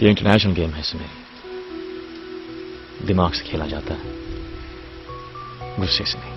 ये 0.00 0.08
international 0.08 0.52
game 0.54 0.70
है 0.70 0.82
सुमेर 0.88 1.06
दिमाग 3.06 3.32
से 3.34 3.44
खेला 3.44 3.66
जाता 3.66 3.94
है 3.94 4.16
गुस्से 5.78 6.04
से 6.04 6.18
नहीं 6.18 6.36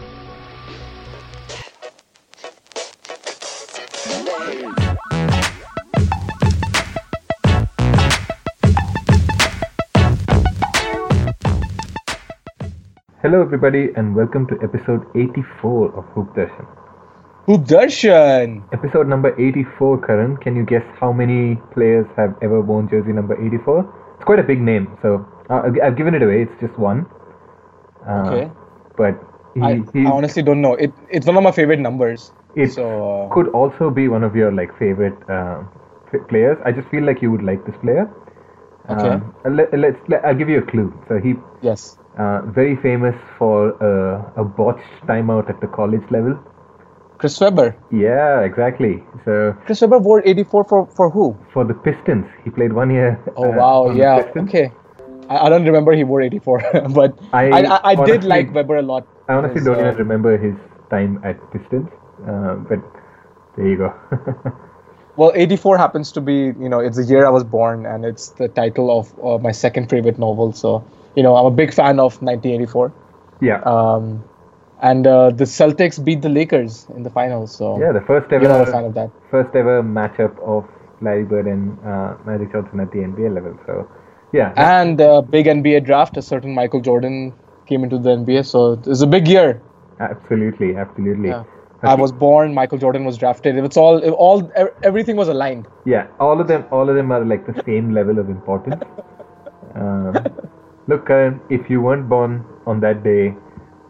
Hello, 13.24 13.42
everybody, 13.44 13.90
and 13.96 14.16
welcome 14.16 14.48
to 14.48 14.56
episode 14.64 15.06
84 15.16 15.94
of 15.96 16.06
Hoop 16.16 16.36
Darshan. 16.36 16.81
Hoop 17.48 17.62
Darshan. 17.66 18.64
Episode 18.72 19.08
number 19.08 19.34
84, 19.40 20.02
Karan. 20.06 20.38
Can 20.38 20.56
you 20.56 20.64
guess 20.64 20.84
how 21.00 21.12
many 21.12 21.56
players 21.74 22.06
have 22.16 22.36
ever 22.42 22.62
worn 22.62 22.88
jersey 22.88 23.12
number 23.14 23.34
84? 23.44 24.14
It's 24.16 24.26
quite 24.26 24.40
a 24.40 24.44
big 24.44 24.62
name, 24.62 24.88
so 25.02 25.26
uh, 25.50 25.62
I've- 25.66 25.82
I've 25.82 25.96
given 25.98 26.14
it 26.16 26.22
away. 26.22 26.44
It's 26.44 26.60
just 26.62 26.78
one. 26.78 27.06
Uh, 28.08 28.22
Okay. 28.28 28.52
But 28.98 29.20
he, 29.56 29.62
I, 29.62 29.74
he 29.94 30.06
I 30.06 30.12
honestly 30.12 30.44
don't 30.44 30.62
know. 30.62 30.74
It 30.76 30.94
it's 31.10 31.26
one 31.26 31.38
of 31.38 31.44
my 31.44 31.52
favorite 31.52 31.80
numbers. 31.80 32.32
it 32.56 32.74
so 32.74 32.86
uh, 32.86 33.34
could 33.34 33.48
also 33.60 33.90
be 33.90 34.08
one 34.14 34.24
of 34.28 34.36
your 34.36 34.52
like 34.52 34.72
favorite 34.78 35.18
uh, 35.30 35.64
f- 36.14 36.28
players. 36.32 36.58
I 36.66 36.72
just 36.80 36.90
feel 36.90 37.04
like 37.10 37.22
you 37.22 37.32
would 37.32 37.44
like 37.50 37.66
this 37.66 37.76
player. 37.84 38.04
Okay. 38.90 39.10
Um, 39.10 39.56
let, 39.60 39.74
let's. 39.84 40.02
Let, 40.14 40.26
I'll 40.26 40.36
give 40.42 40.50
you 40.50 40.60
a 40.60 40.66
clue. 40.72 40.88
So 41.08 41.20
he 41.26 41.36
yes. 41.62 41.98
uh, 42.20 42.42
very 42.60 42.76
famous 42.88 43.16
for 43.38 43.58
uh, 43.90 44.42
a 44.42 44.44
botched 44.44 45.08
timeout 45.14 45.50
at 45.50 45.62
the 45.62 45.68
college 45.68 46.04
level. 46.12 46.38
Chris 47.22 47.40
Webber. 47.40 47.76
Yeah, 47.92 48.42
exactly. 48.42 49.04
So 49.26 49.56
Chris 49.66 49.82
Webber 49.82 50.00
wore 50.00 50.22
84 50.26 50.64
for 50.66 50.88
for 50.88 51.10
who? 51.10 51.38
for 51.54 51.64
the 51.64 51.76
Pistons, 51.76 52.26
he 52.44 52.50
played 52.50 52.74
one 52.74 52.90
year. 52.90 53.20
Oh 53.38 53.54
uh, 53.54 53.58
wow, 53.62 53.92
yeah. 53.92 54.26
Okay. 54.36 54.72
I, 55.30 55.38
I 55.46 55.50
don't 55.50 55.64
remember 55.64 55.94
he 55.94 56.04
wore 56.04 56.22
84, 56.22 56.90
but 57.00 57.14
I 57.32 57.44
I 57.58 57.62
I, 57.62 57.80
I 57.92 57.96
did 58.10 58.24
like 58.24 58.52
Webber 58.54 58.78
a 58.78 58.82
lot. 58.82 59.06
I 59.30 59.34
honestly 59.34 59.62
His, 59.62 59.66
don't 59.70 59.78
uh, 59.78 59.86
even 59.86 59.98
remember 59.98 60.36
his 60.36 60.56
time 60.90 61.22
at 61.24 61.38
Pistons, 61.54 61.90
uh, 62.28 62.56
but 62.56 62.82
there 63.56 63.68
you 63.68 63.78
go. 63.78 63.94
Well, 65.18 65.34
84 65.36 65.78
happens 65.78 66.12
to 66.14 66.22
be 66.22 66.34
you 66.34 66.70
know 66.70 66.80
it's 66.80 66.98
the 66.98 67.04
year 67.04 67.26
I 67.26 67.30
was 67.30 67.44
born, 67.44 67.86
and 67.86 68.06
it's 68.06 68.30
the 68.30 68.48
title 68.48 68.90
of 68.98 69.14
uh, 69.24 69.38
my 69.38 69.52
second 69.52 69.90
favorite 69.90 70.18
novel. 70.18 70.54
So 70.54 70.84
you 71.16 71.22
know 71.22 71.36
I'm 71.36 71.46
a 71.46 71.52
big 71.52 71.74
fan 71.74 72.00
of 72.00 72.22
1984. 72.22 72.92
yeah, 73.42 73.62
Um, 73.62 74.24
and 74.82 75.08
uh, 75.08 75.30
the 75.30 75.44
Celtics 75.44 76.04
beat 76.04 76.22
the 76.22 76.30
Lakers 76.30 76.88
in 76.96 77.04
the 77.04 77.10
finals. 77.10 77.56
So 77.56 77.80
yeah, 77.80 77.92
the 77.92 78.02
first 78.02 78.32
you're 78.32 78.42
not 78.42 78.62
a 78.62 78.66
fan 78.66 78.76
ever 78.76 78.88
of 78.88 78.94
that. 78.96 79.12
first 79.30 79.56
ever 79.56 79.82
matchup 79.84 80.38
of 80.40 80.68
Larry 81.02 81.24
Bird 81.24 81.48
and 81.48 81.78
uh, 81.86 82.16
Magic 82.26 82.52
Johnson 82.52 82.80
at 82.80 82.92
the 82.92 83.00
NBA 83.00 83.34
level. 83.34 83.58
So 83.66 83.90
yeah, 84.34 84.54
and 84.58 85.00
uh, 85.00 85.22
big 85.22 85.46
NBA 85.46 85.86
draft. 85.86 86.18
A 86.18 86.22
certain 86.22 86.54
Michael 86.54 86.82
Jordan 86.82 87.34
came 87.68 87.84
into 87.84 87.98
the 87.98 88.10
NBA, 88.10 88.46
so 88.46 88.74
it's 88.74 89.02
a 89.02 89.08
big 89.08 89.28
year. 89.28 89.62
absolutely, 90.00 90.76
absolutely. 90.76 91.30
Yeah. 91.30 91.44
I 91.84 91.96
was 91.96 92.12
born. 92.12 92.54
Michael 92.54 92.78
Jordan 92.78 93.06
was 93.06 93.18
drafted. 93.18 93.58
It's 93.58 93.78
all, 93.78 94.00
all, 94.12 94.52
everything 94.84 95.16
was 95.16 95.30
aligned. 95.30 95.68
Yeah, 95.86 96.08
all 96.20 96.40
of 96.40 96.48
them, 96.48 96.66
all 96.72 96.88
of 96.88 96.96
them 96.96 97.12
are 97.12 97.26
like 97.26 97.48
the 97.48 97.60
same 97.66 97.92
level 97.92 98.20
of 98.20 98.30
importance. 98.30 98.84
Um, 99.74 100.18
look, 100.88 101.08
Karan, 101.08 101.40
if 101.50 101.70
you 101.70 101.80
weren't 101.80 102.10
born 102.10 102.44
on 102.68 102.82
that 102.82 103.06
day, 103.06 103.34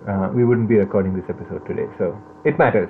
uh, 0.07 0.29
we 0.33 0.43
wouldn't 0.43 0.69
be 0.69 0.75
recording 0.75 1.15
this 1.15 1.25
episode 1.29 1.65
today. 1.67 1.87
So 1.97 2.17
it 2.45 2.57
matters. 2.57 2.89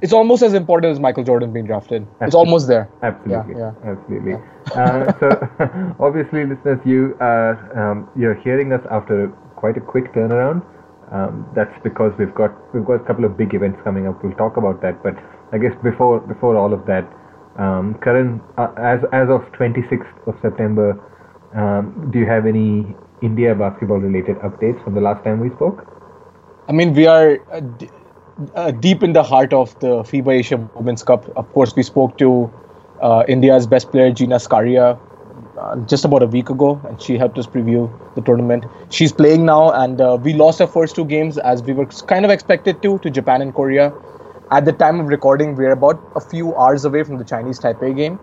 It's 0.00 0.12
almost 0.12 0.42
as 0.42 0.52
important 0.54 0.92
as 0.92 1.00
Michael 1.00 1.24
Jordan 1.24 1.52
being 1.52 1.66
drafted. 1.66 2.06
It's 2.20 2.34
almost 2.34 2.68
there. 2.68 2.90
Absolutely, 3.02 3.54
Yeah, 3.56 3.72
absolutely. 3.84 4.34
Uh, 4.74 5.12
so, 5.18 5.96
obviously, 6.00 6.44
listeners, 6.44 6.78
you 6.84 7.16
are 7.20 7.56
um, 7.78 8.08
you're 8.14 8.34
hearing 8.34 8.72
us 8.72 8.82
after 8.90 9.28
quite 9.56 9.76
a 9.76 9.80
quick 9.80 10.12
turnaround. 10.12 10.62
Um, 11.10 11.46
that's 11.54 11.72
because 11.82 12.12
we've 12.18 12.34
got 12.34 12.52
we've 12.74 12.84
got 12.84 12.94
a 12.94 13.04
couple 13.04 13.24
of 13.24 13.36
big 13.36 13.54
events 13.54 13.78
coming 13.84 14.06
up. 14.06 14.22
We'll 14.22 14.34
talk 14.34 14.56
about 14.56 14.82
that, 14.82 15.02
but 15.02 15.14
I 15.52 15.58
guess 15.58 15.72
before 15.82 16.20
before 16.20 16.56
all 16.56 16.72
of 16.74 16.84
that, 16.86 17.04
um, 17.56 17.96
Karan, 18.02 18.40
uh, 18.58 18.72
as 18.76 19.00
as 19.12 19.28
of 19.30 19.40
26th 19.52 20.26
of 20.26 20.34
September, 20.42 21.00
um, 21.54 22.10
do 22.12 22.18
you 22.18 22.26
have 22.26 22.46
any 22.46 22.94
India 23.22 23.54
basketball 23.54 23.98
related 23.98 24.36
updates 24.38 24.82
from 24.84 24.94
the 24.94 25.00
last 25.00 25.24
time 25.24 25.40
we 25.40 25.50
spoke? 25.50 25.93
I 26.68 26.72
mean, 26.72 26.94
we 26.94 27.06
are 27.06 27.38
uh, 27.52 27.60
d- 27.60 27.90
uh, 28.54 28.70
deep 28.70 29.02
in 29.02 29.12
the 29.12 29.22
heart 29.22 29.52
of 29.52 29.78
the 29.80 30.02
FIBA 30.02 30.32
Asia 30.38 30.56
Women's 30.74 31.02
Cup. 31.02 31.28
Of 31.36 31.50
course, 31.52 31.74
we 31.76 31.82
spoke 31.82 32.16
to 32.18 32.50
uh, 33.00 33.24
India's 33.28 33.66
best 33.66 33.90
player, 33.90 34.10
Jeena 34.10 34.38
Skaria, 34.46 34.98
uh, 35.58 35.76
just 35.86 36.04
about 36.04 36.22
a 36.22 36.26
week 36.26 36.50
ago, 36.50 36.80
and 36.88 37.00
she 37.00 37.18
helped 37.18 37.38
us 37.38 37.46
preview 37.46 37.90
the 38.14 38.22
tournament. 38.22 38.64
She's 38.90 39.12
playing 39.12 39.44
now, 39.44 39.72
and 39.72 40.00
uh, 40.00 40.18
we 40.20 40.32
lost 40.32 40.60
our 40.60 40.66
first 40.66 40.94
two 40.96 41.04
games 41.04 41.38
as 41.38 41.62
we 41.62 41.72
were 41.74 41.86
kind 41.86 42.24
of 42.24 42.30
expected 42.30 42.82
to, 42.82 42.98
to 43.00 43.10
Japan 43.10 43.42
and 43.42 43.54
Korea. 43.54 43.92
At 44.50 44.64
the 44.64 44.72
time 44.72 45.00
of 45.00 45.06
recording, 45.06 45.56
we're 45.56 45.72
about 45.72 46.00
a 46.16 46.20
few 46.20 46.54
hours 46.56 46.84
away 46.84 47.02
from 47.04 47.18
the 47.18 47.24
Chinese 47.24 47.58
Taipei 47.60 47.94
game. 47.96 48.18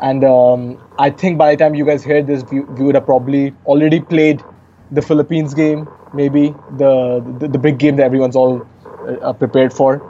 And 0.00 0.24
um, 0.24 0.78
I 0.98 1.10
think 1.10 1.38
by 1.38 1.54
the 1.54 1.56
time 1.62 1.74
you 1.74 1.84
guys 1.84 2.02
hear 2.02 2.22
this, 2.22 2.42
we, 2.50 2.60
we 2.60 2.84
would 2.84 2.94
have 2.96 3.06
probably 3.06 3.54
already 3.66 4.00
played 4.00 4.42
the 4.92 5.02
Philippines 5.02 5.54
game, 5.54 5.88
maybe 6.14 6.54
the 6.78 7.22
the, 7.38 7.48
the 7.48 7.58
big 7.58 7.78
game 7.78 7.96
that 7.96 8.04
everyone's 8.04 8.36
all 8.36 8.62
uh, 9.06 9.30
uh, 9.30 9.32
prepared 9.32 9.72
for. 9.72 10.00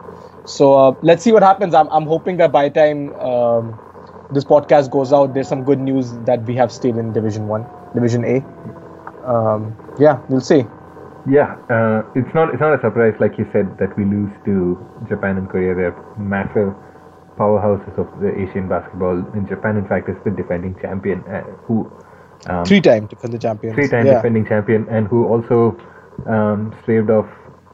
So 0.45 0.75
uh, 0.75 0.95
let's 1.03 1.23
see 1.23 1.33
what 1.33 1.43
happens. 1.43 1.75
I'm, 1.75 1.89
I'm 1.91 2.07
hoping 2.07 2.37
that 2.39 2.53
by 2.53 2.69
the 2.69 2.75
time 2.75 3.15
um, 3.21 3.79
this 4.33 4.45
podcast 4.45 4.91
goes 4.91 5.13
out, 5.13 5.35
there's 5.35 5.49
some 5.49 5.65
good 5.65 5.79
news 5.79 6.13
that 6.27 6.43
we 6.45 6.55
have 6.57 6.73
stayed 6.73 6.97
in 6.97 7.13
Division 7.13 7.47
One, 7.49 7.67
Division 7.95 8.25
A. 8.25 8.45
Um, 9.25 9.77
yeah, 9.99 10.21
we'll 10.29 10.41
see. 10.41 10.65
Yeah, 11.29 11.55
uh, 11.71 12.03
it's 12.17 12.35
not 12.35 12.53
it's 12.53 12.61
not 12.61 12.75
a 12.75 12.81
surprise, 12.83 13.15
like 13.21 13.39
you 13.39 13.47
said, 13.53 13.79
that 13.79 13.97
we 13.97 14.05
lose 14.05 14.33
to 14.45 14.77
Japan 15.09 15.39
and 15.39 15.49
Korea. 15.49 15.75
They're 15.75 15.97
massive 16.19 16.75
powerhouses 17.39 17.97
of 17.99 18.11
the 18.21 18.35
Asian 18.35 18.69
basketball. 18.69 19.23
In 19.35 19.47
Japan, 19.47 19.77
in 19.77 19.87
fact, 19.87 20.09
is 20.09 20.17
the 20.25 20.31
defending 20.31 20.75
champion, 20.83 21.23
uh, 21.31 21.43
who 21.67 21.87
um, 22.49 22.65
Three-time 22.65 23.07
defender 23.07 23.39
champions. 23.39 23.75
three-time 23.75 24.07
yeah. 24.07 24.15
defending 24.15 24.47
champion, 24.47 24.87
and 24.89 25.07
who 25.07 25.27
also 25.27 25.77
um, 26.27 26.75
staved 26.83 27.11
off 27.11 27.27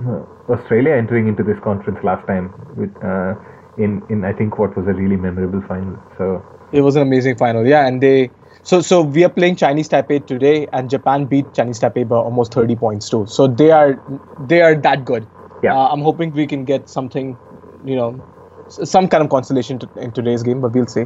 uh, 0.06 0.22
Australia 0.52 0.92
entering 0.94 1.28
into 1.28 1.42
this 1.42 1.58
conference 1.62 1.98
last 2.02 2.26
time 2.26 2.52
with 2.76 2.94
uh, 3.02 3.34
in 3.78 4.02
in 4.08 4.24
I 4.24 4.32
think 4.32 4.58
what 4.58 4.76
was 4.76 4.86
a 4.86 4.92
really 4.92 5.16
memorable 5.16 5.62
final. 5.66 5.98
So 6.16 6.44
It 6.72 6.82
was 6.82 6.96
an 6.96 7.02
amazing 7.02 7.36
final. 7.36 7.66
Yeah, 7.66 7.86
and 7.86 8.02
they 8.02 8.30
so 8.62 8.80
so 8.80 9.02
we 9.02 9.24
are 9.24 9.28
playing 9.30 9.56
Chinese 9.56 9.88
Taipei 9.88 10.26
today, 10.26 10.66
and 10.72 10.90
Japan 10.90 11.24
beat 11.24 11.52
Chinese 11.54 11.80
Taipei 11.80 12.06
by 12.06 12.16
almost 12.16 12.52
30 12.52 12.76
points 12.76 13.08
too. 13.08 13.26
So 13.26 13.46
they 13.46 13.70
are 13.70 13.98
they 14.46 14.60
are 14.62 14.74
that 14.74 15.04
good. 15.04 15.26
Yeah. 15.62 15.74
Uh, 15.74 15.88
I'm 15.88 16.02
hoping 16.02 16.32
we 16.32 16.46
can 16.46 16.64
get 16.64 16.88
something, 16.88 17.36
you 17.84 17.96
know, 17.96 18.24
some 18.68 19.08
kind 19.08 19.24
of 19.24 19.30
consolation 19.30 19.78
to, 19.80 19.88
in 19.96 20.12
today's 20.12 20.42
game, 20.42 20.60
but 20.60 20.72
we'll 20.72 20.86
see. 20.86 21.04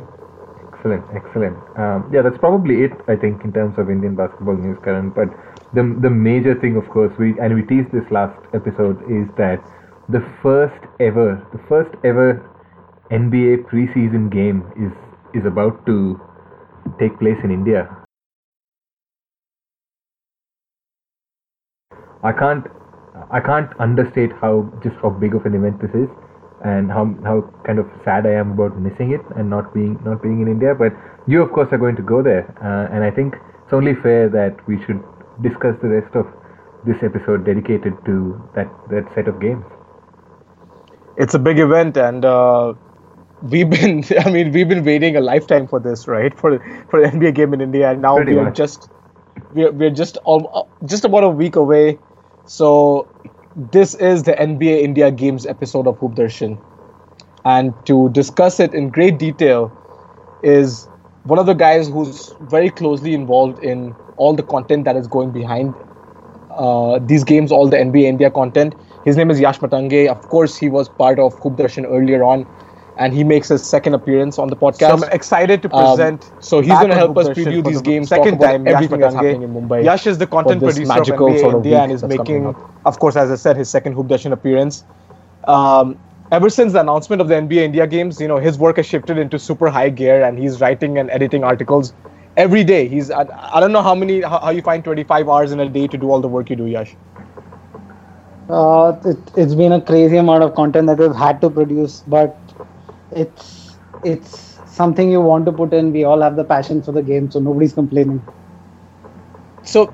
Excellent, 0.83 1.05
excellent. 1.15 1.57
Um, 1.79 2.11
yeah, 2.13 2.23
that's 2.23 2.39
probably 2.39 2.83
it. 2.83 2.91
I 3.07 3.15
think 3.15 3.45
in 3.45 3.53
terms 3.53 3.79
of 3.79 3.89
Indian 3.89 4.17
basketball 4.17 4.57
news, 4.57 4.77
Karan. 4.83 5.11
But 5.11 5.29
the 5.73 5.85
the 6.03 6.11
major 6.11 6.57
thing, 6.59 6.75
of 6.75 6.89
course, 6.89 7.13
we 7.21 7.39
and 7.39 7.55
we 7.55 7.63
teased 7.63 7.93
this 7.93 8.11
last 8.11 8.35
episode 8.53 8.99
is 9.09 9.31
that 9.37 9.63
the 10.09 10.19
first 10.43 10.83
ever, 10.99 11.39
the 11.53 11.61
first 11.69 11.95
ever 12.03 12.43
NBA 13.13 13.63
preseason 13.71 14.29
game 14.29 14.67
is 14.75 14.91
is 15.41 15.47
about 15.47 15.87
to 15.87 16.21
take 16.99 17.17
place 17.21 17.39
in 17.45 17.53
India. 17.53 17.87
I 22.25 22.33
can't 22.33 22.67
I 23.31 23.39
can't 23.39 23.71
understate 23.79 24.33
how 24.33 24.69
just 24.83 24.97
how 24.97 25.11
big 25.11 25.37
of 25.37 25.47
an 25.47 25.55
event 25.55 25.81
this 25.81 25.95
is 25.95 26.09
and 26.65 26.91
how 26.91 27.05
how 27.25 27.43
kind 27.67 27.79
of 27.79 27.87
sad 28.05 28.27
I 28.27 28.35
am 28.35 28.53
about 28.53 28.79
missing 28.79 29.13
it 29.13 29.21
and 29.37 29.51
not 29.51 29.73
being 29.75 29.99
not 30.05 30.23
being 30.23 30.41
in 30.41 30.49
India. 30.49 30.75
But 30.75 30.93
you 31.27 31.43
of 31.43 31.53
course 31.53 31.69
are 31.73 31.79
going 31.79 31.97
to 31.97 32.03
go 32.03 32.23
there, 32.23 32.45
uh, 32.63 32.95
and 32.95 33.05
I 33.05 33.11
think 33.11 33.35
it's 33.65 33.73
only 33.73 33.95
fair 33.95 34.29
that 34.29 34.67
we 34.67 34.83
should 34.85 35.03
discuss 35.43 35.77
the 35.83 35.89
rest 35.89 36.15
of 36.15 36.27
this 36.87 37.03
episode 37.03 37.45
dedicated 37.45 37.95
to 38.07 38.41
that 38.55 38.69
that 38.91 39.13
set 39.15 39.29
of 39.29 39.41
games. 39.41 39.65
It's 41.17 41.35
a 41.35 41.39
big 41.39 41.59
event, 41.59 41.97
and 41.97 42.25
uh, 42.25 42.75
we've 43.43 43.69
been 43.69 44.05
I 44.25 44.31
mean 44.31 44.53
we've 44.53 44.69
been 44.69 44.85
waiting 44.85 45.17
a 45.17 45.21
lifetime 45.21 45.67
for 45.67 45.81
this, 45.81 46.07
right? 46.07 46.37
For 46.39 46.59
for 46.91 47.01
the 47.01 47.09
NBA 47.09 47.35
game 47.35 47.55
in 47.55 47.61
India, 47.61 47.91
and 47.91 48.03
now 48.03 48.17
Pretty 48.17 48.35
we're 48.35 48.51
just 48.51 48.89
we're 49.53 49.73
we're 49.73 49.91
just 49.91 50.17
all, 50.25 50.69
just 50.85 51.05
about 51.05 51.25
a 51.25 51.29
week 51.29 51.57
away. 51.57 51.99
So 52.45 53.09
this 53.55 53.95
is 53.95 54.23
the 54.25 54.39
NBA 54.41 54.83
India 54.83 55.11
Games 55.11 55.47
episode 55.47 55.87
of 55.87 55.99
Hoop 55.99 56.13
Darshan, 56.15 56.59
and 57.45 57.75
to 57.87 58.09
discuss 58.11 58.61
it 58.61 58.75
in 58.75 58.91
great 58.91 59.19
detail 59.19 59.73
is 60.43 60.89
one 61.25 61.39
of 61.39 61.47
the 61.47 61.55
guys 61.55 61.89
who's 61.89 62.35
very 62.41 62.71
closely 62.71 63.15
involved 63.15 63.59
in 63.61 63.97
all 64.17 64.35
the 64.35 64.43
content 64.43 64.85
that 64.85 64.97
is 64.97 65.07
going 65.07 65.33
behind 65.33 65.77
uh, 66.51 66.99
these 67.03 67.25
games, 67.25 67.53
all 67.53 67.69
the 67.69 67.79
NBA 67.79 68.09
India 68.09 68.31
content. 68.31 68.75
His 69.03 69.17
name 69.17 69.31
is 69.31 69.41
Yash 69.41 69.61
Matange. 69.61 70.09
Of 70.09 70.29
course, 70.29 70.57
he 70.57 70.69
was 70.69 70.89
part 70.89 71.19
of 71.19 71.39
Hoop 71.43 71.55
Darshan 71.55 71.87
earlier 71.87 72.25
on, 72.25 72.47
and 73.03 73.13
he 73.13 73.25
makes 73.25 73.49
his 73.49 73.63
second 73.69 73.95
appearance 73.99 74.39
on 74.39 74.49
the 74.49 74.57
podcast. 74.57 74.91
So 74.91 75.07
I'm 75.07 75.13
excited 75.19 75.63
to 75.63 75.71
Um, 75.75 75.85
present. 75.85 76.31
so 76.51 76.61
he's 76.61 76.79
going 76.83 76.91
to 76.91 77.01
help 77.03 77.17
us 77.23 77.29
preview 77.39 77.65
these 77.69 77.81
the 77.83 77.89
games, 77.91 78.09
talk 78.09 78.19
Second 78.19 78.35
about 78.35 78.53
time, 78.53 78.67
Yash 78.67 78.75
everything 78.75 79.01
that's 79.01 79.15
happening 79.15 79.43
in 79.43 79.55
Mumbai. 79.55 79.83
Yash 79.85 80.07
is 80.13 80.19
the 80.19 80.29
content 80.37 80.61
for 80.61 80.67
this 80.67 80.77
producer 80.77 80.93
of 80.93 80.99
magical 80.99 81.29
NBA 81.29 81.41
sort 81.41 81.55
of 81.55 81.65
India 81.65 81.79
week 81.79 81.83
and 81.83 81.93
is 81.99 82.05
making, 82.15 82.55
of 82.93 82.99
course, 83.05 83.17
as 83.17 83.31
I 83.31 83.39
said, 83.47 83.57
his 83.57 83.69
second 83.69 83.95
Hoop 83.95 84.09
Nation 84.15 84.33
appearance. 84.33 84.85
Um, 85.57 85.99
ever 86.31 86.49
since 86.59 86.73
the 86.73 86.81
announcement 86.81 87.21
of 87.21 87.29
the 87.29 87.35
NBA 87.35 87.63
India 87.71 87.87
games, 87.87 88.21
you 88.21 88.29
know, 88.29 88.39
his 88.49 88.59
work 88.67 88.77
has 88.77 88.87
shifted 88.87 89.19
into 89.19 89.39
super 89.39 89.69
high 89.79 89.89
gear, 90.03 90.23
and 90.23 90.39
he's 90.39 90.61
writing 90.61 90.99
and 90.99 91.11
editing 91.11 91.45
articles 91.45 91.93
every 92.37 92.65
day. 92.65 92.89
He's 92.89 93.11
I, 93.11 93.27
I 93.57 93.61
don't 93.61 93.73
know 93.73 93.83
how 93.83 93.95
many 93.95 94.21
how, 94.23 94.39
how 94.39 94.51
you 94.51 94.63
find 94.63 94.85
25 94.85 95.29
hours 95.29 95.53
in 95.53 95.61
a 95.61 95.69
day 95.69 95.87
to 95.89 95.99
do 95.99 96.11
all 96.11 96.21
the 96.21 96.29
work 96.29 96.51
you 96.51 96.57
do, 96.57 96.67
Yash. 96.67 96.95
Uh, 98.49 98.97
it, 99.05 99.19
it's 99.37 99.55
been 99.55 99.73
a 99.73 99.81
crazy 99.81 100.17
amount 100.17 100.43
of 100.43 100.55
content 100.55 100.87
that 100.87 100.99
we've 100.99 101.15
had 101.15 101.41
to 101.41 101.49
produce, 101.49 102.03
but 102.07 102.37
it's 103.15 103.79
it's 104.03 104.61
something 104.67 105.11
you 105.11 105.21
want 105.21 105.47
to 105.47 105.53
put 105.53 105.73
in. 105.73 105.93
We 105.93 106.05
all 106.05 106.21
have 106.21 106.37
the 106.37 106.45
passion 106.45 106.83
for 106.83 106.93
the 106.93 107.03
game, 107.03 107.31
so 107.31 107.41
nobody's 107.41 107.73
complaining. 107.75 108.23
So, 109.63 109.93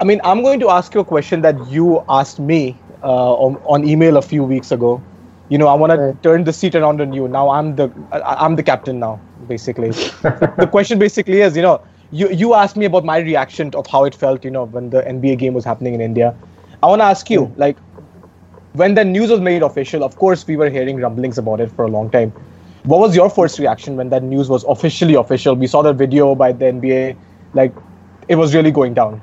I 0.00 0.04
mean, 0.04 0.20
I'm 0.24 0.42
going 0.42 0.60
to 0.60 0.70
ask 0.70 0.94
you 0.94 1.00
a 1.00 1.04
question 1.04 1.42
that 1.42 1.58
you 1.60 2.04
asked 2.08 2.40
me 2.40 2.80
uh, 3.02 3.34
on, 3.34 3.56
on 3.64 3.86
email 3.86 4.16
a 4.16 4.22
few 4.22 4.44
weeks 4.44 4.70
ago. 4.72 5.02
You 5.48 5.58
know, 5.58 5.68
I 5.68 5.74
want 5.74 5.92
Right. 5.94 6.14
to 6.14 6.18
turn 6.22 6.44
the 6.44 6.52
seat 6.52 6.74
around 6.74 7.00
on 7.00 7.12
you. 7.12 7.28
Now 7.28 7.50
I'm 7.50 7.76
the 7.76 7.90
I- 8.12 8.36
I'm 8.44 8.56
the 8.56 8.62
captain 8.62 8.98
now, 8.98 9.20
basically. 9.46 9.90
the 10.56 10.66
question 10.66 10.98
basically 10.98 11.40
is, 11.40 11.56
you 11.56 11.62
know, 11.62 11.82
you 12.10 12.28
you 12.30 12.54
asked 12.54 12.76
me 12.76 12.86
about 12.86 13.04
my 13.04 13.18
reaction 13.18 13.70
of 13.74 13.86
how 13.86 14.04
it 14.04 14.14
felt, 14.14 14.44
you 14.44 14.50
know, 14.50 14.64
when 14.64 14.90
the 14.90 15.06
NBA 15.06 15.36
game 15.36 15.52
was 15.54 15.64
happening 15.64 15.94
in 15.94 16.00
India. 16.00 16.34
I 16.82 16.86
want 16.86 17.00
to 17.00 17.04
ask 17.04 17.28
you, 17.30 17.52
like, 17.56 17.78
when 18.72 18.94
the 18.94 19.04
news 19.04 19.30
was 19.30 19.40
made 19.40 19.62
official, 19.62 20.02
of 20.04 20.16
course, 20.18 20.46
we 20.46 20.56
were 20.56 20.70
hearing 20.70 20.96
rumblings 20.98 21.38
about 21.38 21.60
it 21.60 21.70
for 21.70 21.84
a 21.84 21.88
long 21.88 22.10
time. 22.10 22.32
What 22.84 22.98
was 22.98 23.14
your 23.14 23.30
first 23.30 23.60
reaction 23.60 23.96
when 23.96 24.08
that 24.08 24.24
news 24.24 24.48
was 24.48 24.64
officially 24.64 25.14
official? 25.14 25.54
We 25.54 25.68
saw 25.68 25.82
the 25.82 25.92
video 25.92 26.34
by 26.34 26.52
the 26.52 26.64
NBA, 26.64 27.16
like, 27.54 27.72
it 28.28 28.34
was 28.34 28.54
really 28.54 28.72
going 28.72 28.94
down. 28.94 29.20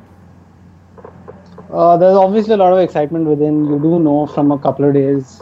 Uh, 1.69 1.97
there's 1.97 2.15
obviously 2.15 2.53
a 2.53 2.57
lot 2.57 2.71
of 2.71 2.79
excitement 2.79 3.25
within. 3.25 3.65
You 3.65 3.79
do 3.79 3.99
know 3.99 4.27
from 4.27 4.51
a 4.51 4.57
couple 4.57 4.85
of 4.85 4.93
days. 4.93 5.41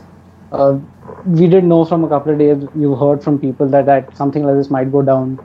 Uh, 0.52 0.80
we 1.26 1.48
did 1.48 1.64
know 1.64 1.86
from 1.86 2.04
a 2.04 2.10
couple 2.10 2.34
of 2.34 2.40
days. 2.40 2.68
You 2.76 2.96
heard 2.96 3.24
from 3.24 3.38
people 3.40 3.68
that, 3.70 3.86
that 3.86 4.16
something 4.18 4.44
like 4.44 4.56
this 4.56 4.70
might 4.70 4.92
go 4.92 5.02
down. 5.04 5.40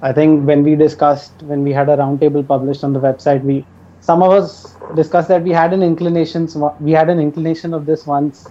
I 0.00 0.12
think 0.12 0.46
when 0.46 0.62
we 0.62 0.76
discussed, 0.76 1.42
when 1.42 1.64
we 1.64 1.72
had 1.72 1.88
a 1.88 1.96
roundtable 1.96 2.46
published 2.46 2.84
on 2.84 2.92
the 2.92 3.00
website, 3.00 3.42
we 3.42 3.66
some 4.00 4.22
of 4.22 4.30
us 4.30 4.76
discussed 4.94 5.28
that 5.28 5.42
we 5.42 5.50
had 5.50 5.72
an 5.72 5.82
inclination. 5.82 6.48
We 6.80 6.92
had 6.92 7.10
an 7.10 7.18
inclination 7.18 7.74
of 7.74 7.84
this 7.86 8.06
once. 8.06 8.48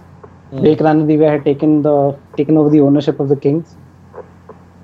Mm. 0.52 0.60
Blake 0.60 0.78
Ranadive 0.80 1.28
had 1.28 1.44
taken 1.44 1.82
the 1.82 2.20
taken 2.36 2.56
over 2.58 2.68
the 2.70 2.80
ownership 2.80 3.18
of 3.20 3.28
the 3.28 3.36
Kings. 3.36 3.76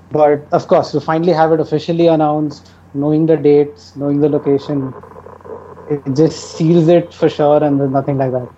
But 0.09 0.47
of 0.51 0.67
course, 0.67 0.91
to 0.91 0.99
finally 1.01 1.33
have 1.33 1.51
it 1.51 1.59
officially 1.59 2.07
announced, 2.07 2.71
knowing 2.93 3.25
the 3.27 3.37
dates, 3.37 3.95
knowing 3.95 4.19
the 4.19 4.29
location, 4.29 4.95
it 5.87 6.15
just 6.15 6.55
seals 6.55 6.87
it 6.87 7.13
for 7.13 7.29
sure, 7.29 7.63
and 7.63 7.79
there's 7.79 7.91
nothing 7.91 8.17
like 8.17 8.31
that. 8.31 8.49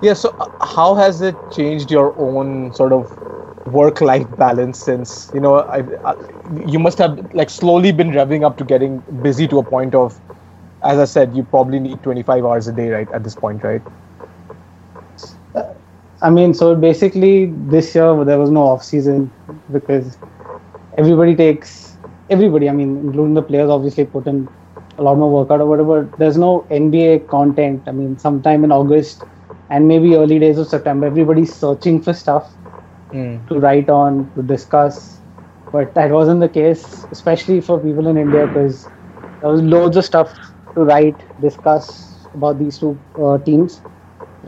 Yeah. 0.00 0.14
So, 0.14 0.34
uh, 0.38 0.46
how 0.64 0.94
has 0.94 1.20
it 1.20 1.48
changed 1.50 1.90
your 1.90 2.14
own 2.18 2.72
sort 2.72 2.92
of 2.92 3.16
work-life 3.66 4.26
balance 4.36 4.78
since 4.78 5.28
you 5.32 5.40
know 5.40 5.56
I, 5.60 5.84
I, 6.04 6.14
you 6.64 6.78
must 6.78 6.98
have 6.98 7.18
like 7.32 7.50
slowly 7.50 7.92
been 7.92 8.10
revving 8.10 8.44
up 8.44 8.56
to 8.58 8.64
getting 8.64 9.00
busy 9.20 9.46
to 9.48 9.58
a 9.58 9.64
point 9.64 9.94
of, 9.94 10.20
as 10.82 10.98
I 10.98 11.04
said, 11.04 11.34
you 11.34 11.44
probably 11.44 11.80
need 11.80 12.02
25 12.02 12.44
hours 12.44 12.66
a 12.68 12.72
day, 12.72 12.90
right? 12.90 13.10
At 13.12 13.24
this 13.24 13.36
point, 13.36 13.62
right? 13.64 13.82
I 16.20 16.30
mean, 16.30 16.54
so 16.54 16.74
basically 16.74 17.46
this 17.46 17.94
year 17.94 18.24
there 18.24 18.38
was 18.38 18.50
no 18.50 18.62
off 18.62 18.84
season 18.84 19.32
because 19.70 20.18
everybody 20.96 21.36
takes 21.36 21.98
everybody. 22.30 22.68
I 22.68 22.72
mean, 22.72 22.96
including 22.98 23.34
the 23.34 23.42
players, 23.42 23.70
obviously 23.70 24.06
put 24.06 24.26
in 24.26 24.48
a 24.98 25.02
lot 25.02 25.16
more 25.16 25.30
workout 25.32 25.60
or 25.60 25.66
whatever. 25.66 26.12
There's 26.18 26.36
no 26.38 26.66
NBA 26.70 27.20
content. 27.28 27.84
I 27.86 27.92
mean, 27.92 28.18
sometime 28.18 28.64
in 28.64 28.72
August 28.72 29.24
and 29.68 29.86
maybe 29.88 30.14
early 30.16 30.38
days 30.38 30.58
of 30.58 30.66
September, 30.68 31.06
everybody's 31.06 31.54
searching 31.54 32.02
for 32.02 32.12
stuff 32.12 32.56
to 33.48 33.58
write 33.60 33.88
on 33.88 34.32
to 34.34 34.42
discuss. 34.42 35.22
But 35.72 35.94
that 35.94 36.10
wasn't 36.10 36.40
the 36.40 36.48
case, 36.48 37.06
especially 37.10 37.60
for 37.60 37.80
people 37.80 38.06
in 38.06 38.16
India, 38.16 38.46
because 38.46 38.90
there 39.40 39.50
was 39.50 39.62
loads 39.62 39.96
of 39.96 40.04
stuff 40.04 40.34
to 40.74 40.82
write, 40.82 41.22
discuss 41.40 42.26
about 42.34 42.58
these 42.58 42.78
two 42.78 43.02
uh, 43.20 43.38
teams 43.38 43.82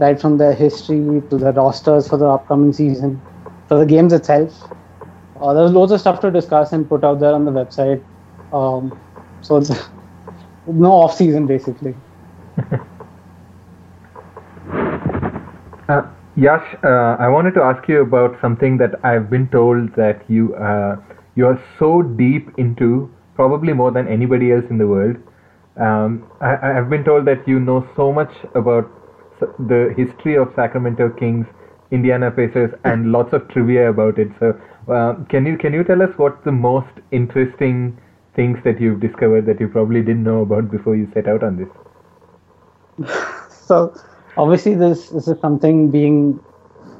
right 0.00 0.20
from 0.20 0.38
their 0.38 0.54
history 0.54 1.22
to 1.30 1.38
the 1.38 1.52
rosters 1.52 2.08
for 2.08 2.16
the 2.18 2.26
upcoming 2.26 2.72
season, 2.72 3.20
for 3.68 3.78
the 3.78 3.86
games 3.86 4.12
itself. 4.12 4.72
Uh, 5.40 5.54
there 5.54 5.62
was 5.62 5.72
loads 5.72 5.92
of 5.92 6.00
stuff 6.00 6.20
to 6.20 6.30
discuss 6.30 6.72
and 6.72 6.88
put 6.88 7.04
out 7.04 7.20
there 7.20 7.34
on 7.34 7.44
the 7.44 7.52
website. 7.52 8.04
Um, 8.52 8.98
so 9.40 9.56
it's 9.56 9.70
no 10.66 10.92
off 10.92 11.14
season 11.16 11.46
basically. 11.46 11.94
Uh, 15.88 16.02
Yash, 16.36 16.76
uh, 16.84 17.16
I 17.18 17.28
wanted 17.28 17.54
to 17.54 17.62
ask 17.62 17.88
you 17.88 18.00
about 18.02 18.40
something 18.40 18.78
that 18.78 19.04
I've 19.04 19.28
been 19.28 19.48
told 19.48 19.94
that 19.96 20.22
you 20.28 20.54
uh, 20.54 20.96
you 21.34 21.46
are 21.46 21.60
so 21.78 22.02
deep 22.02 22.50
into, 22.58 23.10
probably 23.34 23.72
more 23.72 23.90
than 23.90 24.06
anybody 24.08 24.52
else 24.52 24.64
in 24.70 24.78
the 24.78 24.86
world. 24.86 25.16
Um, 25.76 26.30
I, 26.40 26.78
I've 26.78 26.88
been 26.90 27.04
told 27.04 27.24
that 27.26 27.46
you 27.48 27.58
know 27.58 27.86
so 27.96 28.12
much 28.12 28.32
about 28.54 28.88
the 29.58 29.94
history 29.96 30.36
of 30.36 30.52
Sacramento 30.54 31.10
Kings, 31.10 31.46
Indiana 31.90 32.30
Pacers, 32.30 32.72
and 32.84 33.12
lots 33.16 33.32
of 33.32 33.48
trivia 33.48 33.90
about 33.90 34.18
it. 34.18 34.28
So, 34.38 34.60
uh, 34.88 35.14
can 35.28 35.46
you 35.46 35.56
can 35.56 35.72
you 35.72 35.84
tell 35.84 36.02
us 36.02 36.10
what's 36.16 36.42
the 36.44 36.52
most 36.52 36.92
interesting 37.10 37.98
things 38.34 38.58
that 38.64 38.80
you've 38.80 39.00
discovered 39.00 39.46
that 39.46 39.60
you 39.60 39.68
probably 39.68 40.00
didn't 40.00 40.24
know 40.24 40.42
about 40.42 40.70
before 40.70 40.96
you 40.96 41.10
set 41.14 41.28
out 41.28 41.42
on 41.42 41.56
this? 41.56 43.08
So 43.70 43.94
obviously 44.36 44.74
this 44.74 45.10
this 45.10 45.28
is 45.28 45.40
something 45.40 45.90
being 45.90 46.40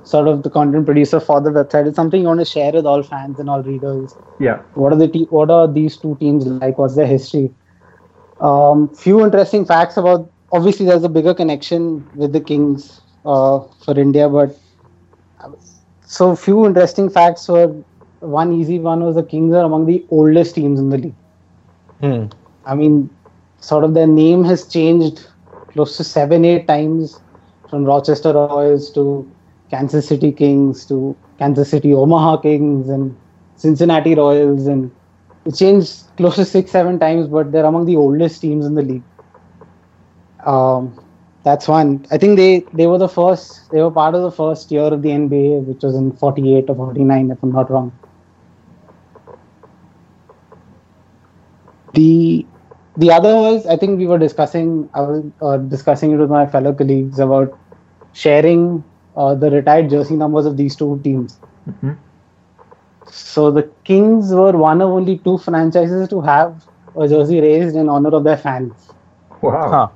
sort 0.05 0.29
of 0.29 0.43
the 0.45 0.51
content 0.51 0.87
producer 0.87 1.21
for 1.21 1.41
the 1.41 1.51
website. 1.51 1.89
It's 1.89 1.97
something 1.97 2.21
you 2.21 2.29
want 2.29 2.41
to 2.41 2.45
share 2.45 2.73
with 2.73 2.87
all 2.87 3.03
fans 3.03 3.41
and 3.41 3.51
all 3.51 3.63
readers. 3.63 4.15
Yeah. 4.39 4.63
What 4.75 4.93
are 4.93 4.97
the 4.97 5.09
te- 5.09 5.27
what 5.31 5.51
are 5.51 5.67
these 5.67 5.97
two 5.97 6.17
teams 6.21 6.47
like? 6.47 6.79
What's 6.79 6.95
their 6.95 7.07
history? 7.07 7.53
Um, 8.41 8.89
few 8.95 9.25
interesting 9.25 9.65
facts 9.65 9.97
about. 9.97 10.31
Obviously, 10.53 10.87
there's 10.87 11.05
a 11.05 11.09
bigger 11.09 11.35
connection 11.35 12.09
with 12.15 12.33
the 12.33 12.41
Kings 12.41 13.01
uh, 13.25 13.61
for 13.85 13.99
India, 13.99 14.29
but 14.29 14.59
so 16.07 16.35
few 16.35 16.67
interesting 16.67 17.09
facts 17.09 17.49
were. 17.49 17.75
One 18.21 18.53
easy 18.53 18.79
one 18.79 19.03
was 19.03 19.15
the 19.15 19.23
Kings 19.23 19.55
are 19.55 19.65
among 19.65 19.87
the 19.87 20.05
oldest 20.11 20.55
teams 20.55 20.79
in 20.79 20.91
the 20.91 20.99
league. 20.99 21.15
Hmm. 22.01 22.27
I 22.67 22.75
mean, 22.75 23.09
sort 23.61 23.83
of 23.83 23.95
their 23.95 24.07
name 24.07 24.45
has 24.45 24.67
changed 24.67 25.27
close 25.69 25.97
to 25.97 26.05
seven, 26.05 26.45
eight 26.45 26.67
times 26.67 27.19
from 27.71 27.85
Rochester 27.85 28.33
Royals 28.33 28.91
to 28.93 29.31
Kansas 29.71 30.09
City 30.09 30.33
Kings 30.33 30.85
to 30.87 31.17
Kansas 31.39 31.71
City 31.71 31.95
Omaha 31.95 32.39
Kings 32.39 32.89
and 32.89 33.17
Cincinnati 33.57 34.15
Royals. 34.15 34.67
And 34.67 34.91
it 35.47 35.55
changed 35.55 36.03
close 36.17 36.37
to 36.37 36.45
six, 36.45 36.71
seven 36.71 36.99
times, 36.99 37.29
but 37.29 37.53
they're 37.53 37.65
among 37.65 37.87
the 37.87 37.97
oldest 37.97 38.41
teams 38.41 38.67
in 38.67 38.75
the 38.75 38.83
league. 38.83 39.03
Um, 40.47 40.99
that's 41.45 41.69
one. 41.69 42.05
I 42.11 42.19
think 42.19 42.37
they, 42.37 42.69
they 42.73 42.87
were 42.87 42.99
the 42.99 43.09
first, 43.09 43.71
they 43.71 43.83
were 43.83 43.91
part 43.91 44.15
of 44.15 44.23
the 44.23 44.31
first 44.31 44.71
year 44.71 44.83
of 44.85 45.03
the 45.03 45.13
NBA, 45.13 45.59
which 45.61 45.83
was 45.83 45.95
in 45.97 46.13
48 46.13 46.69
or 46.69 46.75
49, 46.77 47.31
if 47.31 47.43
I'm 47.43 47.53
not 47.53 47.71
wrong. 47.71 47.99
The 51.95 52.49
the 52.97 53.11
other 53.13 53.35
was 53.37 53.67
I 53.67 53.77
think 53.77 53.99
we 53.99 54.07
were 54.07 54.19
discussing 54.19 54.89
I 54.95 55.01
was 55.03 55.25
uh, 55.41 55.57
discussing 55.59 56.13
it 56.13 56.17
with 56.17 56.31
my 56.31 56.47
fellow 56.47 56.73
colleagues 56.75 57.19
about 57.19 57.57
sharing 58.13 58.85
uh, 59.17 59.35
the 59.35 59.51
retired 59.51 59.91
jersey 59.91 60.17
numbers 60.17 60.47
of 60.47 60.57
these 60.57 60.77
two 60.77 61.01
teams. 61.03 61.41
Mhm. 61.67 61.99
So 63.05 63.51
the 63.51 63.73
Kings 63.85 64.33
were 64.33 64.53
one 64.57 64.81
of 64.81 64.91
only 64.91 65.19
two 65.19 65.39
franchises 65.39 66.09
to 66.09 66.21
have 66.23 66.67
a 66.97 67.07
jersey 67.09 67.41
raised 67.41 67.77
in 67.77 67.89
honor 67.89 68.15
of 68.15 68.25
their 68.25 68.37
fans. 68.37 68.95
Wow. 69.43 69.71
Huh. 69.71 69.89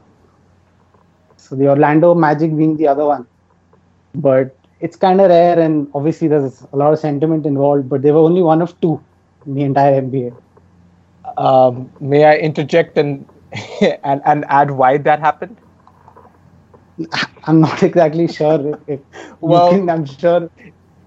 So 1.44 1.56
the 1.56 1.68
Orlando 1.68 2.14
Magic 2.14 2.56
being 2.56 2.76
the 2.76 2.88
other 2.88 3.04
one, 3.04 3.26
but 4.14 4.56
it's 4.80 4.96
kind 4.96 5.20
of 5.20 5.30
rare 5.30 5.58
and 5.58 5.88
obviously 5.94 6.28
there's 6.28 6.62
a 6.72 6.76
lot 6.76 6.92
of 6.92 6.98
sentiment 6.98 7.46
involved. 7.46 7.88
But 7.88 8.02
they 8.02 8.10
were 8.12 8.20
only 8.20 8.42
one 8.42 8.62
of 8.62 8.78
two 8.80 9.02
in 9.46 9.54
the 9.54 9.62
entire 9.62 9.94
NBA. 10.00 10.32
Um, 11.36 11.90
may 12.00 12.24
I 12.24 12.36
interject 12.36 12.96
and 12.98 13.26
and 14.04 14.20
and 14.24 14.44
add 14.48 14.70
why 14.72 14.98
that 14.98 15.20
happened? 15.20 15.56
I'm 17.44 17.60
not 17.60 17.82
exactly 17.82 18.28
sure 18.28 18.74
if, 18.74 18.78
if 18.88 19.00
Well- 19.40 19.70
you 19.72 19.78
think 19.78 19.90
I'm 19.90 20.04
sure 20.06 20.50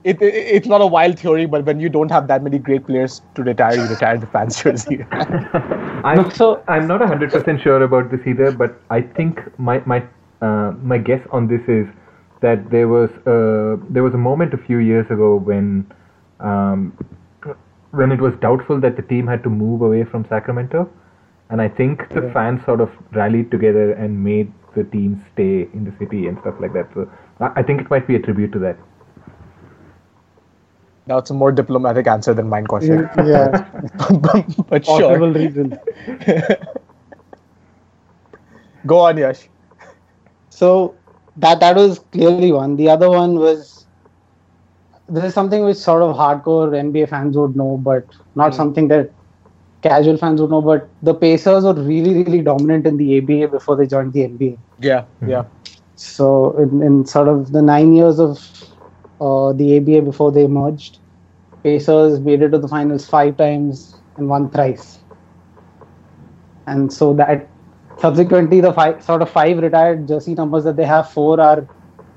It, 0.03 0.22
it 0.22 0.34
it's 0.58 0.67
not 0.72 0.82
a 0.82 0.88
wild 0.88 1.20
theory, 1.20 1.46
but 1.53 1.65
when 1.65 1.79
you 1.82 1.89
don't 1.89 2.12
have 2.15 2.27
that 2.27 2.44
many 2.44 2.60
great 2.60 2.86
players 2.89 3.22
to 3.36 3.44
retire, 3.44 3.75
you 3.75 3.88
retire 3.88 4.17
the 4.17 4.27
fans 4.27 4.62
jersey. 4.63 5.06
I'm, 5.12 6.29
so- 6.32 6.63
I'm 6.67 6.88
not 6.88 7.01
hundred 7.01 7.32
percent 7.32 7.62
sure 7.62 7.82
about 7.84 8.10
this 8.12 8.22
either, 8.25 8.51
but 8.51 8.82
I 8.89 9.01
think 9.01 9.41
my 9.58 9.82
my 9.86 10.03
uh, 10.41 10.74
my 10.82 10.98
guess 10.98 11.22
on 11.32 11.48
this 11.48 11.62
is 11.67 11.88
that 12.41 12.70
there 12.70 12.88
was 12.88 13.10
uh, 13.25 13.77
there 13.89 14.03
was 14.03 14.13
a 14.13 14.17
moment 14.17 14.53
a 14.53 14.58
few 14.58 14.77
years 14.77 15.10
ago 15.10 15.36
when 15.36 15.91
um, 16.39 16.94
when 17.91 18.12
it 18.12 18.22
was 18.22 18.34
doubtful 18.41 18.79
that 18.82 18.96
the 18.96 19.01
team 19.01 19.27
had 19.27 19.44
to 19.44 19.50
move 19.50 19.82
away 19.82 20.03
from 20.03 20.25
Sacramento, 20.29 20.89
and 21.50 21.62
I 21.62 21.67
think 21.67 22.10
the 22.10 22.29
fans 22.34 22.63
sort 22.65 22.82
of 22.82 22.91
rallied 23.12 23.50
together 23.50 23.94
and 23.94 24.24
made 24.24 24.51
the 24.75 24.84
team 24.84 25.25
stay 25.34 25.67
in 25.74 25.86
the 25.86 25.94
city 25.98 26.27
and 26.27 26.38
stuff 26.39 26.56
like 26.60 26.74
that. 26.74 26.88
So 26.94 27.10
I 27.39 27.51
I 27.56 27.63
think 27.63 27.82
it 27.82 27.89
might 27.89 28.08
be 28.08 28.15
a 28.15 28.20
tribute 28.20 28.51
to 28.53 28.60
that. 28.60 28.77
That's 31.08 31.29
a 31.29 31.34
more 31.34 31.53
diplomatic 31.53 32.06
answer 32.06 32.34
than 32.34 32.50
mine, 32.50 32.67
Kaushik. 32.67 33.10
yeah, 33.25 33.63
but 34.70 34.86
sure. 34.86 35.01
possible 35.01 35.32
reason. 35.32 35.79
Go 38.86 39.00
on, 39.00 39.17
Yash. 39.17 39.48
So 40.58 40.96
that 41.38 41.60
that 41.60 41.76
was 41.76 42.00
clearly 42.12 42.52
one. 42.52 42.78
The 42.78 42.90
other 42.90 43.10
one 43.10 43.36
was 43.38 43.86
this 45.08 45.24
is 45.26 45.34
something 45.34 45.64
which 45.64 45.78
sort 45.78 46.02
of 46.02 46.16
hardcore 46.16 46.70
NBA 46.78 47.10
fans 47.10 47.38
would 47.38 47.56
know, 47.56 47.78
but 47.78 48.06
not 48.36 48.56
something 48.56 48.88
that 48.88 49.12
casual 49.84 50.18
fans 50.18 50.42
would 50.42 50.50
know. 50.50 50.62
But 50.62 50.90
the 51.04 51.14
Pacers 51.14 51.64
were 51.64 51.76
really, 51.76 52.24
really 52.24 52.42
dominant 52.42 52.88
in 52.88 52.98
the 52.98 53.20
ABA 53.20 53.50
before 53.50 53.76
they 53.76 53.86
joined 53.86 54.14
the 54.14 54.22
NBA. 54.22 54.58
Yeah, 54.80 55.06
yeah. 55.28 55.44
So 55.96 56.58
in, 56.58 56.82
in 56.82 57.06
sort 57.06 57.28
of 57.28 57.52
the 57.52 57.62
nine 57.62 57.94
years 57.94 58.20
of 58.20 58.40
uh, 59.22 59.54
the 59.54 59.78
ABA 59.78 60.02
before 60.02 60.32
they 60.32 60.48
merged, 60.48 60.98
Pacers 61.64 62.20
made 62.20 62.42
it 62.42 62.50
to 62.50 62.58
the 62.58 62.68
finals 62.68 63.08
five 63.08 63.38
times 63.38 63.96
and 64.16 64.28
won 64.28 64.50
thrice. 64.50 64.98
And 66.66 66.92
so 66.92 67.14
that 67.14 67.48
subsequently 67.98 68.62
the 68.62 68.74
five 68.74 69.04
sort 69.04 69.22
of 69.22 69.30
five 69.30 69.58
retired 69.58 70.08
jersey 70.08 70.36
numbers 70.36 70.63
that 70.66 70.75
they 70.75 70.86
have, 70.86 71.12
four 71.12 71.39
are 71.39 71.68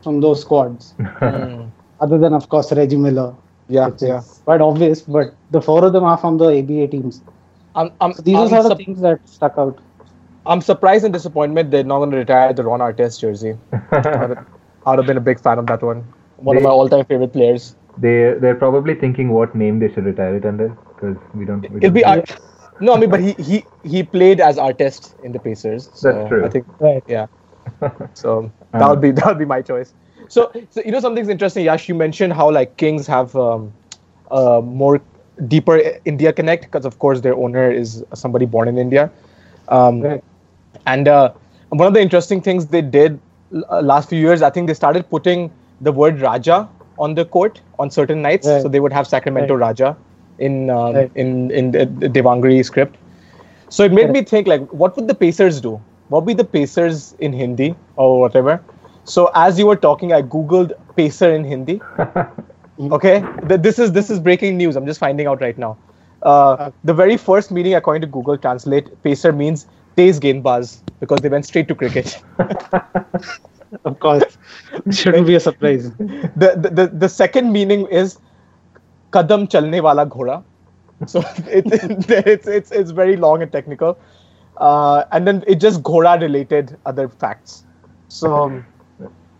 from 0.02 0.20
those 0.20 0.40
squads. 0.42 0.94
Mm. 1.20 1.70
Other 2.00 2.18
than 2.18 2.32
of 2.32 2.48
course 2.48 2.72
Reggie 2.72 2.96
Miller, 2.96 3.34
Yeah, 3.68 3.88
which 3.88 4.02
yeah. 4.02 4.18
is 4.18 4.40
quite 4.44 4.60
obvious, 4.60 5.02
but 5.02 5.34
the 5.50 5.60
four 5.60 5.84
of 5.84 5.92
them 5.92 6.04
are 6.04 6.16
from 6.16 6.38
the 6.38 6.46
ABA 6.60 6.88
teams. 6.88 7.22
I'm, 7.74 7.90
I'm, 8.00 8.12
So 8.14 8.22
these 8.22 8.36
I'm 8.36 8.44
are 8.44 8.48
sort 8.48 8.62
sup- 8.64 8.72
of 8.72 8.78
things 8.78 9.00
that 9.02 9.20
stuck 9.28 9.54
out. 9.58 9.78
I'm 10.46 10.60
surprised 10.62 11.04
and 11.04 11.12
disappointment 11.12 11.70
they're 11.70 11.84
not 11.84 11.98
going 11.98 12.10
to 12.12 12.16
retire 12.16 12.52
the 12.54 12.64
Ron 12.64 12.80
Artest 12.80 13.20
jersey. 13.20 13.56
I 13.92 14.26
would, 14.86 14.98
have 14.98 15.06
been 15.06 15.18
a 15.18 15.20
big 15.20 15.38
fan 15.40 15.58
of 15.58 15.66
that 15.66 15.82
one. 15.82 16.02
One 16.38 16.56
of 16.56 16.62
my 16.62 16.70
all-time 16.70 17.04
favorite 17.04 17.32
players. 17.34 17.76
They 17.98 18.34
they're 18.40 18.54
probably 18.54 18.94
thinking 18.94 19.28
what 19.30 19.54
name 19.54 19.78
they 19.78 19.92
should 19.92 20.04
retire 20.06 20.36
it 20.36 20.46
under 20.46 20.68
because 20.94 21.16
we 21.34 21.44
don't. 21.44 21.60
We 21.70 21.76
It'll 21.76 21.80
don't 21.80 21.92
be 21.92 22.00
know. 22.00 22.22
No, 22.80 22.94
I 22.94 22.98
mean, 22.98 23.10
but 23.10 23.20
he 23.20 23.32
he 23.34 23.64
he 23.82 24.02
played 24.02 24.40
as 24.40 24.56
Artest 24.56 25.18
in 25.22 25.32
the 25.32 25.38
Pacers. 25.38 25.90
So 25.94 26.12
That's 26.12 26.28
true. 26.28 26.44
I 26.46 26.48
think 26.48 26.66
Right. 26.78 27.04
yeah. 27.06 27.26
So 28.14 28.50
that 28.72 28.88
would 28.88 29.00
be 29.00 29.10
that 29.18 29.26
would 29.26 29.38
be 29.38 29.44
my 29.44 29.60
choice. 29.62 29.92
So 30.28 30.50
so 30.70 30.82
you 30.84 30.90
know 30.90 31.00
something's 31.00 31.28
interesting. 31.28 31.64
Yash, 31.64 31.88
you 31.88 31.94
mentioned 31.94 32.32
how 32.32 32.50
like 32.50 32.76
Kings 32.76 33.06
have 33.06 33.36
um, 33.36 33.72
uh, 34.30 34.60
more 34.62 35.00
deeper 35.48 35.80
India 36.04 36.32
connect 36.32 36.64
because 36.64 36.84
of 36.84 36.98
course 36.98 37.20
their 37.20 37.34
owner 37.34 37.70
is 37.70 38.04
somebody 38.14 38.46
born 38.46 38.68
in 38.68 38.78
India. 38.78 39.10
Um, 39.68 40.00
Right. 40.02 40.24
And 40.86 41.08
uh, 41.08 41.32
one 41.70 41.86
of 41.86 41.94
the 41.94 42.00
interesting 42.00 42.40
things 42.40 42.66
they 42.66 42.80
did 42.82 43.18
uh, 43.70 43.80
last 43.80 44.08
few 44.08 44.18
years, 44.18 44.40
I 44.42 44.50
think 44.50 44.66
they 44.68 44.74
started 44.74 45.08
putting 45.10 45.50
the 45.80 45.92
word 45.92 46.20
Raja 46.20 46.68
on 46.98 47.14
the 47.14 47.24
court 47.24 47.60
on 47.78 47.90
certain 47.90 48.22
nights. 48.22 48.46
Right. 48.46 48.62
So 48.62 48.68
they 48.68 48.80
would 48.80 48.92
have 48.92 49.06
Sacramento 49.06 49.54
Right. 49.54 49.66
Raja 49.68 49.96
in 50.40 50.70
um, 50.70 50.94
Right. 50.94 51.10
in 51.14 51.50
in 51.50 51.70
the, 51.72 51.86
Devanagari 51.86 52.64
script. 52.64 52.96
So 53.68 53.84
it 53.84 53.92
made 53.92 54.10
me 54.10 54.22
think 54.24 54.46
like, 54.48 54.72
what 54.72 54.96
would 54.96 55.08
the 55.08 55.14
Pacers 55.14 55.60
do? 55.60 55.80
What 56.08 56.24
would 56.24 56.26
be 56.26 56.34
the 56.42 56.44
Pacers 56.44 57.14
in 57.20 57.32
Hindi 57.32 57.74
or 57.96 58.20
whatever? 58.20 58.60
So 59.04 59.30
as 59.34 59.58
you 59.58 59.66
were 59.66 59.76
talking, 59.76 60.12
I 60.12 60.22
googled 60.22 60.72
Pacer 60.96 61.32
in 61.34 61.44
Hindi. 61.44 61.80
okay, 62.98 63.24
this 63.44 63.78
is 63.78 63.92
this 63.92 64.10
is 64.10 64.18
breaking 64.20 64.56
news. 64.56 64.76
I'm 64.76 64.86
just 64.86 65.00
finding 65.00 65.26
out 65.26 65.40
right 65.40 65.58
now. 65.58 65.76
Uh, 66.22 66.70
the 66.84 66.94
very 66.94 67.16
first 67.16 67.50
meaning 67.50 67.74
according 67.74 68.02
to 68.02 68.06
Google 68.08 68.36
Translate, 68.36 68.90
Pacer 69.02 69.32
means 69.32 69.66
Tez 69.96 70.20
Gendbaz 70.20 70.82
because 71.00 71.20
they 71.20 71.28
went 71.28 71.46
straight 71.46 71.68
to 71.68 71.74
cricket. 71.74 72.18
Of 73.84 74.00
course, 74.00 74.36
shouldn't 74.90 75.26
be 75.26 75.34
a 75.36 75.40
surprise. 75.40 75.90
the, 75.96 76.56
the, 76.56 76.70
the, 76.70 76.86
the 76.88 77.08
second 77.08 77.52
meaning 77.52 77.86
is 77.86 78.18
kadam 79.10 79.48
chalne 79.50 79.82
wala 79.82 80.06
ghoda. 80.06 80.42
So 81.06 81.20
it, 81.46 81.64
it's, 82.26 82.46
it's, 82.46 82.70
it's 82.70 82.90
very 82.90 83.16
long 83.16 83.42
and 83.42 83.50
technical. 83.52 83.98
Uh, 84.58 85.04
and 85.12 85.26
then 85.26 85.42
it 85.46 85.56
just 85.60 85.82
ghoda 85.82 86.20
related 86.20 86.76
other 86.86 87.08
facts. 87.08 87.64
So 88.08 88.62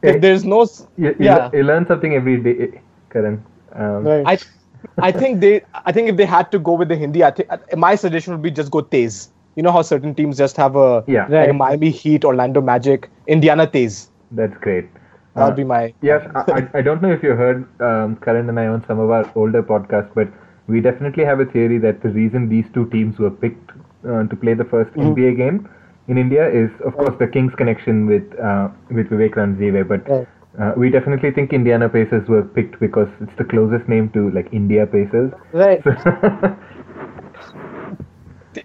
Yeah. 0.03 0.17
there's 0.19 0.45
no. 0.45 0.63
s- 0.63 0.87
You, 0.97 1.09
you, 1.09 1.17
yeah. 1.27 1.49
le- 1.49 1.59
you 1.59 1.65
learn 1.65 1.87
something 1.87 2.15
every 2.15 2.37
day, 2.39 2.81
Karan. 3.11 3.45
Um, 3.75 4.05
Right. 4.05 4.27
I, 4.27 5.09
I 5.09 5.13
think 5.13 5.41
they. 5.41 5.61
I 5.85 5.93
think 5.93 6.09
if 6.09 6.17
they 6.17 6.25
had 6.25 6.51
to 6.53 6.59
go 6.59 6.73
with 6.73 6.89
the 6.89 6.97
Hindi, 6.97 7.23
I 7.23 7.31
think 7.33 7.51
my 7.77 7.95
suggestion 7.95 8.33
would 8.33 8.43
be 8.43 8.51
just 8.51 8.71
go 8.71 8.81
Tez. 8.81 9.29
You 9.57 9.63
know 9.63 9.73
how 9.73 9.83
certain 9.83 10.15
teams 10.15 10.39
just 10.39 10.57
have 10.57 10.77
a 10.77 11.05
Yeah. 11.07 11.27
like 11.29 11.49
Right. 11.49 11.55
Miami 11.55 11.91
Heat, 11.91 12.25
Orlando 12.25 12.63
Magic, 12.63 13.11
Indiana 13.27 13.67
Tez. 13.67 14.09
That's 14.31 14.57
great. 14.59 14.89
That 15.35 15.45
would 15.45 15.53
Uh, 15.53 15.57
be 15.57 15.65
my. 15.65 15.95
Yes, 16.03 16.27
I, 16.35 16.41
I- 16.61 16.69
I 16.79 16.83
don't 16.83 17.03
know 17.03 17.11
if 17.13 17.23
you 17.23 17.35
heard 17.35 17.67
um, 17.81 18.17
Karan 18.25 18.49
and 18.49 18.59
I 18.59 18.67
on 18.67 18.85
some 18.87 18.99
of 18.99 19.11
our 19.11 19.31
older 19.35 19.63
podcasts, 19.63 20.11
but 20.15 20.29
we 20.67 20.81
definitely 20.81 21.25
have 21.25 21.41
a 21.41 21.47
theory 21.47 21.79
that 21.79 22.03
the 22.03 22.09
reason 22.11 22.49
these 22.49 22.65
two 22.75 22.87
teams 22.91 23.19
were 23.19 23.31
picked 23.31 23.71
uh, 24.09 24.25
to 24.25 24.37
play 24.37 24.55
the 24.55 24.65
1st 24.65 24.91
Mm-hmm. 24.97 25.13
NBA 25.15 25.37
game 25.37 25.69
in 26.09 26.19
India 26.19 26.49
is, 26.49 26.71
of 26.85 26.97
course, 26.97 27.15
the 27.19 27.27
Kings 27.29 27.53
connection 27.57 28.07
with 28.07 28.25
uh, 28.41 28.69
with 28.91 29.09
Vivek 29.11 29.35
Ranadive. 29.41 29.87
But 29.89 30.09
Right. 30.09 30.27
uh, 30.61 30.73
we 30.77 30.91
definitely 30.91 31.31
think 31.31 31.53
Indiana 31.53 31.89
Pacers 31.89 32.29
were 32.29 32.43
picked 32.43 32.81
because 32.81 33.09
it's 33.21 33.37
the 33.39 33.45
closest 33.45 33.89
name 33.89 34.09
to 34.11 34.31
like 34.31 34.49
India 34.53 34.87
Pacers. 34.87 35.33
Right. 35.53 35.83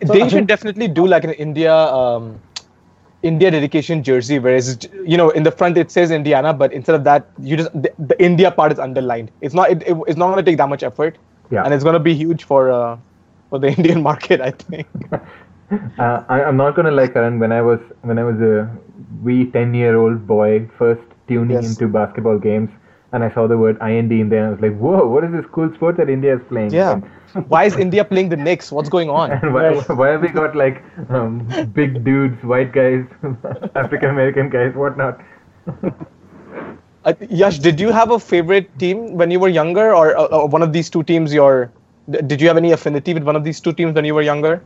they 0.02 0.28
should 0.30 0.48
definitely 0.48 0.88
do 0.88 1.06
like 1.06 1.24
an 1.24 1.32
India 1.34 1.74
um, 1.76 2.42
India 3.26 3.52
dedication 3.52 4.04
jersey, 4.04 4.40
whereas 4.40 4.78
you 5.14 5.18
know 5.18 5.30
in 5.32 5.44
the 5.44 5.52
front 5.52 5.78
it 5.78 5.92
says 5.92 6.12
Indiana, 6.12 6.54
but 6.54 6.74
instead 6.74 6.96
of 6.96 7.04
that, 7.06 7.30
you 7.40 7.58
just 7.58 7.72
the, 7.86 7.92
the 8.12 8.18
India 8.24 8.52
part 8.52 8.72
is 8.72 8.80
underlined. 8.80 9.32
It's 9.42 9.56
not 9.56 9.72
it, 9.72 9.84
it- 9.88 9.98
it's 10.08 10.18
not 10.18 10.32
going 10.34 10.44
to 10.46 10.50
take 10.52 10.58
that 10.58 10.70
much 10.70 10.84
effort, 10.84 11.18
Yeah. 11.52 11.64
and 11.66 11.74
it's 11.74 11.84
going 11.84 11.94
to 12.02 12.06
be 12.10 12.16
huge 12.16 12.44
for 12.46 12.72
uh, 12.72 12.98
for 13.50 13.60
the 13.60 13.70
Indian 13.78 14.02
market, 14.04 14.42
I 14.42 14.52
think. 14.52 14.88
Uh, 15.98 16.24
I, 16.30 16.44
I'm 16.44 16.58
not 16.58 16.76
gonna 16.76 16.92
lie, 16.92 17.08
Karan. 17.08 17.40
When 17.40 17.52
I 17.52 17.62
was 17.62 17.80
when 18.02 18.20
I 18.20 18.24
was 18.24 18.40
a 18.42 18.70
wee 19.24 19.50
ten 19.52 19.74
year 19.74 19.96
old 19.98 20.28
boy, 20.28 20.68
first 20.78 21.02
tuning 21.28 21.62
Yes. 21.62 21.66
into 21.66 21.88
basketball 21.88 22.38
games, 22.38 22.70
and 23.16 23.24
I 23.24 23.30
saw 23.34 23.48
the 23.48 23.58
word 23.58 23.78
IND 23.82 24.12
in 24.12 24.30
there, 24.30 24.40
and 24.44 24.48
I 24.48 24.52
was 24.56 24.62
like, 24.66 24.78
"Whoa, 24.86 25.08
what 25.16 25.24
is 25.28 25.32
this 25.36 25.46
cool 25.58 25.74
sport 25.76 25.98
that 26.02 26.10
India 26.16 26.36
is 26.38 26.42
playing?" 26.50 26.74
Yeah. 26.74 26.94
And, 26.94 27.06
Why 27.54 27.64
is 27.70 27.76
India 27.84 28.04
playing 28.10 28.30
the 28.30 28.38
Knicks? 28.38 28.72
What's 28.72 28.88
going 28.96 29.10
on? 29.10 29.32
and 29.38 29.54
why, 29.54 29.72
why 30.02 30.10
have 30.12 30.22
we 30.22 30.30
got 30.36 30.56
like 30.56 30.82
um, 31.10 31.40
big 31.80 32.04
dudes, 32.06 32.44
white 32.52 32.72
guys, 32.78 33.04
African 33.84 34.10
American 34.12 34.50
guys, 34.50 34.74
whatnot? 34.84 35.20
Uh, 37.04 37.14
Yash, 37.30 37.60
did 37.60 37.80
you 37.80 37.92
have 37.92 38.12
a 38.12 38.20
favorite 38.20 38.70
team 38.80 39.16
when 39.24 39.32
you 39.32 39.40
were 39.40 39.50
younger, 39.50 39.94
or 39.96 40.18
uh, 40.18 40.24
uh, 40.38 40.46
one 40.46 40.62
of 40.62 40.72
these 40.74 40.90
two 40.90 41.04
teams? 41.04 41.34
Your 41.34 41.72
did 42.10 42.42
you 42.42 42.48
have 42.48 42.58
any 42.58 42.72
affinity 42.72 43.14
with 43.14 43.24
one 43.24 43.36
of 43.36 43.44
these 43.44 43.60
two 43.60 43.74
teams 43.74 43.94
when 43.96 44.06
you 44.06 44.16
were 44.16 44.22
younger? 44.30 44.62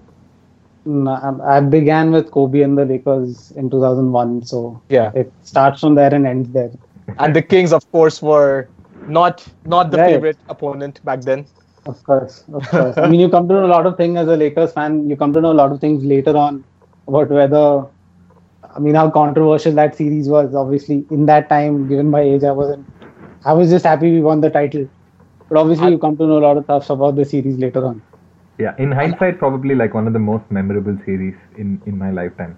No, 0.86 1.12
I 1.12 1.58
I 1.58 1.60
began 1.62 2.12
with 2.12 2.32
Kobe 2.32 2.62
and 2.62 2.78
the 2.78 2.86
Lakers 2.86 3.52
in 3.52 3.70
2001, 3.70 4.46
so 4.46 4.82
Yeah. 4.90 5.12
it 5.14 5.32
starts 5.44 5.82
from 5.82 5.96
there 5.96 6.14
and 6.14 6.26
ends 6.26 6.52
there. 6.52 6.72
And 7.18 7.36
the 7.36 7.42
Kings, 7.42 7.74
of 7.74 7.90
course, 7.92 8.22
were 8.22 8.70
not 9.08 9.46
not 9.66 9.92
the 9.92 9.98
Right. 9.98 10.14
favorite 10.14 10.38
opponent 10.50 11.04
back 11.04 11.22
then. 11.22 11.46
Of 11.86 12.04
course, 12.04 12.44
of 12.54 12.68
course. 12.70 12.98
I 12.98 13.08
mean, 13.10 13.20
you 13.20 13.30
come 13.30 13.48
to 13.48 13.54
know 13.54 13.66
a 13.66 13.74
lot 13.74 13.86
of 13.86 13.98
things 13.98 14.18
as 14.18 14.28
a 14.28 14.36
Lakers 14.36 14.74
fan. 14.74 15.10
You 15.10 15.16
come 15.16 15.34
to 15.34 15.42
know 15.42 15.52
a 15.52 15.60
lot 15.62 15.72
of 15.72 15.80
things 15.80 16.04
later 16.04 16.36
on 16.38 16.64
about 17.08 17.30
whether, 17.30 17.86
I 18.76 18.80
mean, 18.80 18.96
how 18.96 19.10
controversial 19.10 19.74
that 19.74 19.96
series 19.96 20.28
was. 20.30 20.54
Obviously, 20.54 21.06
in 21.10 21.26
that 21.26 21.50
time, 21.50 21.88
given 21.88 22.10
my 22.10 22.22
age, 22.22 22.44
I 22.44 22.52
wasn't. 22.52 22.86
I 23.46 23.54
was 23.54 23.70
just 23.70 23.86
happy 23.86 24.12
we 24.12 24.22
won 24.22 24.42
the 24.42 24.50
title. 24.50 24.88
But 25.50 25.58
obviously, 25.60 25.92
you 25.92 25.98
come 25.98 26.18
to 26.18 26.28
know 26.28 26.38
a 26.38 26.46
lot 26.48 26.58
of 26.58 26.66
stuff 26.66 26.90
about 26.90 27.16
the 27.16 27.26
series 27.26 27.58
later 27.58 27.86
on. 27.86 28.02
Yeah, 28.60 28.76
in 28.78 28.92
hindsight, 28.92 29.40
probably 29.40 29.74
like 29.74 29.94
one 29.94 30.06
of 30.06 30.14
the 30.14 30.20
most 30.20 30.52
memorable 30.52 30.98
series 31.06 31.36
in 31.58 31.82
in 31.86 31.98
my 31.98 32.12
lifetime. 32.12 32.58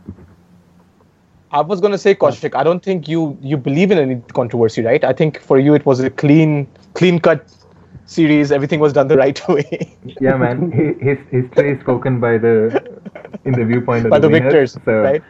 I 1.52 1.62
was 1.62 1.82
gonna 1.82 1.98
say, 1.98 2.16
Kaushik, 2.16 2.56
I 2.56 2.64
don't 2.64 2.84
think 2.84 3.08
you 3.08 3.38
you 3.42 3.58
believe 3.58 3.92
in 3.92 3.98
any 3.98 4.22
controversy, 4.34 4.82
right? 4.84 5.04
I 5.04 5.14
think 5.14 5.40
for 5.42 5.60
you 5.60 5.74
it 5.74 5.86
was 5.86 6.00
a 6.00 6.10
clean 6.10 6.68
clean 6.94 7.20
cut 7.20 7.54
series. 8.06 8.52
Everything 8.52 8.80
was 8.80 8.94
done 8.94 9.08
the 9.08 9.18
right 9.18 9.42
way 9.50 9.98
Yeah, 10.20 10.38
man. 10.38 10.72
His 10.72 11.18
history 11.30 11.72
is 11.72 11.80
spoken 11.82 12.20
by 12.20 12.38
the 12.38 12.56
in 13.46 13.54
the 13.54 13.66
viewpoint 13.66 14.06
of 14.06 14.12
by 14.12 14.20
the 14.20 14.30
winners, 14.30 14.76
victors, 14.76 14.78
so- 14.86 15.02
right? 15.02 15.24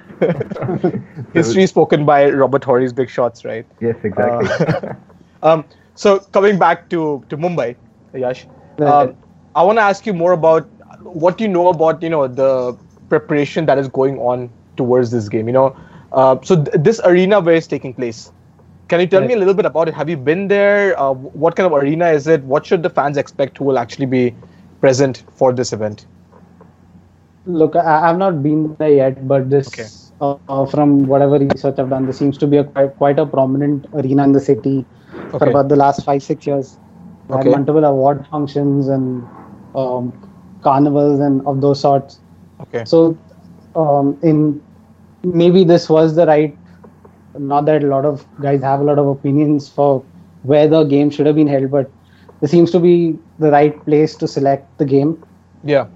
so- 0.53 0.91
History 1.33 1.65
spoken 1.67 2.05
by 2.05 2.29
Robert 2.29 2.63
Horry's 2.63 2.93
big 2.93 3.09
shots, 3.09 3.43
right? 3.45 3.65
Yes, 3.79 3.95
exactly. 4.03 4.47
Um, 5.43 5.65
so 5.95 6.19
coming 6.37 6.59
back 6.59 6.89
to 6.89 7.23
to 7.29 7.37
Mumbai, 7.37 7.75
Yash, 8.13 8.45
um, 8.79 9.15
I 9.55 9.63
want 9.63 9.77
to 9.79 9.81
ask 9.81 10.05
you 10.05 10.13
more 10.13 10.33
about 10.33 10.69
what 11.01 11.41
you 11.41 11.47
know 11.47 11.67
about 11.69 12.03
you 12.03 12.09
know 12.09 12.27
the 12.27 12.77
preparation 13.09 13.65
that 13.65 13.79
is 13.79 13.87
going 13.87 14.19
on 14.19 14.51
towards 14.77 15.09
this 15.11 15.29
game. 15.29 15.47
You 15.47 15.53
know, 15.53 15.75
uh, 16.11 16.37
so 16.43 16.63
th- 16.63 16.77
this 16.79 16.99
arena 17.03 17.39
where 17.39 17.55
it's 17.55 17.67
taking 17.67 17.93
place, 17.93 18.31
Can 18.89 18.99
you 19.01 19.07
tell 19.07 19.21
Yes. 19.21 19.29
me 19.29 19.33
a 19.35 19.37
little 19.37 19.53
bit 19.53 19.65
about 19.65 19.87
it? 19.87 19.93
Have 19.95 20.09
you 20.09 20.17
been 20.17 20.47
there? 20.47 20.99
Uh, 20.99 21.13
what 21.13 21.55
kind 21.55 21.65
of 21.65 21.73
arena 21.73 22.09
is 22.09 22.27
it? 22.27 22.43
What 22.43 22.65
should 22.65 22.83
the 22.83 22.89
fans 22.89 23.17
expect 23.17 23.57
who 23.57 23.65
will 23.65 23.79
actually 23.79 24.05
be 24.05 24.35
present 24.81 25.23
for 25.31 25.53
this 25.53 25.73
event? 25.73 26.07
Look, 27.45 27.75
I, 27.75 28.09
I've 28.09 28.17
not 28.17 28.43
been 28.43 28.75
there 28.77 28.89
yet, 28.93 29.27
but 29.27 29.49
this, 29.49 29.67
Okay. 29.67 29.87
uh, 30.19 30.37
uh, 30.47 30.65
from 30.65 31.07
whatever 31.07 31.39
research 31.39 31.79
I've 31.79 31.89
done, 31.89 32.05
this 32.05 32.17
seems 32.17 32.37
to 32.39 32.47
be 32.47 32.57
a 32.57 32.63
quite, 32.63 32.95
quite 32.97 33.19
a 33.19 33.25
prominent 33.25 33.87
arena 33.93 34.23
in 34.23 34.31
the 34.33 34.39
city 34.39 34.87
for 35.29 35.47
about 35.47 35.69
the 35.69 35.75
last 35.75 36.03
five, 36.05 36.21
six 36.23 36.45
years. 36.45 36.79
Okay. 37.31 37.49
multiple 37.49 37.83
award 37.85 38.27
functions 38.27 38.87
and 38.87 39.29
um, 39.73 40.13
carnivals 40.61 41.19
and 41.19 41.41
of 41.47 41.61
those 41.61 41.79
sorts. 41.79 42.21
Okay. 42.59 42.85
So, 42.85 43.19
um, 43.75 44.19
in 44.21 44.61
maybe 45.23 45.63
this 45.63 45.89
was 45.89 46.15
the 46.15 46.25
right. 46.25 46.57
Not 47.37 47.65
that 47.65 47.83
a 47.83 47.87
lot 47.87 48.05
of 48.05 48.27
guys 48.39 48.61
have 48.61 48.79
a 48.81 48.83
lot 48.83 48.99
of 48.99 49.07
opinions 49.07 49.69
for 49.69 50.05
where 50.41 50.67
the 50.67 50.83
game 50.83 51.09
should 51.09 51.25
have 51.25 51.35
been 51.35 51.47
held, 51.47 51.71
but 51.71 51.93
this 52.41 52.51
seems 52.51 52.71
to 52.71 52.79
be 52.79 53.19
the 53.37 53.51
right 53.51 53.83
place 53.85 54.15
to 54.17 54.27
select 54.27 54.77
the 54.77 54.85
game. 54.85 55.23
Yeah. 55.63 55.87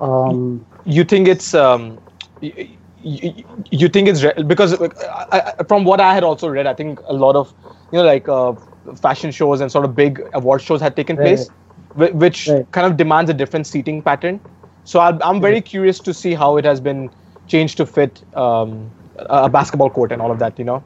Um, 0.00 0.66
You 0.84 1.04
think 1.04 1.28
it's 1.28 1.54
um, 1.54 2.00
you, 2.40 3.44
you 3.70 3.88
think 3.88 4.08
it's 4.08 4.22
re- 4.22 4.42
because 4.46 4.74
uh, 4.74 4.88
I, 5.32 5.52
I, 5.58 5.64
from 5.64 5.84
what 5.84 6.00
I 6.00 6.14
had 6.14 6.22
also 6.24 6.48
read, 6.48 6.66
I 6.66 6.74
think 6.74 7.00
a 7.06 7.12
lot 7.14 7.36
of 7.36 7.52
you 7.90 7.98
know 7.98 8.04
like 8.04 8.28
uh, 8.28 8.54
fashion 9.00 9.30
shows 9.30 9.60
and 9.60 9.70
sort 9.70 9.84
of 9.84 9.94
big 9.94 10.22
award 10.34 10.62
shows 10.62 10.80
had 10.80 10.96
taken 10.96 11.16
Right. 11.16 11.18
place, 11.18 11.50
which 11.94 12.54
Right. 12.54 12.66
kind 12.72 12.86
of 12.86 12.96
demands 12.96 13.30
a 13.30 13.34
different 13.34 13.66
seating 13.66 14.02
pattern. 14.02 14.40
So 14.84 15.00
I'm, 15.00 15.20
I'm 15.22 15.40
very 15.40 15.60
curious 15.60 16.00
to 16.00 16.14
see 16.14 16.34
how 16.34 16.56
it 16.56 16.64
has 16.64 16.80
been 16.80 17.10
changed 17.46 17.76
to 17.78 17.86
fit 17.86 18.22
um, 18.36 18.92
a 19.16 19.44
a 19.44 19.48
basketball 19.48 19.90
court 19.90 20.12
and 20.12 20.22
all 20.22 20.30
of 20.30 20.38
that. 20.40 20.58
You 20.58 20.64
know. 20.64 20.84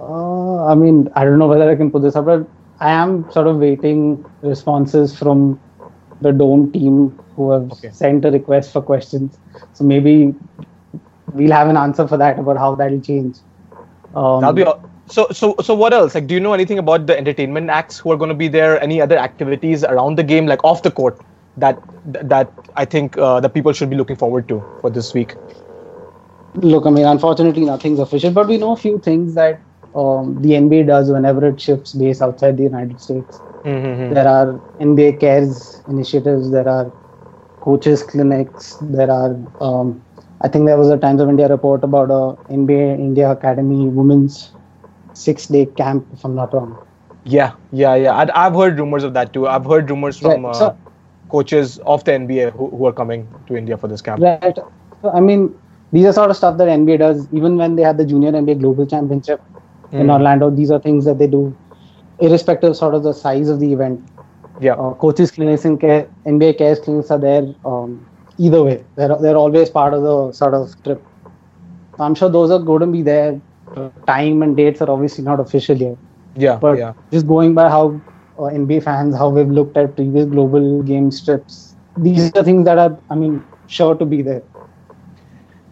Uh, 0.00 0.64
I 0.66 0.74
mean, 0.74 1.08
I 1.14 1.24
don't 1.24 1.38
know 1.38 1.46
whether 1.48 1.70
I 1.70 1.76
can 1.76 1.90
put 1.90 2.02
this 2.02 2.16
up, 2.16 2.24
but 2.26 2.48
I 2.80 2.90
am 2.90 3.30
sort 3.30 3.46
of 3.46 3.58
waiting 3.58 4.26
responses 4.42 5.16
from 5.16 5.60
the 6.20 6.32
Dome 6.32 6.72
team 6.72 7.18
who 7.36 7.52
have 7.52 7.72
Okay. 7.72 7.90
sent 7.90 8.24
a 8.24 8.30
request 8.30 8.72
for 8.72 8.82
questions. 8.82 9.38
So 9.72 9.84
maybe 9.84 10.34
we'll 11.32 11.52
have 11.52 11.68
an 11.68 11.76
answer 11.76 12.06
for 12.06 12.16
that 12.18 12.38
about 12.38 12.58
how 12.58 12.74
that'll 12.74 13.00
change. 13.00 13.38
Um, 14.14 14.40
That'll 14.40 14.54
be 14.54 14.64
all. 14.64 14.82
So, 15.08 15.26
so, 15.32 15.54
so, 15.62 15.74
what 15.74 15.92
else? 15.92 16.14
Like, 16.14 16.26
do 16.26 16.34
you 16.34 16.40
know 16.40 16.52
anything 16.54 16.78
about 16.78 17.06
the 17.06 17.16
entertainment 17.16 17.70
acts 17.70 17.98
who 17.98 18.12
are 18.12 18.16
going 18.16 18.28
to 18.30 18.34
be 18.34 18.48
there? 18.48 18.80
Any 18.82 19.00
other 19.00 19.18
activities 19.18 19.84
around 19.84 20.16
the 20.16 20.22
game, 20.24 20.46
like 20.46 20.62
off 20.64 20.82
the 20.82 20.90
court, 20.90 21.20
that 21.56 21.78
that 22.04 22.50
I 22.76 22.84
think 22.84 23.16
uh, 23.18 23.40
the 23.40 23.48
people 23.48 23.72
should 23.72 23.90
be 23.90 23.96
looking 23.96 24.16
forward 24.16 24.48
to 24.48 24.62
for 24.80 24.90
this 24.90 25.12
week? 25.14 25.34
Look, 26.54 26.86
I 26.86 26.90
mean, 26.90 27.06
unfortunately, 27.06 27.64
nothing's 27.64 27.98
official, 27.98 28.30
but 28.30 28.46
we 28.48 28.58
know 28.58 28.72
a 28.72 28.76
few 28.76 28.98
things 28.98 29.34
that 29.34 29.60
um, 29.94 30.40
the 30.42 30.50
NBA 30.50 30.86
does 30.86 31.10
whenever 31.10 31.46
it 31.46 31.60
ships 31.60 31.92
base 31.94 32.20
outside 32.20 32.56
the 32.56 32.62
United 32.62 33.00
States. 33.00 33.38
Mm-hmm. 33.64 34.14
There 34.14 34.28
are 34.28 34.60
NBA 34.80 35.20
cares 35.20 35.80
initiatives. 35.88 36.50
There 36.50 36.68
are 36.68 36.92
coaches 37.60 38.02
clinics. 38.02 38.76
There 38.80 39.10
are, 39.10 39.36
um, 39.60 40.02
I 40.40 40.48
think 40.48 40.66
there 40.66 40.76
was 40.76 40.90
a 40.90 40.98
Times 40.98 41.20
of 41.20 41.28
India 41.28 41.48
report 41.48 41.84
about 41.84 42.10
a 42.10 42.36
NBA 42.52 42.98
India 42.98 43.30
Academy 43.30 43.88
women's 43.88 44.52
six-day 45.14 45.66
camp, 45.66 46.06
if 46.12 46.24
I'm 46.24 46.34
not 46.34 46.52
wrong. 46.52 46.76
Yeah, 47.24 47.52
yeah, 47.70 47.94
yeah. 47.94 48.16
I'd, 48.16 48.30
I've 48.30 48.54
heard 48.54 48.78
rumors 48.78 49.04
of 49.04 49.14
that 49.14 49.32
too. 49.32 49.46
I've 49.46 49.64
heard 49.64 49.88
rumors 49.88 50.18
from 50.18 50.44
Right, 50.44 50.50
uh, 50.50 50.58
so- 50.58 50.78
coaches 51.32 51.78
of 51.94 52.04
the 52.04 52.12
NBA 52.12 52.52
who, 52.52 52.68
who 52.70 52.86
are 52.86 52.92
coming 52.92 53.26
to 53.48 53.56
India 53.56 53.76
for 53.76 53.88
this 53.88 54.02
camp. 54.08 54.22
Right. 54.22 54.58
I 55.12 55.20
mean, 55.20 55.54
these 55.92 56.06
are 56.06 56.12
sort 56.12 56.30
of 56.30 56.36
stuff 56.36 56.58
that 56.58 56.68
NBA 56.68 56.98
does. 57.00 57.26
Even 57.32 57.56
when 57.56 57.76
they 57.76 57.82
had 57.82 57.98
the 57.98 58.04
Junior 58.12 58.32
NBA 58.32 58.60
Global 58.60 58.86
Championship 58.86 59.40
in 59.92 60.06
Mm. 60.06 60.12
Orlando, 60.12 60.50
these 60.58 60.70
are 60.70 60.80
things 60.88 61.04
that 61.04 61.18
they 61.18 61.26
do, 61.26 61.40
irrespective 62.20 62.70
of 62.70 62.76
sort 62.76 62.94
of 62.94 63.02
the 63.02 63.12
size 63.12 63.48
of 63.54 63.60
the 63.60 63.72
event. 63.72 64.00
Yeah. 64.60 64.74
uh, 64.74 64.94
coaches 65.02 65.30
clinics 65.36 65.64
and 65.64 65.80
care, 65.80 66.06
NBA 66.26 66.56
cares 66.58 66.78
clinics 66.80 67.10
are 67.10 67.18
there 67.18 67.42
um, 67.64 68.06
either 68.38 68.62
way. 68.62 68.84
They're, 68.96 69.16
they're 69.20 69.36
always 69.36 69.70
part 69.70 69.92
of 69.94 70.02
the 70.02 70.32
sort 70.32 70.54
of 70.54 70.82
trip. 70.84 71.02
So 71.96 72.04
I'm 72.04 72.14
sure 72.14 72.28
those 72.28 72.50
are 72.50 72.58
going 72.58 72.80
to 72.80 72.86
be 72.86 73.02
there. 73.02 73.40
Time 74.06 74.42
and 74.42 74.56
dates 74.56 74.82
are 74.82 74.90
obviously 74.90 75.24
not 75.24 75.40
official 75.40 75.76
yet. 75.76 75.96
yeah, 76.36 76.56
But 76.56 76.78
yeah. 76.78 76.92
just 77.10 77.26
going 77.26 77.54
by 77.54 77.68
how 77.70 78.00
uh, 78.38 78.42
NBA 78.42 78.84
fans, 78.84 79.14
how 79.14 79.28
we've 79.28 79.48
looked 79.48 79.76
at 79.76 79.94
previous 79.96 80.26
global 80.26 80.82
game 80.82 81.10
strips, 81.10 81.74
these 81.96 82.34
are 82.34 82.44
things 82.44 82.64
that 82.64 82.78
are, 82.78 82.98
I 83.10 83.14
mean, 83.14 83.44
sure 83.66 83.94
to 83.94 84.04
be 84.04 84.22
there. 84.22 84.42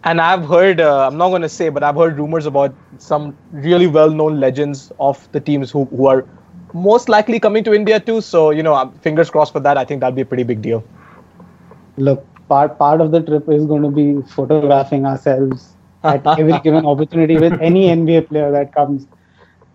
And 0.05 0.21
I've 0.21 0.47
heard, 0.47 0.81
uh, 0.81 1.07
I'm 1.07 1.19
not 1.19 1.29
going 1.29 1.43
to 1.43 1.49
say, 1.49 1.69
but 1.69 1.83
I've 1.83 1.97
heard 1.97 2.17
rumors 2.17 2.47
about 2.47 2.75
some 2.99 3.37
really 3.53 3.87
well-known 3.87 4.41
legends 4.41 4.93
of 4.99 5.31
the 5.33 5.41
teams 5.41 5.71
who, 5.71 5.85
who 5.87 6.07
are 6.07 6.27
most 6.73 7.09
likely 7.09 7.39
coming 7.39 7.65
to 7.65 7.75
India 7.75 8.01
too. 8.01 8.21
So, 8.21 8.51
you 8.51 8.63
know, 8.63 8.93
fingers 9.03 9.31
crossed 9.31 9.53
for 9.53 9.61
that. 9.61 9.77
I 9.77 9.85
think 9.85 10.01
that'll 10.01 10.15
be 10.15 10.23
a 10.23 10.27
pretty 10.27 10.43
big 10.45 10.63
deal. 10.63 10.83
Look, 11.97 12.25
part 12.49 12.79
part 12.79 13.01
of 13.01 13.11
the 13.13 13.23
trip 13.23 13.49
is 13.49 13.67
going 13.67 13.83
to 13.83 13.91
be 13.91 14.23
photographing 14.23 15.05
ourselves 15.05 15.75
at 16.05 16.27
every 16.27 16.59
given 16.61 16.87
opportunity 16.87 17.37
with 17.37 17.61
any 17.61 17.89
NBA 17.89 18.29
player 18.29 18.51
that 18.51 18.75
comes. 18.75 19.07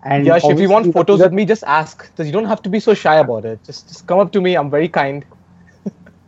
And 0.06 0.26
Yash, 0.26 0.44
if 0.46 0.60
you 0.60 0.70
want 0.70 0.94
photos 0.94 1.18
bigger- 1.18 1.30
with 1.30 1.34
me, 1.34 1.46
just 1.46 1.64
ask. 1.64 2.08
You 2.20 2.32
don't 2.32 2.46
have 2.46 2.62
to 2.64 2.70
be 2.70 2.80
so 2.80 2.94
shy 2.94 3.16
about 3.16 3.44
it. 3.44 3.64
Just, 3.66 3.88
just 3.88 4.06
come 4.08 4.20
up 4.20 4.32
to 4.34 4.42
me. 4.42 4.56
I'm 4.56 4.70
very 4.70 4.88
kind. 4.88 5.26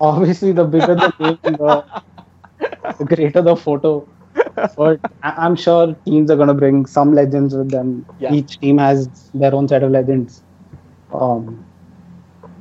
obviously 0.02 0.52
the 0.52 0.64
bigger 0.66 0.96
the 0.96 1.14
name, 1.20 1.38
the, 1.44 2.02
the 2.98 3.06
greater 3.06 3.42
the 3.42 3.56
photo. 3.56 4.08
But 4.76 5.00
I- 5.24 5.36
I'm 5.46 5.56
sure 5.56 5.96
teams 6.06 6.32
are 6.32 6.36
going 6.36 6.48
to 6.48 6.54
bring 6.56 6.86
some 6.88 7.14
legends 7.14 7.56
with 7.56 7.70
them. 7.70 8.06
Yeah. 8.20 8.34
Each 8.34 8.60
team 8.60 8.80
has 8.80 9.08
their 9.34 9.54
own 9.54 9.68
set 9.68 9.84
of 9.84 9.92
legends. 9.92 10.42
Um, 11.14 11.64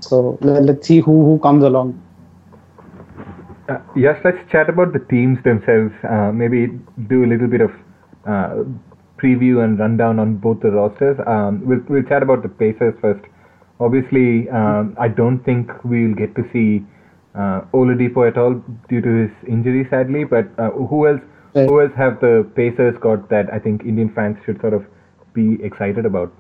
so 0.01 0.39
let, 0.43 0.63
let's 0.65 0.87
see 0.87 1.01
who 1.01 1.25
who 1.25 1.39
comes 1.39 1.65
along. 1.65 2.01
Uh, 3.69 3.79
yes, 3.97 4.21
let's 4.25 4.39
chat 4.51 4.69
about 4.69 4.93
the 4.93 5.01
teams 5.01 5.43
themselves. 5.43 5.93
Uh, 6.09 6.31
maybe 6.33 6.69
do 7.09 7.25
a 7.25 7.27
little 7.27 7.49
bit 7.49 7.61
of 7.61 7.73
uh, 8.27 8.63
preview 9.23 9.65
and 9.65 9.79
rundown 9.79 10.19
on 10.19 10.37
both 10.37 10.61
the 10.61 10.71
rosters. 10.71 11.19
Um, 11.27 11.67
we'll, 11.67 11.81
we'll 11.89 12.03
chat 12.03 12.23
about 12.23 12.43
the 12.43 12.49
Pacers 12.49 12.95
first. 13.01 13.25
Obviously, 13.81 14.49
um, 14.51 14.97
I 14.99 15.09
don't 15.09 15.41
think 15.41 15.71
we'll 15.85 16.15
get 16.15 16.35
to 16.37 16.49
see 16.53 16.85
uh, 17.35 17.63
Oladipo 17.73 18.27
at 18.29 18.39
all 18.39 18.55
due 18.89 19.01
to 19.01 19.09
his 19.09 19.31
injury, 19.47 19.87
sadly. 19.91 20.25
But 20.25 20.49
uh, 20.59 20.71
who 20.71 21.07
else? 21.07 21.21
Who 21.55 21.81
else 21.81 21.93
have 21.97 22.21
the 22.21 22.47
Pacers 22.55 22.99
got 23.01 23.31
that 23.31 23.51
I 23.51 23.59
think 23.59 23.83
Indian 23.83 24.11
fans 24.13 24.37
should 24.45 24.61
sort 24.61 24.75
of 24.75 24.85
be 25.33 25.57
excited 25.63 26.05
about? 26.05 26.31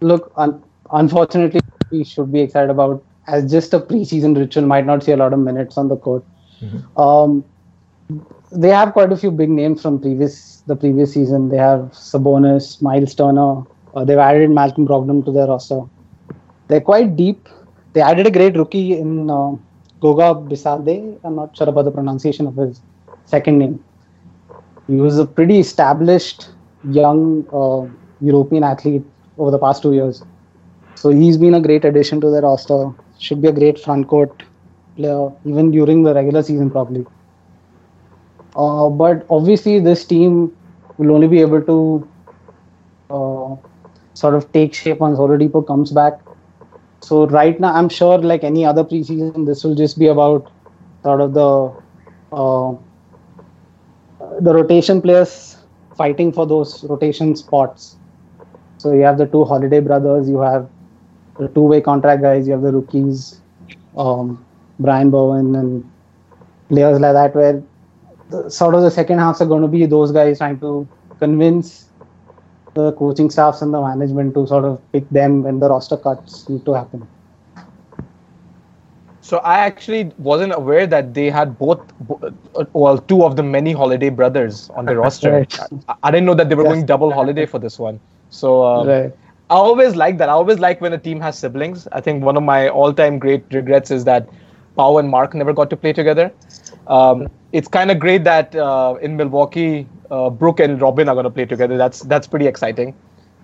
Look, 0.00 0.32
un- 0.36 0.62
unfortunately, 0.92 1.60
we 1.90 2.04
should 2.04 2.32
be 2.32 2.40
excited 2.40 2.70
about 2.70 3.04
as 3.26 3.50
just 3.50 3.74
a 3.74 3.80
preseason 3.80 4.36
ritual. 4.36 4.64
Might 4.64 4.86
not 4.86 5.02
see 5.02 5.10
a 5.10 5.16
lot 5.16 5.32
of 5.32 5.40
minutes 5.40 5.76
on 5.76 5.88
the 5.88 5.96
court. 5.96 6.24
Um, 6.96 7.44
they 8.52 8.68
have 8.68 8.92
quite 8.92 9.12
a 9.12 9.16
few 9.16 9.30
big 9.30 9.50
names 9.50 9.82
from 9.82 10.00
previous 10.00 10.62
the 10.66 10.76
previous 10.76 11.12
season. 11.12 11.48
They 11.48 11.56
have 11.56 11.92
Sabonis, 11.92 12.82
Miles 12.82 13.14
Turner. 13.14 13.62
Uh, 13.94 14.04
they've 14.04 14.18
added 14.18 14.50
Malcolm 14.50 14.86
Brogdon 14.86 15.24
to 15.24 15.32
their 15.32 15.46
roster. 15.46 15.82
They're 16.68 16.80
quite 16.80 17.16
deep. 17.16 17.48
They 17.92 18.00
added 18.00 18.26
a 18.26 18.30
great 18.30 18.56
rookie 18.56 18.96
in 18.96 19.30
uh, 19.30 19.52
Goga 20.00 20.34
Bisade. 20.48 21.18
I'm 21.24 21.34
not 21.34 21.56
sure 21.56 21.68
about 21.68 21.84
the 21.84 21.90
pronunciation 21.90 22.46
of 22.46 22.56
his 22.56 22.80
second 23.24 23.58
name. 23.58 23.84
He 24.86 24.96
was 24.96 25.18
a 25.18 25.26
pretty 25.26 25.58
established 25.58 26.50
young 26.88 27.46
uh, 27.52 27.88
European 28.20 28.64
athlete 28.64 29.04
over 29.38 29.50
the 29.50 29.58
past 29.58 29.82
two 29.82 29.92
years. 29.92 30.22
So 30.94 31.10
he's 31.10 31.36
been 31.36 31.54
a 31.54 31.60
great 31.60 31.84
addition 31.84 32.20
to 32.20 32.30
their 32.30 32.42
roster. 32.42 32.92
Should 33.18 33.42
be 33.42 33.48
a 33.48 33.52
great 33.52 33.78
front 33.78 34.08
court 34.08 34.42
player, 34.96 35.30
even 35.44 35.70
during 35.70 36.02
the 36.02 36.14
regular 36.14 36.42
season, 36.42 36.70
probably. 36.70 37.06
Uh, 38.56 38.88
but 38.88 39.26
obviously, 39.30 39.80
this 39.80 40.04
team 40.04 40.56
will 40.98 41.12
only 41.14 41.28
be 41.28 41.40
able 41.40 41.62
to 41.62 42.08
uh, 43.10 43.56
sort 44.14 44.34
of 44.34 44.50
take 44.52 44.74
shape 44.74 44.98
once 44.98 45.18
Oladipo 45.18 45.66
comes 45.66 45.90
back. 45.92 46.20
So 47.00 47.26
right 47.26 47.58
now, 47.58 47.72
I'm 47.74 47.88
sure, 47.88 48.18
like 48.18 48.44
any 48.44 48.64
other 48.64 48.84
preseason, 48.84 49.46
this 49.46 49.64
will 49.64 49.74
just 49.74 49.98
be 49.98 50.08
about 50.08 50.50
sort 51.02 51.20
of 51.20 51.32
the 51.32 51.72
uh, 52.32 52.74
the 54.40 54.54
rotation 54.54 55.00
players 55.00 55.56
fighting 55.96 56.32
for 56.32 56.46
those 56.46 56.84
rotation 56.84 57.34
spots. 57.36 57.96
So 58.78 58.92
you 58.92 59.02
have 59.02 59.18
the 59.18 59.26
two 59.26 59.44
Holiday 59.44 59.80
brothers, 59.80 60.28
you 60.28 60.40
have 60.40 60.68
the 61.38 61.48
two-way 61.48 61.80
contract 61.80 62.22
guys, 62.22 62.46
you 62.46 62.52
have 62.52 62.62
the 62.62 62.72
rookies, 62.72 63.40
um, 63.96 64.44
Brian 64.78 65.10
Bowen 65.10 65.54
and 65.54 65.90
players 66.68 67.00
like 67.00 67.12
that, 67.12 67.34
where 67.34 67.62
the, 68.30 68.50
sort 68.50 68.74
of 68.74 68.82
the 68.82 68.90
second 68.90 69.18
halves 69.18 69.40
are 69.40 69.46
going 69.46 69.62
to 69.62 69.68
be 69.68 69.86
those 69.86 70.12
guys 70.12 70.38
trying 70.38 70.60
to 70.60 70.88
convince 71.18 71.90
the 72.74 72.92
coaching 72.92 73.30
staffs 73.30 73.62
and 73.62 73.74
the 73.74 73.80
management 73.80 74.34
to 74.34 74.46
sort 74.46 74.64
of 74.64 74.80
pick 74.92 75.08
them 75.10 75.42
when 75.42 75.60
the 75.60 75.68
roster 75.68 75.96
cuts 75.96 76.48
need 76.48 76.64
to 76.66 76.72
happen. 76.74 77.08
So 79.22 79.38
I 79.38 79.58
actually 79.58 80.12
wasn't 80.18 80.52
aware 80.52 80.86
that 80.86 81.14
they 81.14 81.30
had 81.30 81.58
both, 81.58 81.80
uh, 82.56 82.64
well, 82.72 82.98
two 82.98 83.24
of 83.24 83.36
the 83.36 83.42
many 83.42 83.72
holiday 83.72 84.08
brothers 84.08 84.70
on 84.70 84.86
the 84.86 84.96
roster. 85.02 85.30
Right. 85.32 85.58
I, 85.88 85.94
I 86.04 86.10
didn't 86.10 86.26
know 86.26 86.34
that 86.34 86.48
they 86.48 86.54
were 86.54 86.64
Yes. 86.64 86.72
going 86.72 86.86
double 86.86 87.12
holiday 87.12 87.46
for 87.46 87.58
this 87.58 87.78
one. 87.78 88.00
So 88.30 88.64
um, 88.64 88.86
Right. 88.86 89.12
I 89.50 89.54
always 89.54 89.96
like 89.96 90.18
that. 90.18 90.28
I 90.28 90.32
always 90.32 90.58
like 90.58 90.80
when 90.80 90.92
a 90.92 90.98
team 90.98 91.20
has 91.20 91.38
siblings. 91.38 91.86
I 91.92 92.00
think 92.00 92.24
one 92.24 92.36
of 92.36 92.42
my 92.42 92.68
all-time 92.68 93.18
great 93.18 93.44
regrets 93.52 93.90
is 93.90 94.04
that 94.04 94.28
Pau 94.76 94.98
and 94.98 95.08
Mark 95.10 95.34
never 95.34 95.52
got 95.52 95.70
to 95.70 95.76
play 95.76 95.92
together. 95.92 96.32
Um, 96.90 97.28
it's 97.52 97.68
kind 97.68 97.90
of 97.90 97.98
great 97.98 98.24
that 98.24 98.54
uh, 98.54 98.96
in 99.00 99.16
Milwaukee, 99.16 99.86
uh, 100.10 100.28
Brooke 100.30 100.60
and 100.60 100.80
Robin 100.82 101.08
are 101.08 101.14
going 101.14 101.24
to 101.24 101.30
play 101.30 101.46
together. 101.46 101.76
That's 101.76 102.00
that's 102.00 102.26
pretty 102.26 102.46
exciting. 102.46 102.94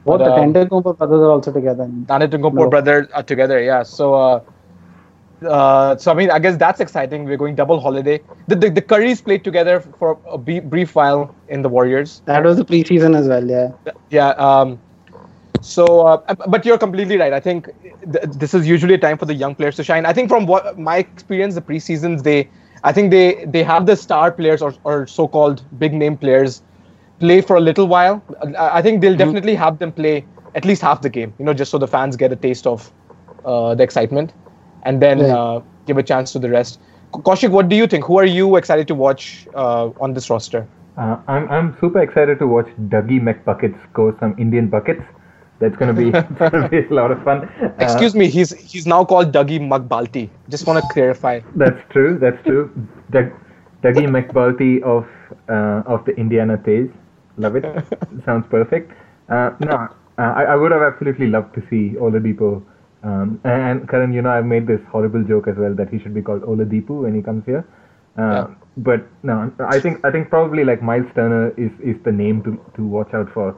Both 0.04 0.20
the 0.20 0.32
um, 0.32 0.54
Tendulkar 0.54 0.96
brothers 0.98 1.20
are 1.20 1.30
also 1.30 1.52
together. 1.52 1.88
No. 2.52 2.70
brothers 2.70 3.08
are 3.14 3.22
together, 3.22 3.60
yeah. 3.62 3.82
So, 3.82 4.14
uh, 4.14 4.40
uh, 5.42 5.96
so 5.96 6.12
I 6.12 6.14
mean, 6.14 6.30
I 6.30 6.38
guess 6.38 6.56
that's 6.56 6.80
exciting. 6.80 7.24
We're 7.24 7.36
going 7.36 7.56
double 7.56 7.80
holiday. 7.80 8.20
The 8.48 8.56
the, 8.56 8.70
the 8.70 8.82
Currys 8.82 9.22
played 9.22 9.44
together 9.44 9.80
for 9.80 10.18
a 10.26 10.38
b- 10.38 10.60
brief 10.60 10.94
while 10.94 11.34
in 11.48 11.62
the 11.62 11.68
Warriors. 11.68 12.22
That 12.26 12.44
was 12.44 12.56
the 12.56 12.64
preseason 12.64 13.16
as 13.16 13.28
well, 13.28 13.48
yeah. 13.48 13.72
Yeah. 14.10 14.28
Um, 14.30 14.78
so, 15.60 16.06
uh, 16.06 16.34
but 16.46 16.64
you're 16.64 16.78
completely 16.78 17.16
right. 17.16 17.32
I 17.32 17.40
think 17.40 17.68
th- 18.12 18.24
this 18.36 18.54
is 18.54 18.68
usually 18.68 18.94
a 18.94 18.98
time 18.98 19.18
for 19.18 19.26
the 19.26 19.34
young 19.34 19.54
players 19.54 19.76
to 19.76 19.84
shine. 19.84 20.06
I 20.06 20.12
think 20.12 20.28
from 20.28 20.46
what 20.46 20.78
my 20.78 20.98
experience, 20.98 21.54
the 21.56 21.62
preseasons, 21.62 22.22
they, 22.22 22.48
I 22.84 22.92
think 22.92 23.10
they 23.10 23.44
they 23.46 23.62
have 23.62 23.86
the 23.86 23.96
star 23.96 24.30
players 24.32 24.62
or, 24.62 24.74
or 24.84 25.06
so-called 25.06 25.62
big 25.78 25.94
name 25.94 26.16
players 26.16 26.62
play 27.20 27.40
for 27.40 27.56
a 27.56 27.60
little 27.60 27.86
while. 27.86 28.22
I 28.58 28.78
I 28.78 28.82
think 28.82 29.00
they'll 29.00 29.16
definitely 29.24 29.54
have 29.54 29.78
them 29.78 29.92
play 29.92 30.24
at 30.54 30.64
least 30.64 30.82
half 30.82 31.02
the 31.02 31.10
game. 31.10 31.34
You 31.38 31.44
know, 31.44 31.54
just 31.54 31.70
so 31.70 31.78
the 31.78 31.88
fans 31.88 32.16
get 32.16 32.32
a 32.32 32.36
taste 32.36 32.66
of 32.66 32.92
uh, 33.44 33.74
the 33.74 33.82
excitement, 33.82 34.32
and 34.82 35.00
then 35.02 35.18
Right. 35.20 35.30
uh, 35.30 35.60
give 35.86 35.98
a 35.98 36.02
chance 36.02 36.32
to 36.32 36.38
the 36.38 36.50
rest. 36.50 36.80
Kaushik, 37.12 37.50
what 37.50 37.68
do 37.68 37.76
you 37.76 37.86
think? 37.86 38.04
Who 38.04 38.18
are 38.18 38.24
you 38.26 38.56
excited 38.56 38.86
to 38.88 38.94
watch 38.94 39.46
uh, 39.54 39.90
on 40.00 40.12
this 40.14 40.28
roster? 40.30 40.66
Uh, 40.96 41.16
I'm 41.28 41.48
I'm 41.48 41.76
super 41.80 42.00
excited 42.00 42.38
to 42.40 42.46
watch 42.46 42.68
Dougie 42.94 43.20
McBuckets 43.20 43.78
score 43.90 44.14
some 44.20 44.34
Indian 44.38 44.68
buckets. 44.68 45.02
That's 45.58 45.76
gonna 45.76 45.94
be, 45.94 46.10
gonna 46.38 46.68
be 46.68 46.78
a 46.86 46.92
lot 46.92 47.10
of 47.10 47.22
fun. 47.22 47.48
Uh, 47.62 47.70
Excuse 47.78 48.14
me, 48.14 48.28
he's 48.28 48.50
he's 48.72 48.86
now 48.86 49.04
called 49.04 49.32
Dougie 49.32 49.58
Mugbalti. 49.60 50.28
Just 50.48 50.66
want 50.66 50.78
to 50.82 50.86
clarify. 50.92 51.40
That's 51.54 51.80
true. 51.90 52.18
That's 52.18 52.42
true. 52.44 52.70
Doug, 53.10 53.30
Dougie 53.82 54.06
McBulty 54.16 54.82
of 54.82 55.06
uh, 55.48 55.82
of 55.94 56.04
the 56.04 56.14
Indiana 56.16 56.56
Tez. 56.58 56.88
Love 57.38 57.56
it. 57.56 57.64
Sounds 58.24 58.46
perfect. 58.50 58.92
Uh, 59.28 59.50
no, 59.60 59.72
uh, 59.72 59.88
I, 60.18 60.44
I 60.44 60.56
would 60.56 60.72
have 60.72 60.82
absolutely 60.82 61.28
loved 61.28 61.54
to 61.54 61.62
see 61.70 61.94
Oladipo. 61.98 62.62
Um, 63.02 63.40
and 63.44 63.88
Karan, 63.88 64.12
you 64.12 64.22
know, 64.22 64.30
I've 64.30 64.46
made 64.46 64.66
this 64.66 64.80
horrible 64.90 65.22
joke 65.22 65.46
as 65.48 65.56
well 65.56 65.74
that 65.74 65.90
he 65.90 65.98
should 65.98 66.14
be 66.14 66.22
called 66.22 66.42
Oladipo 66.42 67.02
when 67.02 67.14
he 67.14 67.22
comes 67.22 67.44
here. 67.46 67.64
Uh, 68.18 68.22
Yeah. 68.22 68.46
But 68.78 69.06
no, 69.22 69.50
I 69.60 69.80
think 69.80 70.04
I 70.04 70.10
think 70.10 70.28
probably 70.28 70.62
like 70.64 70.82
Miles 70.82 71.06
Turner 71.14 71.50
is, 71.56 71.70
is 71.82 71.96
the 72.04 72.12
name 72.12 72.42
to, 72.44 72.60
to 72.76 72.82
watch 72.86 73.14
out 73.14 73.30
for. 73.32 73.54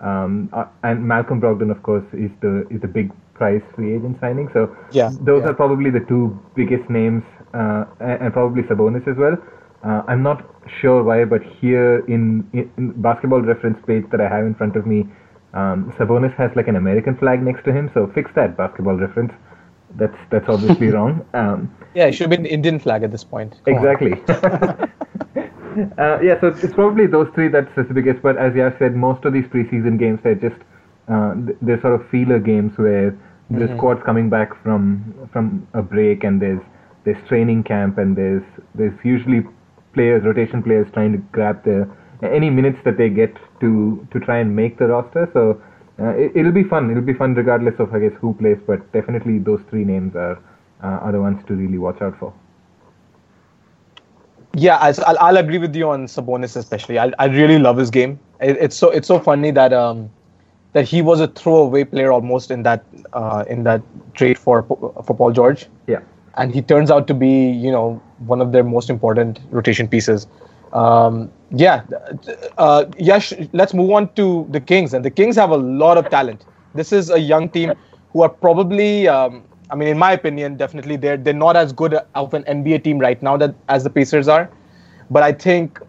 Um, 0.00 0.48
uh, 0.52 0.64
and 0.82 1.06
Malcolm 1.06 1.40
Brogdon, 1.40 1.70
of 1.70 1.82
course, 1.82 2.04
is 2.12 2.30
the 2.40 2.66
is 2.70 2.80
the 2.80 2.88
big 2.88 3.12
price 3.34 3.62
free 3.74 3.94
agent 3.94 4.18
signing. 4.20 4.48
So 4.52 4.74
Yeah, 4.92 5.10
those 5.20 5.42
yeah. 5.42 5.50
are 5.50 5.54
probably 5.54 5.90
the 5.90 6.00
two 6.00 6.38
biggest 6.54 6.88
names, 6.88 7.22
uh, 7.54 7.84
and, 8.00 8.32
probably 8.32 8.62
Sabonis 8.62 9.06
as 9.08 9.16
well. 9.16 9.36
Uh, 9.82 10.02
I'm 10.08 10.22
not 10.22 10.44
sure 10.80 11.02
why, 11.02 11.24
but 11.24 11.42
here 11.42 12.04
in, 12.06 12.46
in, 12.52 12.70
in 12.76 12.92
basketball 13.00 13.40
reference 13.40 13.78
page 13.86 14.04
that 14.10 14.20
I 14.20 14.28
have 14.28 14.44
in 14.44 14.54
front 14.54 14.76
of 14.76 14.86
me, 14.86 15.06
um, 15.54 15.92
Sabonis 15.98 16.34
has 16.36 16.50
like 16.54 16.68
an 16.68 16.76
American 16.76 17.16
flag 17.16 17.42
next 17.42 17.64
to 17.64 17.72
him. 17.72 17.90
So 17.94 18.10
fix 18.14 18.30
that 18.36 18.56
basketball 18.56 18.96
reference. 18.96 19.32
That's 19.96 20.16
that's 20.30 20.48
obviously 20.48 20.88
wrong. 20.96 21.26
Um, 21.34 21.74
Yeah, 21.94 22.06
it 22.06 22.12
should 22.12 22.30
be 22.30 22.36
an 22.36 22.46
Indian 22.46 22.78
flag 22.78 23.02
at 23.02 23.10
this 23.10 23.24
point. 23.24 23.60
Come 23.64 23.74
exactly. 23.74 24.12
uh, 25.98 26.20
yeah, 26.22 26.40
so 26.40 26.48
it's 26.48 26.74
probably 26.74 27.06
those 27.06 27.28
three 27.34 27.48
that's 27.48 27.74
the 27.74 27.84
biggest. 27.84 28.22
But 28.22 28.36
as 28.36 28.54
Yash 28.54 28.78
said, 28.78 28.94
most 28.94 29.24
of 29.24 29.32
these 29.32 29.44
preseason 29.44 29.98
games 29.98 30.20
they're 30.22 30.34
just 30.34 30.60
uh, 31.08 31.34
they're 31.62 31.80
sort 31.80 32.00
of 32.00 32.08
feeler 32.10 32.38
games 32.38 32.76
where 32.76 33.18
the 33.50 33.66
squad's 33.76 34.02
coming 34.04 34.30
back 34.30 34.50
from 34.62 35.28
from 35.32 35.66
a 35.74 35.82
break 35.82 36.24
and 36.24 36.40
there's 36.40 36.60
there's 37.04 37.22
training 37.28 37.62
camp 37.64 37.98
and 37.98 38.16
there's 38.16 38.44
there's 38.74 38.96
usually 39.04 39.42
players 39.94 40.24
rotation 40.24 40.62
players 40.62 40.86
trying 40.92 41.12
to 41.12 41.18
grab 41.32 41.64
the 41.64 41.88
any 42.22 42.50
minutes 42.50 42.78
that 42.84 42.96
they 42.96 43.08
get 43.08 43.36
to 43.60 44.06
to 44.12 44.20
try 44.20 44.38
and 44.38 44.54
make 44.54 44.78
the 44.78 44.86
roster. 44.86 45.28
So. 45.32 45.60
Uh, 46.00 46.16
it, 46.16 46.32
it'll 46.34 46.52
be 46.52 46.64
fun. 46.64 46.90
It'll 46.90 47.02
be 47.02 47.12
fun 47.12 47.34
regardless 47.34 47.74
of 47.78 47.92
I 47.94 47.98
guess 47.98 48.12
who 48.22 48.32
plays, 48.32 48.56
but 48.66 48.90
definitely 48.90 49.38
those 49.38 49.60
three 49.68 49.84
names 49.84 50.16
are 50.16 50.38
uh, 50.82 51.04
are 51.04 51.12
the 51.12 51.20
ones 51.20 51.44
to 51.46 51.54
really 51.54 51.76
watch 51.76 52.00
out 52.00 52.18
for. 52.18 52.32
Yeah, 54.54 54.76
I, 54.76 54.88
I'll, 55.06 55.18
I'll 55.20 55.36
agree 55.36 55.58
with 55.58 55.74
you 55.76 55.88
on 55.90 56.06
Sabonis 56.06 56.56
especially. 56.56 56.98
I, 56.98 57.12
I 57.18 57.26
really 57.26 57.58
love 57.58 57.76
his 57.76 57.90
game. 57.90 58.18
It, 58.40 58.56
it's 58.58 58.76
so 58.76 58.90
it's 58.90 59.06
so 59.06 59.18
funny 59.20 59.50
that 59.52 59.72
um 59.72 60.10
that 60.72 60.86
he 60.88 61.02
was 61.02 61.20
a 61.20 61.28
throwaway 61.28 61.84
player 61.84 62.12
almost 62.12 62.50
in 62.50 62.62
that 62.64 62.84
uh, 63.12 63.44
in 63.48 63.64
that 63.64 63.82
trade 64.14 64.38
for 64.38 64.62
for 64.62 65.14
Paul 65.16 65.32
George, 65.32 65.66
Yeah. 65.86 66.00
and 66.36 66.52
he 66.54 66.62
turns 66.62 66.90
out 66.90 67.06
to 67.08 67.14
be 67.14 67.50
you 67.50 67.70
know 67.70 68.02
one 68.26 68.40
of 68.40 68.52
their 68.52 68.64
most 68.64 68.90
important 68.90 69.40
rotation 69.50 69.88
pieces. 69.88 70.26
Um, 70.72 71.30
yeah, 71.50 71.82
uh, 72.58 72.84
Yash, 72.98 73.32
let's 73.52 73.74
move 73.74 73.90
on 73.90 74.12
to 74.14 74.46
the 74.50 74.60
Kings, 74.60 74.94
and 74.94 75.04
the 75.04 75.10
Kings 75.10 75.34
have 75.36 75.50
a 75.50 75.56
lot 75.56 75.98
of 75.98 76.08
talent. 76.10 76.44
This 76.74 76.92
is 76.92 77.10
a 77.10 77.18
young 77.18 77.48
team 77.48 77.72
who 78.12 78.22
are 78.22 78.28
probably, 78.28 79.08
um, 79.08 79.42
I 79.70 79.76
mean, 79.76 79.88
in 79.88 79.98
my 79.98 80.12
opinion, 80.12 80.56
definitely 80.56 80.96
they're 80.96 81.16
they're 81.16 81.40
not 81.42 81.56
as 81.56 81.72
good 81.72 81.94
of 82.14 82.34
an 82.34 82.44
NBA 82.44 82.78
team 82.78 82.98
right 82.98 83.20
now 83.22 83.36
that 83.36 83.54
as 83.68 83.84
the 83.84 83.90
Pacers 83.90 84.28
are, 84.28 84.50
but 85.10 85.22
I 85.22 85.32
think 85.32 85.80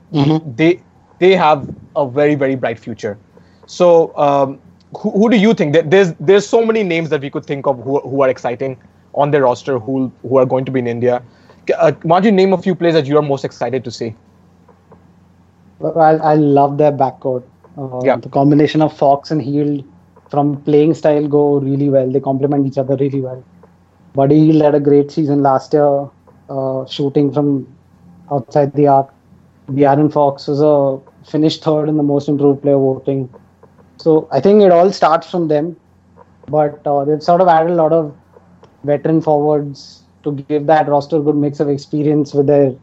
they 0.55 0.81
they 1.19 1.35
have 1.35 1.69
a 1.95 2.07
very 2.07 2.35
very 2.35 2.55
bright 2.55 2.79
future. 2.79 3.17
So, 3.65 4.15
um, 4.17 4.59
who, 4.97 5.11
who 5.11 5.29
do 5.29 5.37
you 5.37 5.53
think? 5.53 5.73
There- 5.73 5.83
There's 5.95 6.13
there's 6.31 6.47
so 6.47 6.65
many 6.65 6.83
names 6.83 7.09
that 7.09 7.21
we 7.21 7.29
could 7.29 7.45
think 7.45 7.67
of 7.67 7.81
who, 7.83 7.99
who 8.01 8.21
are 8.23 8.29
exciting 8.29 8.77
on 9.13 9.31
their 9.31 9.43
roster 9.43 9.79
who 9.79 10.11
who 10.21 10.37
are 10.37 10.45
going 10.45 10.65
to 10.65 10.71
be 10.71 10.79
in 10.79 10.87
India. 10.87 11.21
Uh, 11.77 11.91
why 12.03 12.19
don't 12.19 12.25
you 12.25 12.31
name 12.31 12.53
a 12.53 12.57
few 12.57 12.75
players 12.75 12.93
that 12.95 13.05
you 13.05 13.17
are 13.17 13.21
most 13.21 13.45
excited 13.45 13.83
to 13.85 13.91
see? 13.91 14.15
But 15.79 15.97
I, 15.97 16.11
I 16.15 16.35
love 16.35 16.77
their 16.77 16.91
backcourt. 16.91 17.43
Uh, 17.77 18.01
Yeah. 18.03 18.17
The 18.17 18.29
combination 18.29 18.81
of 18.81 18.95
Fox 18.95 19.31
and 19.31 19.41
Hield 19.41 19.83
from 20.29 20.61
playing 20.63 20.93
style 20.93 21.27
go 21.27 21.59
really 21.59 21.89
well. 21.89 22.09
They 22.09 22.19
complement 22.19 22.67
each 22.67 22.77
other 22.77 22.95
really 22.95 23.21
well. 23.21 23.43
Buddy 24.13 24.39
Hield 24.45 24.61
had 24.61 24.75
a 24.75 24.79
great 24.79 25.11
season 25.11 25.41
last 25.41 25.73
year, 25.73 26.09
uh, 26.49 26.85
shooting 26.85 27.31
from 27.31 27.67
outside 28.31 28.73
the 28.73 28.87
arc. 28.87 29.13
De'Aaron 29.69 30.11
Fox 30.11 30.47
was 30.47 30.61
a 30.61 30.99
finished 31.29 31.63
third 31.63 31.87
in 31.87 31.97
the 31.97 32.03
most 32.03 32.27
improved 32.27 32.61
player 32.61 32.77
voting. 32.77 33.33
So 33.97 34.27
I 34.31 34.41
think 34.41 34.61
it 34.61 34.71
all 34.71 34.91
starts 34.91 35.29
from 35.29 35.47
them. 35.47 35.77
But 36.47 36.85
uh, 36.85 37.05
they've 37.05 37.23
sort 37.23 37.39
of 37.39 37.47
added 37.47 37.71
a 37.71 37.75
lot 37.75 37.93
of 37.93 38.15
veteran 38.83 39.21
forwards 39.21 40.03
to 40.23 40.33
give 40.33 40.65
that 40.67 40.87
roster 40.89 41.17
a 41.17 41.21
good 41.21 41.35
mix 41.35 41.59
of 41.59 41.69
experience 41.69 42.33
with 42.33 42.47
their 42.47 42.73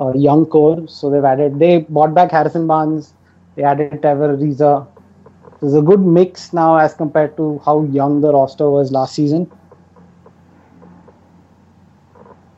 uh, 0.00 0.12
young 0.14 0.46
core. 0.46 0.88
So 0.88 1.10
they've 1.10 1.24
added, 1.24 1.58
they 1.58 1.80
bought 1.82 2.14
back 2.14 2.32
Harrison 2.32 2.66
Barnes, 2.66 3.14
they 3.54 3.62
added 3.62 4.00
Trevor 4.02 4.36
Ariza. 4.36 4.86
There's 5.60 5.74
a 5.74 5.82
good 5.82 6.00
mix 6.00 6.52
now 6.52 6.76
as 6.76 6.94
compared 6.94 7.36
to 7.36 7.60
how 7.64 7.84
young 7.84 8.20
the 8.22 8.32
roster 8.32 8.68
was 8.68 8.90
last 8.90 9.14
season. 9.14 9.50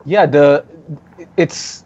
Yeah, 0.07 0.25
the 0.25 0.65
it's 1.35 1.83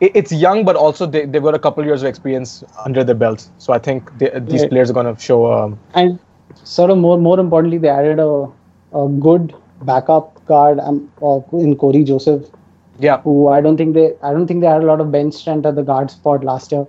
it's 0.00 0.32
young, 0.32 0.64
but 0.64 0.76
also 0.76 1.06
they 1.06 1.24
they've 1.26 1.42
got 1.42 1.54
a 1.54 1.58
couple 1.58 1.84
years 1.84 2.02
of 2.02 2.08
experience 2.08 2.62
under 2.84 3.02
their 3.02 3.14
belts. 3.22 3.50
So 3.58 3.72
I 3.72 3.78
think 3.78 4.16
they, 4.18 4.30
these 4.52 4.64
players 4.66 4.90
are 4.90 4.92
going 4.94 5.12
to 5.14 5.20
show. 5.20 5.52
Um, 5.52 5.78
And 5.94 6.18
sort 6.62 6.90
of 6.90 6.98
more 6.98 7.18
more 7.18 7.38
importantly, 7.40 7.78
they 7.78 7.88
added 7.88 8.20
a, 8.26 8.30
a 8.92 9.08
good 9.28 9.54
backup 9.82 10.44
guard 10.46 10.78
um, 10.80 11.10
uh, 11.20 11.40
in 11.52 11.76
Corey 11.76 12.04
Joseph, 12.04 12.44
yeah, 12.98 13.20
who 13.22 13.48
I 13.48 13.60
don't 13.60 13.76
think 13.76 13.94
they 13.94 14.06
I 14.22 14.32
don't 14.32 14.46
think 14.46 14.60
they 14.66 14.72
had 14.74 14.82
a 14.82 14.90
lot 14.92 15.00
of 15.00 15.10
bench 15.10 15.34
strength 15.34 15.66
at 15.66 15.74
the 15.74 15.82
guard 15.82 16.10
spot 16.10 16.44
last 16.44 16.72
year. 16.72 16.86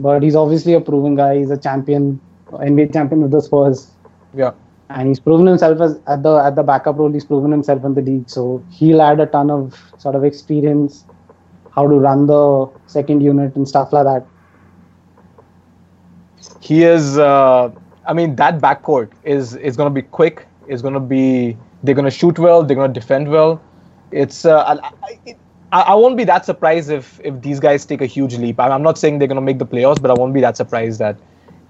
But 0.00 0.22
he's 0.22 0.36
obviously 0.36 0.74
a 0.74 0.80
proven 0.80 1.16
guy. 1.16 1.38
He's 1.38 1.50
a 1.50 1.56
champion, 1.56 2.20
NBA 2.52 2.92
champion 2.92 3.22
with 3.22 3.30
the 3.30 3.40
Spurs. 3.40 3.88
yeah. 4.34 4.52
And 4.90 5.08
he's 5.08 5.20
proven 5.20 5.46
himself 5.46 5.80
as 5.80 5.98
at 6.06 6.22
the 6.22 6.36
at 6.36 6.56
the 6.56 6.62
backup 6.62 6.98
role. 6.98 7.12
He's 7.12 7.24
proven 7.24 7.50
himself 7.50 7.84
in 7.84 7.94
the 7.94 8.02
league, 8.02 8.28
so 8.28 8.64
he'll 8.70 9.02
add 9.02 9.20
a 9.20 9.26
ton 9.26 9.50
of 9.50 9.78
sort 9.98 10.14
of 10.14 10.24
experience, 10.24 11.04
how 11.74 11.86
to 11.88 11.94
run 11.94 12.26
the 12.26 12.70
second 12.86 13.22
unit 13.22 13.56
and 13.56 13.66
stuff 13.66 13.92
like 13.92 14.04
that. 14.04 14.26
He 16.60 16.84
is. 16.84 17.18
Uh, 17.18 17.70
I 18.06 18.12
mean, 18.12 18.36
that 18.36 18.58
backcourt 18.58 19.10
is 19.24 19.56
is 19.56 19.76
going 19.76 19.92
to 19.92 19.94
be 19.94 20.02
quick. 20.02 20.46
Is 20.68 20.82
going 20.82 20.94
to 20.94 21.00
be. 21.00 21.56
They're 21.82 21.94
going 21.94 22.06
to 22.06 22.10
shoot 22.10 22.38
well. 22.38 22.62
They're 22.62 22.76
going 22.76 22.92
to 22.92 23.00
defend 23.00 23.30
well. 23.30 23.62
It's. 24.10 24.44
Uh, 24.44 24.80
I, 25.72 25.80
I, 25.80 25.94
won't 25.94 26.16
be 26.16 26.24
that 26.24 26.46
surprised 26.46 26.90
if 26.90 27.20
if 27.24 27.40
these 27.40 27.58
guys 27.58 27.84
take 27.84 28.00
a 28.00 28.06
huge 28.06 28.36
leap. 28.36 28.60
I'm 28.60 28.82
not 28.82 28.96
saying 28.96 29.18
they're 29.18 29.28
going 29.28 29.36
to 29.36 29.42
make 29.42 29.58
the 29.58 29.66
playoffs, 29.66 30.00
but 30.00 30.10
I 30.10 30.14
won't 30.14 30.32
be 30.32 30.40
that 30.40 30.56
surprised 30.56 31.00
that 31.00 31.18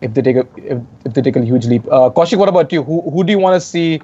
if 0.00 0.14
they 0.14 0.22
take 0.22 0.36
a 0.36 0.46
if, 0.56 0.78
if 1.04 1.14
they 1.14 1.22
take 1.22 1.36
a 1.36 1.44
huge 1.44 1.66
leap. 1.66 1.86
Uh, 1.86 2.10
Kaushik, 2.10 2.38
what 2.38 2.48
about 2.48 2.72
you? 2.72 2.82
Who 2.82 3.02
who 3.10 3.24
do 3.24 3.32
you 3.32 3.38
want 3.38 3.54
to 3.54 3.60
see 3.60 4.00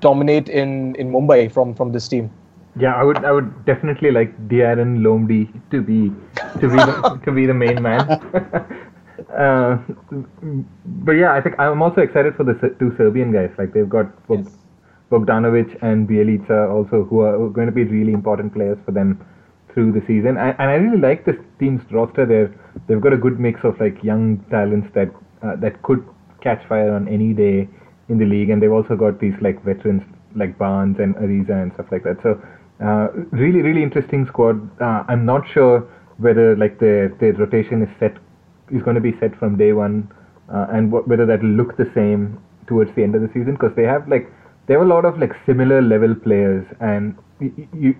dominate 0.00 0.48
in 0.48 0.94
in 0.96 1.10
Mumbai 1.10 1.50
from 1.52 1.74
from 1.74 1.92
this 1.92 2.08
team? 2.08 2.30
Yeah, 2.78 2.94
I 2.94 3.02
would 3.02 3.24
I 3.24 3.32
would 3.32 3.64
definitely 3.66 4.10
like 4.10 4.36
De'Aaron 4.48 4.98
Lomdi 5.06 5.48
to 5.70 5.82
be 5.82 6.12
to 6.60 6.68
be 6.68 6.76
the, 6.76 7.20
to 7.24 7.32
be 7.32 7.46
the 7.46 7.54
main 7.54 7.82
man. 7.82 8.00
uh, 9.36 9.78
but 11.04 11.12
yeah, 11.12 11.32
I 11.32 11.40
think 11.40 11.58
I'm 11.58 11.82
also 11.82 12.00
excited 12.00 12.36
for 12.36 12.44
the 12.44 12.54
two 12.78 12.94
Serbian 12.96 13.32
guys. 13.32 13.50
Like 13.58 13.72
they've 13.72 13.88
got 13.88 14.14
Bog- 14.28 14.44
Yes. 14.44 14.54
Bogdanovic 15.10 15.78
and 15.82 16.06
Bjelica 16.08 16.70
also, 16.70 17.04
who 17.04 17.20
are 17.20 17.48
going 17.48 17.66
to 17.66 17.72
be 17.72 17.84
really 17.84 18.12
important 18.12 18.52
players 18.52 18.78
for 18.84 18.92
them 18.92 19.24
through 19.72 19.92
the 19.92 20.02
season. 20.06 20.36
And, 20.36 20.54
and 20.58 20.70
I 20.70 20.74
really 20.74 20.98
like 20.98 21.24
this 21.24 21.36
team's 21.58 21.80
roster. 21.90 22.26
There, 22.26 22.54
they've 22.86 23.00
got 23.00 23.12
a 23.12 23.16
good 23.16 23.38
mix 23.40 23.60
of 23.64 23.78
like 23.80 24.02
young 24.02 24.38
talents 24.50 24.88
that 24.94 25.08
uh, 25.42 25.56
that 25.56 25.82
could 25.82 26.04
catch 26.40 26.64
fire 26.68 26.92
on 26.92 27.08
any 27.08 27.32
day 27.32 27.68
in 28.08 28.18
the 28.18 28.24
league, 28.24 28.50
and 28.50 28.62
they've 28.62 28.72
also 28.72 28.96
got 28.96 29.20
these 29.20 29.34
like 29.40 29.62
veterans 29.64 30.02
like 30.34 30.56
Barnes 30.58 30.98
and 30.98 31.14
Ariza 31.16 31.62
and 31.62 31.72
stuff 31.74 31.86
like 31.90 32.04
that. 32.04 32.18
So, 32.22 32.40
uh, 32.84 33.08
really, 33.32 33.62
really 33.62 33.82
interesting 33.82 34.26
squad. 34.26 34.60
Uh, 34.80 35.04
I'm 35.08 35.24
not 35.24 35.42
sure 35.52 35.80
whether 36.18 36.56
like 36.56 36.78
the 36.78 37.12
the 37.20 37.32
rotation 37.32 37.82
is 37.82 37.88
set 37.98 38.16
is 38.70 38.82
going 38.82 38.94
to 38.94 39.00
be 39.00 39.14
set 39.18 39.34
from 39.38 39.56
day 39.56 39.72
one, 39.72 40.08
uh, 40.52 40.66
and 40.70 40.90
wh- 40.90 41.06
whether 41.08 41.26
that 41.26 41.42
will 41.42 41.56
look 41.60 41.76
the 41.76 41.90
same 41.94 42.38
towards 42.66 42.94
the 42.94 43.02
end 43.02 43.14
of 43.14 43.22
the 43.22 43.28
season 43.28 43.54
because 43.54 43.74
they 43.76 43.84
have 43.84 44.06
like 44.08 44.30
they 44.66 44.74
have 44.74 44.82
a 44.82 44.90
lot 44.94 45.04
of 45.04 45.18
like 45.18 45.32
similar 45.46 45.80
level 45.82 46.14
players, 46.14 46.66
and 46.80 47.16
y- 47.40 47.52
you 47.72 47.94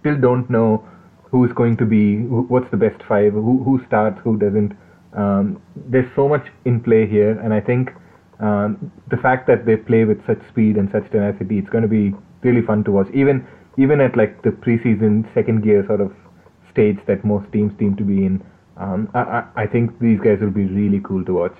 still 0.00 0.16
don't 0.18 0.48
know 0.50 0.86
who's 1.34 1.52
going 1.52 1.76
to 1.76 1.84
be 1.84 2.18
what's 2.54 2.70
the 2.70 2.76
best 2.76 3.02
five, 3.08 3.32
who 3.32 3.54
who 3.64 3.80
starts, 3.88 4.20
who 4.22 4.36
doesn't. 4.42 4.72
Um, 5.22 5.60
there's 5.94 6.10
so 6.14 6.28
much 6.28 6.46
in 6.64 6.80
play 6.80 7.06
here, 7.14 7.32
and 7.46 7.52
I 7.52 7.60
think 7.60 7.90
um, 8.38 8.92
the 9.10 9.16
fact 9.16 9.48
that 9.48 9.66
they 9.66 9.76
play 9.76 10.04
with 10.04 10.24
such 10.28 10.38
speed 10.48 10.76
and 10.76 10.88
such 10.92 11.10
tenacity, 11.10 11.58
it's 11.58 11.68
going 11.70 11.82
to 11.82 11.88
be 11.88 12.14
really 12.42 12.62
fun 12.62 12.84
to 12.84 12.92
watch. 12.92 13.10
Even 13.22 13.44
even 13.78 14.00
at 14.00 14.16
like 14.16 14.40
the 14.42 14.52
preseason 14.66 15.18
second 15.34 15.64
gear 15.64 15.84
sort 15.88 16.00
of 16.06 16.14
stage 16.70 17.00
that 17.08 17.24
most 17.24 17.50
teams 17.52 17.76
seem 17.80 17.96
to 17.96 18.08
be 18.12 18.24
in. 18.26 18.40
Um, 18.76 19.10
I, 19.14 19.26
I 19.38 19.44
I 19.64 19.66
think 19.66 19.98
these 20.06 20.24
guys 20.28 20.46
will 20.46 20.56
be 20.62 20.66
really 20.78 21.04
cool 21.10 21.28
to 21.32 21.38
watch. 21.42 21.58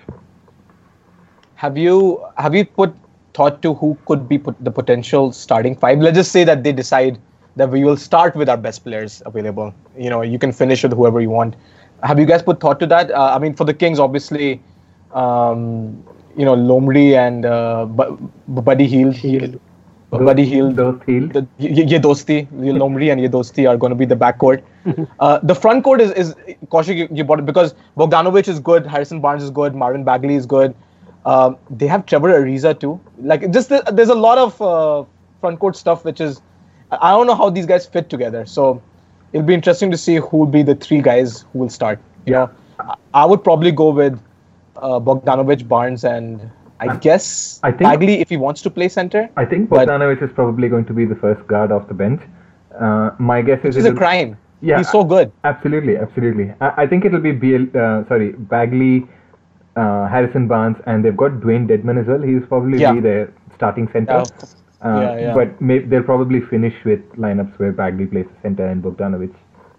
Have 1.67 1.77
you 1.77 2.01
have 2.47 2.55
you 2.63 2.65
put 2.65 2.97
thought 3.41 3.63
to 3.63 3.75
who 3.85 3.95
could 4.07 4.29
be 4.33 4.43
put 4.49 4.65
the 4.71 4.79
potential 4.81 5.33
starting 5.45 5.81
five? 5.85 6.09
Let's 6.09 6.23
just 6.25 6.41
say 6.41 6.45
that 6.53 6.67
they 6.69 6.81
decide 6.85 7.23
that 7.57 7.71
we 7.71 7.85
will 7.85 7.97
start 7.97 8.35
with 8.35 8.49
our 8.49 8.57
best 8.57 8.85
players 8.85 9.23
available. 9.27 9.75
You 9.97 10.11
know, 10.11 10.23
you 10.23 10.39
can 10.39 10.53
finish 10.53 10.83
with 10.83 10.93
whoever 10.93 11.21
you 11.21 11.31
want. 11.31 11.55
Have 12.03 12.19
you 12.19 12.27
guys 12.27 12.43
put 12.43 12.61
thought 12.61 12.81
to 12.81 12.87
that? 12.87 13.11
Uh, 13.11 13.33
I 13.35 13.39
mean, 13.39 13.55
for 13.55 13.65
the 13.65 13.75
Kings, 13.75 13.99
obviously, 13.99 14.61
um, 15.13 16.05
you 16.37 16.45
know, 16.45 16.57
Lomri 16.57 17.15
and 17.15 17.47
uh, 17.47 17.87
Bu- 17.87 18.17
Buddy 18.49 18.87
Hield. 18.87 19.61
Buddy 20.11 20.45
Hield, 20.45 20.77
the 20.77 21.47
Ye 21.59 21.99
Dosti, 21.99 22.47
Lomri 22.53 23.11
and 23.11 23.21
Ye 23.21 23.29
Dosti 23.29 23.69
are 23.69 23.77
going 23.77 23.91
to 23.91 23.97
be 23.97 24.05
the 24.05 24.15
backcourt. 24.15 24.63
uh, 25.19 25.41
the 25.43 25.55
front 25.55 25.83
court 25.83 26.01
is 26.01 26.13
is 26.13 26.35
Kaushik, 26.69 26.97
you, 26.97 27.09
you 27.11 27.25
bought 27.25 27.41
it 27.41 27.47
because 27.47 27.75
Bogdanovic 27.97 28.47
is 28.49 28.61
good, 28.61 28.87
Harrison 28.87 29.21
Barnes 29.21 29.43
is 29.43 29.51
good, 29.51 29.75
Marvin 29.75 30.05
Bagley 30.05 30.35
is 30.35 30.47
good. 30.47 30.75
Um, 31.27 31.57
they 31.71 31.87
have 31.87 32.07
Trevor 32.07 32.29
Ariza 32.29 32.79
too. 32.79 33.01
Like 33.19 33.51
just 33.51 33.71
the, 33.71 33.83
there's 33.93 34.11
a 34.11 34.15
lot 34.15 34.39
of 34.39 34.61
uh, 34.63 35.05
front 35.41 35.59
court 35.59 35.75
stuff 35.75 36.05
which 36.05 36.21
is 36.21 36.41
I 37.01 37.11
don't 37.13 37.27
know 37.27 37.35
how 37.35 37.51
these 37.51 37.67
guys 37.67 37.87
fit 37.87 38.09
together. 38.11 38.45
So 38.47 38.83
it'll 39.33 39.47
be 39.47 39.55
interesting 39.55 39.91
to 39.91 39.97
see 39.99 40.17
who 40.17 40.37
will 40.39 40.47
be 40.59 40.63
the 40.63 40.75
three 40.75 41.01
guys 41.01 41.45
who 41.53 41.61
will 41.61 41.69
start. 41.71 41.99
You 42.27 42.33
know, 42.35 42.51
I- 43.15 43.25
would 43.27 43.45
probably 43.45 43.71
go 43.71 43.91
with 43.91 44.21
uh, 44.77 44.99
Bogdanovic, 45.01 45.67
Barnes, 45.69 46.05
and 46.05 46.51
I 46.81 46.97
guess 46.97 47.61
I 47.63 47.71
think- 47.71 47.83
Bagley 47.91 48.21
if 48.21 48.29
he 48.29 48.37
wants 48.37 48.63
to 48.63 48.71
play 48.71 48.89
center. 48.89 49.29
I 49.37 49.45
think 49.45 49.69
But- 49.69 49.89
Bogdanovic 49.89 50.23
is 50.23 50.31
probably 50.33 50.69
going 50.69 50.85
to 50.87 50.93
be 50.93 51.05
the 51.05 51.15
first 51.17 51.47
guard 51.47 51.71
off 51.73 51.87
the 51.89 51.95
bench. 51.95 52.23
Uh, 52.79 53.11
my 53.19 53.41
guess 53.43 53.65
is 53.65 53.77
is 53.77 53.85
a 53.87 53.95
crime. 53.95 54.37
Yeah. 54.61 54.79
He's 54.79 54.91
so 54.91 55.05
good. 55.05 55.31
Absolutely, 55.45 55.97
absolutely. 55.97 56.53
I, 56.61 56.73
I 56.83 56.87
think 56.87 57.05
it'll 57.05 57.21
be 57.21 57.33
BL, 57.33 57.65
uh, 57.79 58.05
sorry, 58.09 58.33
Bagley, 58.33 59.07
uh, 59.77 60.07
Harrison 60.09 60.49
Barnes, 60.49 60.79
and 60.87 61.05
they've 61.05 61.17
got 61.17 61.33
Dewayne 61.33 61.69
Dedmon 61.69 62.01
as 62.01 62.07
well. 62.07 62.23
He's 62.23 62.45
probably 62.47 62.81
Yeah. 62.81 62.93
be 62.93 63.01
their 63.01 63.33
starting 63.55 63.89
center. 63.93 64.23
Yeah. 64.25 64.49
Uh, 64.85 65.01
Yeah, 65.01 65.19
yeah. 65.19 65.35
But 65.35 65.61
may, 65.61 65.79
they'll 65.79 66.03
probably 66.03 66.41
finish 66.41 66.75
with 66.85 67.01
lineups 67.13 67.59
where 67.59 67.73
Bagley 67.73 68.07
plays 68.07 68.27
the 68.27 68.41
center 68.43 68.67
and 68.67 68.83
Bogdanovic 68.83 69.35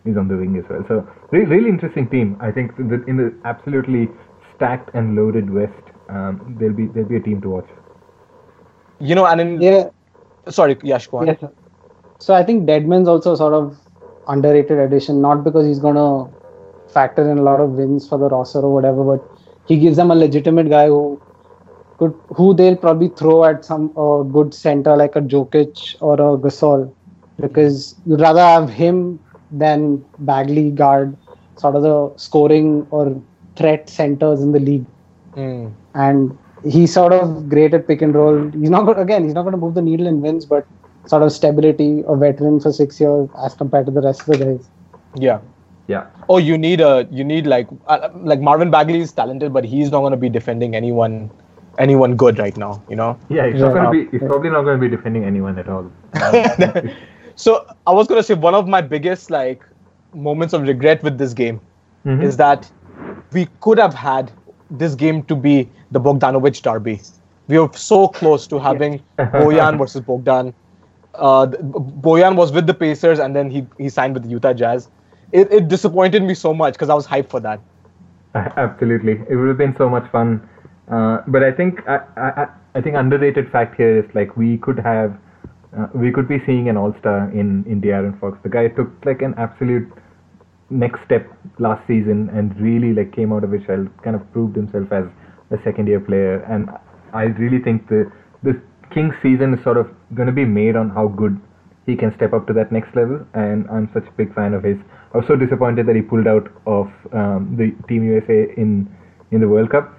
is 0.06 0.18
on 0.18 0.28
the 0.28 0.38
wing 0.38 0.58
as 0.58 0.66
well. 0.70 0.84
So 0.88 1.08
really, 1.32 1.46
really 1.46 1.70
interesting 1.70 2.08
team. 2.10 2.38
I 2.40 2.52
think 2.52 2.76
that 2.78 3.08
in 3.08 3.18
the 3.18 3.34
absolutely 3.46 4.10
stacked 4.56 4.90
and 4.96 5.16
loaded 5.16 5.50
West, 5.50 5.74
um, 6.10 6.56
there'll 6.60 6.76
be 6.76 6.88
there'll 6.88 7.10
be 7.10 7.18
a 7.18 7.22
team 7.22 7.42
to 7.42 7.50
watch. 7.50 7.68
You 9.00 9.16
know, 9.16 9.26
and 9.26 9.42
in 9.42 9.62
Yeah, 9.62 9.90
sorry, 10.50 10.78
Yash, 10.84 11.08
go 11.08 11.18
on. 11.18 11.28
yes. 11.28 11.44
So 12.20 12.34
I 12.34 12.44
think 12.44 12.66
Dedmon's 12.68 13.08
also 13.08 13.36
sort 13.36 13.54
of 13.54 13.78
underrated 14.28 14.80
addition, 14.80 15.22
not 15.22 15.44
because 15.44 15.66
he's 15.66 15.80
gonna 15.80 16.30
factor 16.88 17.30
in 17.30 17.38
a 17.38 17.42
lot 17.44 17.60
of 17.60 17.72
wins 17.72 18.08
for 18.08 18.18
the 18.18 18.30
roster 18.30 18.60
or 18.60 18.74
whatever, 18.74 19.04
but 19.04 19.24
he 19.68 19.78
gives 19.78 19.98
them 19.98 20.12
a 20.12 20.16
legitimate 20.16 20.70
guy 20.70 20.88
who 20.88 21.22
could 21.98 22.14
who 22.30 22.54
they'll 22.54 22.76
probably 22.76 23.10
throw 23.10 23.44
at 23.46 23.64
some 23.66 23.92
uh, 23.98 24.22
good 24.24 24.54
center 24.54 24.96
like 24.96 25.16
a 25.16 25.22
Jokic 25.22 25.96
or 26.02 26.14
a 26.16 26.38
Gasol, 26.38 26.94
because 27.40 27.96
you'd 28.06 28.22
rather 28.22 28.42
have 28.42 28.70
him 28.70 29.20
than 29.52 30.04
Bagley 30.20 30.72
guard 30.72 31.16
sort 31.58 31.76
of 31.76 31.84
the 31.84 32.14
scoring 32.18 32.86
or 32.92 33.22
threat 33.56 33.90
centers 33.90 34.42
in 34.42 34.52
the 34.52 34.60
league 34.60 34.86
Mm. 35.36 35.74
and 35.96 36.38
he's 36.64 36.94
sort 36.94 37.12
of 37.12 37.50
great 37.50 37.74
at 37.74 37.88
pick 37.88 38.02
and 38.02 38.16
roll. 38.16 38.50
He's 38.52 38.70
not 38.70 38.86
go- 38.86 38.94
again, 38.94 39.24
he's 39.26 39.34
not 39.34 39.42
going 39.44 39.52
to 39.52 39.58
move 39.58 39.74
the 39.76 39.82
needle 39.82 40.08
in 40.08 40.22
wins, 40.22 40.46
but 40.46 40.66
sort 41.08 41.24
of 41.24 41.32
stability, 41.32 42.04
a 42.08 42.16
veteran 42.16 42.60
for 42.62 42.72
six 42.72 43.00
years 43.02 43.30
as 43.46 43.54
compared 43.54 43.86
to 43.88 43.92
the 43.92 44.02
rest 44.02 44.22
of 44.22 44.28
the 44.28 44.46
guys. 44.46 44.70
Yeah. 45.16 45.40
Yeah. 45.88 46.06
Oh, 46.30 46.38
you 46.38 46.58
need 46.58 46.82
a 46.82 47.08
you 47.12 47.24
need 47.24 47.46
like 47.46 47.68
uh, 47.88 48.10
like 48.16 48.40
Marvin 48.40 48.72
Bagley 48.72 49.02
is 49.02 49.12
talented, 49.12 49.54
but 49.54 49.66
he's 49.66 49.92
not 49.92 50.00
going 50.00 50.12
to 50.12 50.18
be 50.18 50.30
defending 50.30 50.76
anyone 50.76 51.30
anyone 51.78 52.16
good 52.16 52.40
right 52.40 52.56
now. 52.58 52.84
You 52.90 52.96
know. 52.96 53.20
Yeah, 53.30 53.48
he's 53.48 53.60
Yeah. 53.60 53.68
not 53.68 53.74
going 53.74 53.86
to 53.86 53.92
be. 54.12 54.18
He's 54.18 54.28
probably 54.28 54.50
not 54.50 54.64
going 54.64 54.80
to 54.80 54.90
be 54.90 54.96
defending 54.96 55.24
anyone 55.24 55.58
at 55.60 55.68
all. 55.70 55.92
So 57.38 57.66
I 57.86 57.92
was 57.92 58.08
going 58.08 58.18
to 58.20 58.24
say 58.24 58.34
one 58.34 58.56
of 58.56 58.66
my 58.68 58.80
biggest 58.82 59.30
like 59.30 59.62
moments 60.14 60.54
of 60.54 60.62
regret 60.62 61.04
with 61.04 61.18
this 61.18 61.34
game 61.34 61.60
Mhm. 62.06 62.24
is 62.24 62.38
that 62.38 62.72
we 63.34 63.48
could 63.60 63.78
have 63.78 63.94
had 63.94 64.32
this 64.72 64.96
game 64.96 65.22
to 65.24 65.36
be 65.36 65.70
the 65.92 66.00
Bogdanovich 66.00 66.62
derby. 66.62 67.02
We 67.50 67.60
were 67.60 67.70
so 67.74 68.08
close 68.08 68.48
to 68.48 68.60
having 68.60 69.02
Bojan 69.20 69.78
versus 69.78 70.02
Bogdan. 70.02 70.54
Uh, 71.16 71.48
th- 71.48 71.62
Bojan 71.62 72.36
was 72.38 72.54
with 72.54 72.68
the 72.68 72.74
Pacers 72.74 73.20
and 73.20 73.36
then 73.36 73.50
he, 73.52 73.68
he 73.78 73.90
signed 73.90 74.14
with 74.14 74.24
the 74.24 74.30
Utah 74.30 74.54
Jazz. 74.54 74.90
It, 75.34 75.52
it 75.52 75.68
disappointed 75.68 76.24
me 76.24 76.36
so 76.36 76.54
much 76.54 76.74
because 76.76 76.90
I 76.90 76.94
was 76.94 77.06
hyped 77.06 77.30
for 77.30 77.42
that. 77.42 77.60
Absolutely, 78.36 79.22
it 79.30 79.36
would 79.36 79.50
have 79.50 79.58
been 79.58 79.76
so 79.76 79.90
much 79.90 80.10
fun. 80.12 80.48
Uh, 80.92 81.20
but 81.28 81.44
I 81.44 81.52
think 81.52 81.80
I, 81.88 82.00
I, 82.16 82.48
I 82.76 82.82
think 82.82 82.96
underrated 82.96 83.52
fact 83.52 83.76
here 83.76 83.98
is 83.98 84.06
like 84.14 84.38
we 84.38 84.58
could 84.58 84.80
have 84.80 85.18
uh, 85.78 85.88
we 85.94 86.12
could 86.12 86.28
be 86.28 86.38
seeing 86.46 86.70
an 86.70 86.78
all 86.78 86.94
star 87.00 87.30
in 87.32 87.64
in 87.66 87.82
De'Aaron 87.82 88.20
Fox. 88.20 88.38
The 88.44 88.50
guy 88.50 88.68
took 88.68 88.90
like 89.04 89.22
an 89.22 89.34
absolute 89.38 89.92
next 90.70 91.04
step 91.06 91.28
last 91.60 91.86
season 91.88 92.30
and 92.30 92.60
really 92.60 92.94
like 92.94 93.16
came 93.16 93.32
out 93.34 93.44
of 93.44 93.52
his 93.52 93.64
shell, 93.66 93.88
kind 94.04 94.16
of 94.16 94.32
proved 94.32 94.56
himself 94.56 94.92
as 94.92 95.06
a 95.52 95.58
second 95.64 95.88
year 95.88 96.00
player. 96.00 96.42
And 96.44 96.70
I 97.14 97.24
really 97.24 97.60
think 97.60 97.88
the 97.90 98.12
the 98.44 98.62
Kings 98.94 99.16
season 99.24 99.54
is 99.54 99.64
sort 99.64 99.78
of 99.78 99.88
going 100.14 100.28
to 100.28 100.34
be 100.34 100.46
made 100.46 100.76
on 100.76 100.90
how 100.90 101.08
good 101.08 101.40
he 101.86 101.96
can 101.96 102.14
step 102.16 102.34
up 102.34 102.48
to 102.48 102.54
that 102.54 102.72
next 102.72 102.96
level. 102.96 103.26
And 103.34 103.68
I'm 103.70 103.90
such 103.94 104.06
a 104.08 104.12
big 104.12 104.34
fan 104.36 104.54
of 104.54 104.64
his. 104.64 104.78
I 105.14 105.18
was 105.18 105.28
so 105.28 105.36
disappointed 105.36 105.88
that 105.88 105.96
he 105.96 106.02
pulled 106.02 106.28
out 106.28 106.52
of 106.68 106.88
um, 107.12 107.56
the 107.58 107.74
Team 107.88 108.04
USA 108.04 108.54
in 108.56 108.88
in 109.32 109.42
the 109.42 109.48
World 109.48 109.72
Cup. 109.72 109.92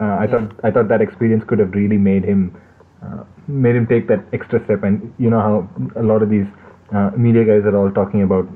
Uh, 0.00 0.16
I 0.20 0.26
thought 0.26 0.52
I 0.62 0.70
thought 0.70 0.88
that 0.88 1.00
experience 1.00 1.44
could 1.46 1.58
have 1.58 1.72
really 1.72 1.96
made 1.96 2.24
him 2.24 2.60
uh, 3.02 3.24
made 3.48 3.76
him 3.76 3.86
take 3.86 4.08
that 4.08 4.24
extra 4.32 4.62
step. 4.64 4.82
And 4.82 5.12
you 5.18 5.30
know 5.30 5.40
how 5.40 6.00
a 6.00 6.02
lot 6.02 6.22
of 6.22 6.30
these 6.30 6.46
uh, 6.94 7.10
media 7.16 7.44
guys 7.44 7.64
are 7.64 7.76
all 7.76 7.90
talking 7.90 8.22
about 8.22 8.46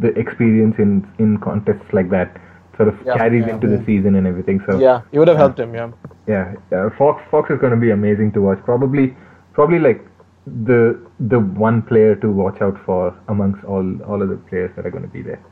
the 0.00 0.08
experience 0.18 0.76
in 0.78 1.08
in 1.18 1.38
contests 1.38 1.92
like 1.92 2.10
that 2.10 2.36
sort 2.76 2.88
of 2.88 3.00
Yeah, 3.06 3.16
carries 3.16 3.46
yeah, 3.46 3.54
into 3.54 3.66
the 3.66 3.82
season 3.86 4.14
and 4.14 4.26
everything. 4.26 4.60
So 4.66 4.78
Yeah, 4.78 5.02
it 5.12 5.18
would 5.18 5.28
have 5.28 5.36
helped 5.36 5.58
him. 5.58 5.74
Yeah. 5.74 5.90
yeah, 6.26 6.54
yeah. 6.70 6.88
Fox 6.98 7.22
Fox 7.30 7.50
is 7.50 7.58
going 7.58 7.72
to 7.72 7.82
be 7.86 7.90
amazing 7.90 8.32
to 8.32 8.42
watch. 8.42 8.58
Probably 8.64 9.16
probably 9.54 9.78
like 9.78 10.06
the 10.66 11.00
the 11.32 11.38
one 11.38 11.82
player 11.82 12.14
to 12.16 12.30
watch 12.30 12.60
out 12.60 12.78
for 12.84 13.14
amongst 13.28 13.64
all 13.64 13.86
all 14.02 14.22
of 14.22 14.28
the 14.28 14.36
players 14.50 14.70
that 14.76 14.86
are 14.86 14.90
going 14.90 15.04
to 15.04 15.14
be 15.18 15.22
there. 15.22 15.42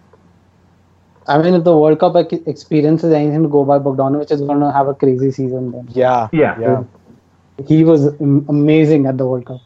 I 1.28 1.38
mean, 1.42 1.54
if 1.54 1.64
the 1.64 1.76
World 1.76 1.98
Cup 2.00 2.16
ex- 2.16 2.42
experience 2.46 3.04
is 3.04 3.12
anything 3.12 3.42
to 3.44 3.48
go 3.48 3.64
by, 3.64 3.78
Bogdanovich 3.78 4.32
is 4.32 4.40
going 4.40 4.60
to 4.60 4.72
have 4.72 4.88
a 4.88 4.94
crazy 4.94 5.30
season. 5.30 5.72
Then 5.72 5.88
Yeah. 5.92 6.28
Yeah. 6.32 6.58
Yeah. 6.60 6.84
he 7.66 7.84
was 7.84 8.06
amazing 8.48 9.06
at 9.06 9.18
the 9.18 9.26
World 9.26 9.46
Cup. 9.46 9.60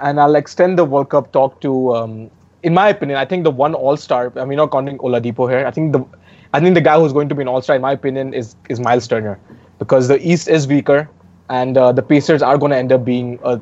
and 0.00 0.20
I'll 0.20 0.36
extend 0.36 0.78
the 0.78 0.84
World 0.84 1.10
Cup 1.10 1.32
talk 1.32 1.60
to, 1.62 1.94
um, 1.96 2.30
in 2.62 2.74
my 2.74 2.88
opinion, 2.88 3.18
I 3.18 3.24
think 3.24 3.44
the 3.44 3.50
one 3.50 3.74
All 3.74 3.96
Star. 3.96 4.32
I 4.36 4.44
mean, 4.44 4.56
not 4.56 4.70
counting 4.72 4.98
Oladipo 4.98 5.48
here. 5.50 5.66
I 5.66 5.70
think 5.70 5.92
the, 5.92 6.04
I 6.54 6.60
think 6.60 6.74
the 6.74 6.80
guy 6.80 6.98
who's 6.98 7.12
going 7.12 7.28
to 7.28 7.34
be 7.34 7.42
an 7.42 7.48
All 7.48 7.62
Star, 7.62 7.76
in 7.76 7.82
my 7.82 7.92
opinion, 7.92 8.34
is 8.34 8.56
is 8.68 8.80
Miles 8.80 9.08
Turner, 9.08 9.38
because 9.78 10.08
the 10.08 10.18
East 10.26 10.48
is 10.48 10.66
weaker, 10.68 11.08
and 11.50 11.76
uh, 11.76 11.92
the 11.92 12.02
Pacers 12.02 12.42
are 12.42 12.58
going 12.58 12.70
to 12.70 12.76
end 12.76 12.92
up 12.92 13.04
being 13.04 13.38
a, 13.42 13.60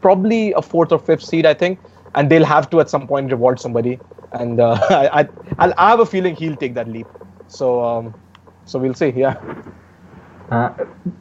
probably 0.00 0.52
a 0.52 0.62
fourth 0.62 0.92
or 0.92 0.98
fifth 0.98 1.22
seed. 1.24 1.46
I 1.46 1.54
think 1.54 1.78
and 2.14 2.30
they'll 2.30 2.44
have 2.44 2.68
to 2.70 2.80
at 2.80 2.90
some 2.90 3.06
point 3.06 3.30
reward 3.30 3.60
somebody. 3.60 3.98
And 4.32 4.60
uh, 4.60 4.78
I, 4.90 5.20
I, 5.20 5.28
I'll, 5.58 5.88
have 5.88 6.00
a 6.00 6.06
feeling 6.06 6.36
he'll 6.36 6.56
take 6.56 6.74
that 6.74 6.88
leap. 6.88 7.06
So, 7.48 7.84
um, 7.84 8.14
so 8.64 8.78
we'll 8.78 8.94
see. 8.94 9.10
Yeah. 9.10 9.36
Uh, 10.50 10.74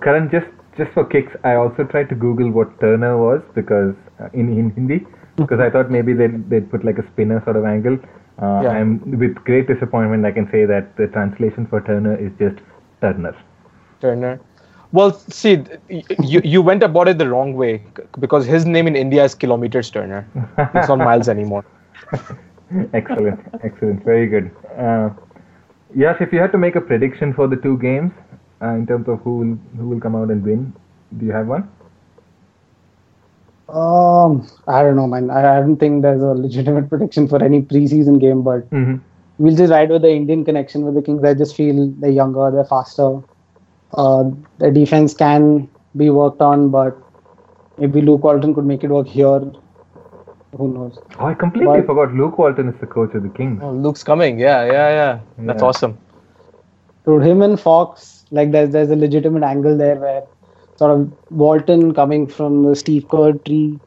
Karan, 0.04 0.30
just 0.30 0.48
just 0.78 0.92
for 0.94 1.06
kicks, 1.06 1.32
I 1.44 1.56
also 1.56 1.84
tried 1.84 2.10
to 2.10 2.16
Google 2.16 2.50
what 2.52 2.80
Turner 2.80 3.18
was 3.18 3.42
because 3.56 3.96
uh, 4.20 4.30
in 4.34 4.58
in 4.58 4.72
Hindi 4.72 5.06
because 5.36 5.60
I 5.60 5.70
thought 5.70 5.90
maybe 5.90 6.14
they'd, 6.14 6.50
they'd 6.50 6.70
put 6.70 6.84
like 6.84 6.98
a 6.98 7.08
spinner 7.12 7.42
sort 7.44 7.56
of 7.56 7.66
angle. 7.66 7.98
Uh, 8.42 8.62
Yeah. 8.64 8.78
And 8.78 9.20
with 9.20 9.36
great 9.36 9.68
disappointment, 9.68 10.26
I 10.26 10.32
can 10.32 10.50
say 10.52 10.66
that 10.66 10.96
the 10.98 11.08
translation 11.08 11.68
for 11.68 11.82
Turner 11.82 12.16
is 12.16 12.32
just 12.40 12.58
Turner. 13.02 13.36
Turner. 14.00 14.40
Well, 14.92 15.12
see, 15.14 15.64
you 16.20 16.42
you 16.44 16.62
went 16.62 16.84
about 16.84 17.08
it 17.08 17.18
the 17.18 17.30
wrong 17.30 17.54
way 17.56 17.84
because 18.20 18.46
his 18.46 18.66
name 18.66 18.88
in 18.88 18.96
India 18.96 19.24
is 19.24 19.36
Kilometers 19.36 19.90
Turner. 19.92 20.28
It's 20.74 20.88
not 20.88 21.00
Miles 21.00 21.30
anymore. 21.30 21.64
excellent, 22.94 23.40
excellent, 23.64 24.04
very 24.04 24.28
good. 24.28 24.52
Uh, 24.78 25.10
yes, 25.96 26.18
if 26.22 26.32
you 26.34 26.40
had 26.40 26.52
to 26.52 26.58
make 26.58 26.76
a 26.76 26.82
prediction 26.82 27.34
for 27.34 27.48
the 27.48 27.56
two 27.58 27.78
games 27.78 28.12
uh, 28.62 28.70
in 28.70 28.86
terms 28.88 29.08
of 29.08 29.20
who 29.22 29.38
will 29.38 29.58
who 29.78 29.90
will 29.90 30.00
come 30.00 30.16
out 30.16 30.30
and 30.30 30.44
win, 30.44 30.74
do 31.18 31.26
you 31.26 31.32
have 31.32 31.48
one? 31.48 31.70
Um, 33.70 34.48
I 34.68 34.84
don't 34.84 34.96
know, 34.96 35.08
man. 35.08 35.30
I, 35.30 35.58
I 35.58 35.60
don't 35.62 35.78
think 35.78 36.02
there's 36.02 36.22
a 36.22 36.28
legitimate 36.34 36.90
prediction 36.90 37.28
for 37.28 37.44
any 37.44 37.62
preseason 37.62 38.20
game, 38.20 38.42
but 38.44 38.68
Mm-hmm. 38.72 38.96
we'll 39.38 39.56
just 39.56 39.72
ride 39.72 39.90
with 39.90 40.02
the 40.04 40.12
Indian 40.12 40.44
connection 40.46 40.84
with 40.86 40.96
the 40.96 41.02
Kings. 41.02 41.24
I 41.24 41.34
just 41.34 41.56
feel 41.56 41.92
they're 41.98 42.12
younger, 42.12 42.52
they're 42.52 42.66
faster. 42.66 43.22
Uh, 43.94 44.24
the 44.60 44.72
defense 44.72 45.14
can 45.14 45.70
be 45.98 46.10
worked 46.10 46.42
on, 46.42 46.70
but 46.70 46.98
maybe 47.78 48.02
Luke 48.02 48.24
Walton 48.24 48.54
could 48.54 48.66
make 48.66 48.84
it 48.84 48.90
work 48.90 49.08
here. 49.08 49.42
Who 50.58 50.68
knows? 50.74 50.98
Oh, 51.20 51.26
I 51.26 51.34
completely 51.34 51.80
But- 51.82 51.86
forgot. 51.88 52.14
Luke 52.14 52.38
Walton 52.38 52.68
is 52.70 52.76
the 52.80 52.88
coach 52.88 53.14
of 53.16 53.24
the 53.24 53.30
Kings. 53.30 53.62
Oh, 53.64 53.72
Luke's 53.72 54.04
coming. 54.04 54.40
Yeah, 54.40 54.64
yeah, 54.66 54.90
yeah. 55.00 55.20
That's 55.40 55.62
Yeah. 55.62 55.68
awesome. 55.68 55.98
To 57.06 57.20
him 57.20 57.42
and 57.42 57.60
Fox, 57.60 58.26
like 58.32 58.52
there's 58.52 58.70
there's 58.72 58.90
a 58.92 58.96
legitimate 58.96 59.44
angle 59.44 59.78
there 59.78 59.96
where 59.96 60.24
sort 60.76 60.92
of 60.92 61.12
Walton 61.32 61.94
coming 61.94 62.28
from 62.28 62.64
the 62.64 62.76
Steve 62.76 63.08
Kerr 63.10 63.34
tree, 63.34 63.80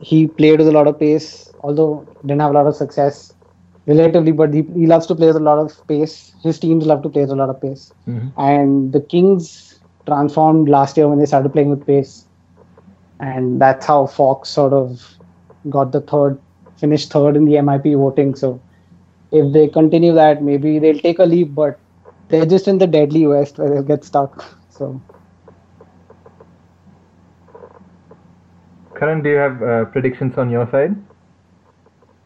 he 0.00 0.26
played 0.26 0.58
with 0.58 0.68
a 0.68 0.72
lot 0.72 0.86
of 0.86 0.98
pace, 0.98 1.52
although 1.62 2.06
didn't 2.22 2.40
have 2.40 2.50
a 2.50 2.54
lot 2.54 2.66
of 2.66 2.76
success 2.76 3.32
relatively, 3.86 4.32
but 4.32 4.52
he, 4.52 4.62
he 4.74 4.86
loves 4.86 5.06
to 5.06 5.14
play 5.14 5.28
with 5.28 5.36
a 5.36 5.40
lot 5.40 5.58
of 5.58 5.86
pace. 5.88 6.27
His 6.42 6.58
teams 6.58 6.86
love 6.86 7.02
to 7.02 7.08
play 7.08 7.22
with 7.22 7.30
a 7.30 7.36
lot 7.36 7.50
of 7.50 7.60
pace. 7.60 7.92
Mhm. 8.06 8.32
And 8.36 8.92
the 8.92 9.00
Kings 9.00 9.80
transformed 10.06 10.68
last 10.68 10.96
year 10.96 11.08
when 11.08 11.18
they 11.18 11.26
started 11.26 11.52
playing 11.52 11.70
with 11.70 11.86
pace. 11.86 12.26
And 13.20 13.60
that's 13.60 13.86
how 13.86 14.06
Fox 14.06 14.48
sort 14.48 14.72
of 14.72 15.02
got 15.68 15.92
the 15.92 16.00
third, 16.00 16.40
finished 16.76 17.12
third 17.12 17.36
in 17.36 17.44
the 17.44 17.56
MIP 17.56 17.94
voting. 17.94 18.34
So 18.34 18.60
if 19.32 19.52
they 19.52 19.68
continue 19.68 20.12
that, 20.14 20.42
maybe 20.42 20.78
they'll 20.78 20.98
take 20.98 21.18
a 21.18 21.24
leap, 21.24 21.54
but 21.54 21.78
they're 22.28 22.46
just 22.46 22.68
in 22.68 22.78
the 22.78 22.86
deadly 22.86 23.26
West 23.26 23.58
where 23.58 23.68
they'll 23.70 23.82
get 23.82 24.04
stuck. 24.04 24.44
So 24.70 25.00
Karan, 28.98 29.22
do 29.22 29.30
you 29.30 29.36
have 29.36 29.62
uh, 29.62 29.84
predictions 29.86 30.36
on 30.38 30.50
your 30.50 30.68
side? 30.70 30.94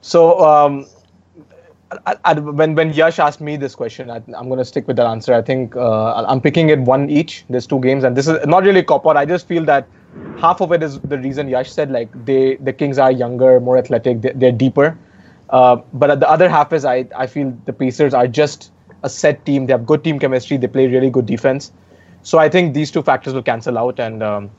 So, 0.01 0.41
um, 0.41 0.87
I, 2.07 2.17
I, 2.25 2.35
when 2.35 2.75
when 2.75 2.93
Yash 2.93 3.19
asked 3.19 3.41
me 3.41 3.57
this 3.57 3.75
question, 3.75 4.11
I, 4.11 4.17
I'm 4.37 4.49
going 4.49 4.59
to 4.59 4.65
stick 4.65 4.87
with 4.87 4.97
that 4.97 5.07
answer. 5.07 5.35
I 5.35 5.43
think 5.43 5.77
uh, 5.77 6.25
I'm 6.27 6.41
picking 6.41 6.71
it 6.71 6.79
one 6.81 7.11
each. 7.11 7.45
There's 7.49 7.67
two 7.67 7.81
games, 7.81 8.05
and 8.05 8.17
this 8.17 8.29
is 8.29 8.47
not 8.47 8.65
really 8.65 8.83
cop 8.83 9.07
out. 9.07 9.17
I 9.17 9.25
just 9.25 9.47
feel 9.47 9.65
that 9.67 9.89
half 10.39 10.61
of 10.61 10.73
it 10.73 10.83
is 10.83 11.01
the 11.01 11.19
reason 11.19 11.49
Yash 11.49 11.71
said 11.71 11.91
like 11.91 12.09
they 12.25 12.57
the 12.57 12.73
Kings 12.73 12.99
are 12.99 13.11
younger, 13.11 13.61
more 13.61 13.77
athletic, 13.79 14.23
they, 14.23 14.33
they're 14.35 14.53
deeper. 14.53 14.99
Uh, 15.51 15.77
but 15.93 16.19
the 16.21 16.29
other 16.29 16.49
half 16.49 16.73
is 16.73 16.85
I 16.85 17.07
I 17.17 17.27
feel 17.27 17.57
the 17.67 17.73
Pacers 17.73 18.15
are 18.15 18.27
just 18.27 18.73
a 19.03 19.09
set 19.09 19.45
team. 19.45 19.67
They 19.67 19.73
have 19.73 19.87
good 19.87 20.05
team 20.05 20.19
chemistry. 20.19 20.57
They 20.57 20.69
play 20.69 20.87
really 20.87 21.11
good 21.11 21.27
defense. 21.27 21.73
So 22.23 22.39
I 22.39 22.49
think 22.49 22.75
these 22.75 22.91
two 22.91 23.03
factors 23.03 23.35
will 23.35 23.43
cancel 23.43 23.79
out 23.79 23.99
and. 23.99 24.23
Um, 24.23 24.51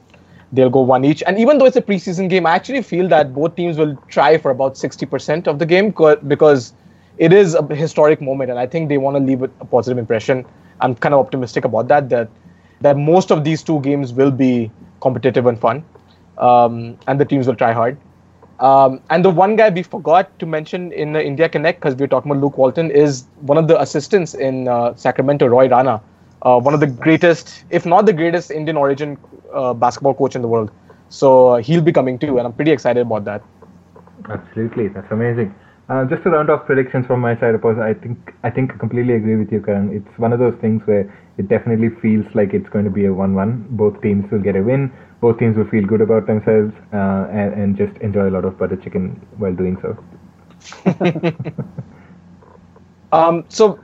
they'll 0.54 0.70
go 0.70 0.82
one 0.82 1.04
each. 1.04 1.24
And 1.26 1.40
even 1.40 1.58
though 1.58 1.66
it's 1.66 1.76
a 1.76 1.82
preseason 1.82 2.30
game, 2.30 2.46
I 2.46 2.52
actually 2.52 2.84
feel 2.84 3.08
that 3.08 3.34
both 3.34 3.56
teams 3.56 3.76
will 3.76 3.96
try 4.08 4.38
for 4.38 4.52
about 4.52 4.76
60% 4.76 5.48
of 5.48 5.58
the 5.58 5.66
game 5.66 5.90
because 6.28 6.74
it 7.18 7.34
is 7.34 7.56
a 7.56 7.64
historic 7.76 8.22
moment, 8.22 8.50
and 8.50 8.60
I 8.60 8.68
think 8.68 8.90
they 8.90 8.98
want 8.98 9.18
to 9.18 9.24
leave 9.24 9.42
a 9.42 9.48
positive 9.48 9.98
impression. 9.98 10.46
I'm 10.82 10.96
kind 10.96 11.14
of 11.14 11.20
optimistic 11.20 11.66
about 11.66 11.88
that. 11.88 12.10
That 12.10 12.30
that 12.82 12.98
most 12.98 13.32
of 13.32 13.44
these 13.44 13.64
two 13.64 13.80
games 13.82 14.14
will 14.14 14.32
be 14.32 14.72
competitive 15.02 15.46
and 15.46 15.60
fun, 15.60 15.84
um, 16.38 16.98
and 17.08 17.20
the 17.20 17.26
teams 17.26 17.48
will 17.48 17.56
try 17.56 17.72
hard. 17.72 17.98
Um, 18.60 19.02
and 19.10 19.26
the 19.26 19.30
one 19.30 19.56
guy 19.56 19.70
we 19.70 19.84
forgot 19.84 20.38
to 20.40 20.46
mention 20.46 20.92
in 20.94 21.14
the 21.14 21.26
India 21.26 21.50
Connect 21.50 21.80
because 21.80 21.96
we 21.96 22.02
were 22.02 22.08
talking 22.08 22.32
about 22.32 22.42
Luke 22.42 22.58
Walton 22.58 22.92
is 22.92 23.26
one 23.42 23.58
of 23.58 23.68
the 23.68 23.80
assistants 23.82 24.34
in 24.34 24.68
uh, 24.68 24.96
Sacramento, 24.96 25.48
Roy 25.48 25.68
Rana, 25.68 26.02
uh, 26.44 26.60
one 26.60 26.74
of 26.74 26.80
the 26.80 26.88
greatest, 26.88 27.66
if 27.72 27.86
not 27.86 28.06
the 28.06 28.14
greatest, 28.14 28.52
Indian 28.52 28.78
origin 28.78 29.18
uh, 29.54 29.74
basketball 29.74 30.14
coach 30.14 30.36
in 30.36 30.42
the 30.42 30.48
world. 30.48 30.72
So 31.10 31.50
uh, 31.50 31.58
he'll 31.58 31.82
be 31.82 31.92
coming 31.92 32.18
too, 32.18 32.38
and 32.38 32.48
I'm 32.48 32.54
pretty 32.54 32.72
excited 32.72 33.02
about 33.02 33.26
that. 33.26 33.44
Absolutely, 34.30 34.88
that's 34.88 35.12
amazing. 35.12 35.54
Uh, 35.90 36.06
just 36.06 36.24
to 36.24 36.30
round 36.30 36.50
off 36.50 36.66
predictions 36.66 37.06
from 37.06 37.20
my 37.20 37.36
side, 37.40 37.54
of 37.56 37.62
course, 37.62 37.78
I 37.78 37.94
think 37.94 38.34
I 38.44 38.50
think 38.50 38.74
I 38.74 38.78
completely 38.78 39.16
agree 39.16 39.36
with 39.36 39.52
you, 39.52 39.62
Karan. 39.62 39.92
It's 39.94 40.18
one 40.18 40.32
of 40.32 40.40
those 40.40 40.56
things 40.62 40.82
where 40.86 41.12
it 41.38 41.48
definitely 41.50 41.90
feels 42.02 42.26
like 42.34 42.54
it's 42.54 42.70
going 42.70 42.86
to 42.86 42.92
be 42.92 43.06
a 43.06 43.14
one-one. 43.14 43.66
Both 43.72 44.02
teams 44.02 44.30
will 44.32 44.40
get 44.40 44.56
a 44.56 44.62
win. 44.64 44.92
Both 45.22 45.40
teams 45.40 45.58
will 45.58 45.68
feel 45.68 45.86
good 45.86 46.02
about 46.02 46.26
themselves 46.28 46.74
uh, 46.94 47.28
and, 47.32 47.54
and 47.54 47.78
just 47.78 47.98
enjoy 48.00 48.30
a 48.30 48.34
lot 48.38 48.46
of 48.46 48.58
butter 48.58 48.78
chicken 48.78 49.20
while 49.38 49.54
doing 49.54 49.78
so. 49.82 49.98
Um, 53.12 53.46
so, 53.50 53.80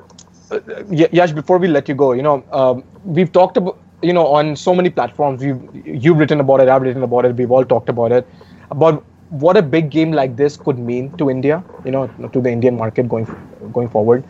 uh, 0.51 0.59
Yash, 0.89 1.31
before 1.31 1.57
we 1.59 1.67
let 1.67 1.87
you 1.87 1.95
go, 1.95 2.13
you 2.13 2.21
know, 2.23 2.43
um, 2.51 2.83
we've 3.03 3.31
talked 3.31 3.57
about, 3.57 3.79
you 4.01 4.13
know, 4.13 4.25
on 4.27 4.55
so 4.55 4.73
many 4.73 4.89
platforms. 4.89 5.43
We've 5.43 5.61
you've 5.85 6.17
written 6.17 6.39
about 6.39 6.61
it, 6.61 6.69
I've 6.69 6.81
written 6.81 7.03
about 7.03 7.25
it. 7.25 7.35
We've 7.35 7.51
all 7.51 7.65
talked 7.65 7.89
about 7.89 8.11
it, 8.11 8.27
about 8.71 9.03
what 9.29 9.57
a 9.57 9.61
big 9.61 9.89
game 9.89 10.11
like 10.11 10.35
this 10.35 10.57
could 10.57 10.79
mean 10.79 11.13
to 11.17 11.29
India, 11.29 11.65
you 11.83 11.91
know, 11.91 12.07
to 12.33 12.41
the 12.41 12.49
Indian 12.51 12.77
market 12.77 13.07
going 13.09 13.27
going 13.71 13.89
forward. 13.89 14.25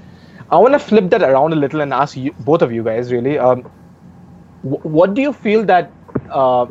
I 0.49 0.57
want 0.57 0.73
to 0.73 0.79
flip 0.79 1.09
that 1.12 1.21
around 1.23 1.53
a 1.53 1.55
little 1.55 1.81
and 1.81 1.93
ask 1.93 2.15
you, 2.15 2.33
both 2.39 2.62
of 2.62 2.71
you 2.71 2.83
guys, 2.83 3.12
really, 3.12 3.38
um, 3.38 3.65
wh- 4.62 4.85
what 4.85 5.13
do 5.13 5.21
you 5.21 5.33
feel 5.33 5.65
that 5.65 5.95
uh, 6.29 6.67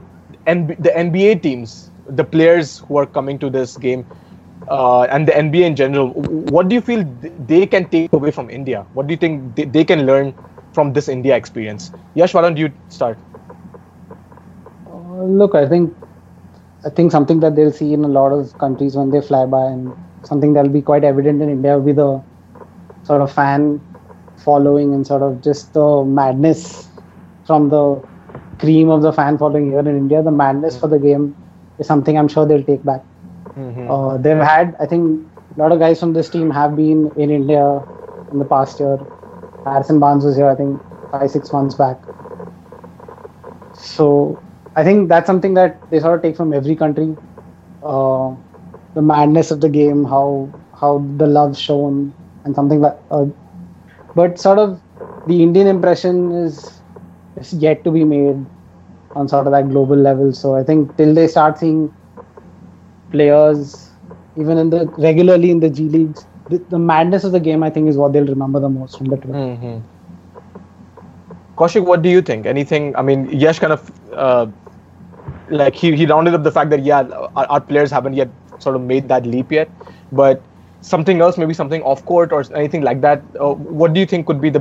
NB- 0.47 0.77
the 0.79 0.97
NBA 0.97 1.37
teams, 1.37 1.91
the 2.07 2.25
players 2.25 2.79
who 2.79 2.97
are 2.99 3.07
coming 3.07 3.39
to 3.39 3.51
this 3.51 3.77
game, 3.77 4.07
uh, 4.69 5.03
and 5.03 5.29
the 5.29 5.37
NBA 5.37 5.67
in 5.67 5.77
general, 5.77 6.13
what 6.15 6.69
do 6.69 6.75
you 6.75 6.83
feel 6.83 7.05
th- 7.05 7.35
they 7.39 7.67
can 7.67 7.89
take 7.89 8.09
away 8.13 8.31
from 8.31 8.51
India? 8.51 8.87
What 8.93 9.07
do 9.07 9.13
you 9.13 9.19
think 9.19 9.55
they, 9.57 9.65
they 9.65 9.85
can 9.85 10.07
learn 10.07 10.35
from 10.73 10.93
this 10.93 11.09
India 11.09 11.37
experience? 11.37 11.93
Yash, 12.15 12.35
why 12.35 12.43
don't 12.43 12.57
you 12.57 12.73
start? 12.89 13.21
Uh, 14.87 15.25
look, 15.25 15.55
I 15.55 15.69
think 15.69 15.98
I 16.89 16.91
think 16.91 17.13
something 17.13 17.41
that 17.41 17.55
they'll 17.55 17.73
see 17.73 17.93
in 17.93 18.05
a 18.05 18.09
lot 18.09 18.33
of 18.33 18.57
countries 18.59 18.97
when 18.97 19.11
they 19.11 19.21
fly 19.21 19.45
by, 19.47 19.65
and 19.67 19.93
something 20.23 20.55
that'll 20.55 20.73
be 20.73 20.83
quite 20.83 21.05
evident 21.05 21.43
in 21.43 21.51
India 21.51 21.77
will 21.77 21.85
be 21.85 21.93
the 21.93 22.23
sort 23.03 23.21
of 23.21 23.31
fan 23.33 23.81
following 24.37 24.95
and 24.95 25.07
sort 25.07 25.23
of 25.23 25.43
just 25.43 25.75
the 25.75 26.05
madness 26.05 26.89
from 27.47 27.69
the 27.69 27.85
cream 28.59 28.89
of 28.89 29.03
the 29.03 29.13
fan 29.13 29.37
following 29.39 29.71
here 29.71 29.81
in 29.81 29.89
India. 29.89 30.23
The 30.23 30.31
madness 30.31 30.79
for 30.79 30.89
the 30.89 30.99
game 30.99 31.37
is 31.79 31.87
something 31.87 32.17
I'm 32.19 32.29
sure 32.29 32.47
they'll 32.47 32.65
take 32.65 32.85
back. 32.85 33.05
Uh, 33.89 34.17
they've 34.19 34.37
had, 34.39 34.75
I 34.81 34.87
think, 34.87 35.27
a 35.57 35.61
lot 35.61 35.73
of 35.73 35.79
guys 35.79 36.01
from 36.01 36.15
this 36.15 36.31
team 36.31 36.51
have 36.51 36.77
been 36.77 37.11
in 37.17 37.31
India 37.31 37.83
in 38.33 38.39
the 38.39 38.45
past 38.47 38.81
year. 38.81 38.99
Harrison 39.65 40.01
Barnes 40.01 40.25
was 40.25 40.37
here, 40.37 40.49
I 40.49 40.55
think, 40.57 40.81
five, 41.11 41.31
six 41.31 41.53
months 41.53 41.75
back. 41.75 41.99
So 43.75 44.39
I 44.79 44.85
think 44.85 45.09
that's 45.09 45.27
something 45.27 45.55
that 45.55 45.79
they 45.91 45.99
sort 45.99 46.15
of 46.17 46.23
take 46.23 46.37
from 46.37 46.53
every 46.53 46.77
country. 46.77 47.17
Uh, 47.83 48.35
the 48.95 49.03
madness 49.03 49.51
of 49.51 49.61
the 49.61 49.69
game, 49.69 50.05
how 50.05 50.27
how 50.81 50.91
the 51.23 51.27
love 51.27 51.57
shown, 51.57 52.13
and 52.45 52.55
something 52.55 52.81
like. 52.81 52.97
Uh, 53.11 53.27
but 54.15 54.39
sort 54.39 54.61
of 54.65 54.81
the 55.27 55.43
Indian 55.47 55.67
impression 55.67 56.31
is 56.43 56.61
is 57.41 57.53
yet 57.65 57.83
to 57.89 57.91
be 57.97 58.05
made 58.05 58.47
on 59.17 59.29
sort 59.35 59.47
of 59.49 59.53
that 59.57 59.69
global 59.71 59.97
level. 59.97 60.33
So 60.33 60.55
I 60.55 60.63
think 60.63 60.97
till 60.97 61.13
they 61.13 61.27
start 61.27 61.59
seeing 61.59 61.93
players, 63.11 63.91
even 64.37 64.59
in 64.59 64.71
the 64.71 64.87
regularly 65.09 65.51
in 65.51 65.61
the 65.61 65.71
G 65.71 65.89
leagues, 65.97 66.25
the, 66.51 66.59
the 66.77 66.79
madness 66.79 67.25
of 67.25 67.33
the 67.33 67.41
game, 67.41 67.63
I 67.63 67.71
think, 67.71 67.89
is 67.89 67.97
what 67.97 68.13
they'll 68.13 68.33
remember 68.37 68.61
the 68.61 68.69
most 68.69 68.99
from 68.99 69.09
the 69.09 69.17
tour. 69.17 69.35
Mm-hmm. 69.35 69.79
Kaushik, 71.57 71.85
what 71.85 72.03
do 72.03 72.09
you 72.09 72.23
think? 72.23 72.47
Anything? 72.47 72.95
I 72.95 73.03
mean, 73.03 73.29
Yash 73.31 73.59
kind 73.59 73.73
of 73.73 73.91
uh, 74.13 74.47
like 75.51 75.75
he, 75.75 75.95
he 75.97 76.07
rounded 76.07 76.35
up 76.35 76.43
the 76.43 76.53
fact 76.53 76.71
that 76.71 76.83
yeah, 76.85 77.03
our, 77.37 77.47
our 77.47 77.61
players 77.61 77.91
haven't 77.91 78.15
yet 78.15 78.29
sort 78.59 78.77
of 78.77 78.83
made 78.83 79.09
that 79.09 79.27
leap 79.27 79.53
yet, 79.53 79.71
but 80.13 80.43
something 80.81 81.21
else, 81.21 81.37
maybe 81.39 81.55
something 81.55 81.83
off 81.83 82.05
court 82.05 82.33
or 82.33 82.45
anything 82.55 82.83
like 82.83 83.01
that. 83.01 83.23
Uh, 83.41 83.55
what 83.55 83.93
do 83.93 84.01
you 84.01 84.07
think 84.07 84.27
could 84.27 84.41
be 84.41 84.51
the 84.51 84.61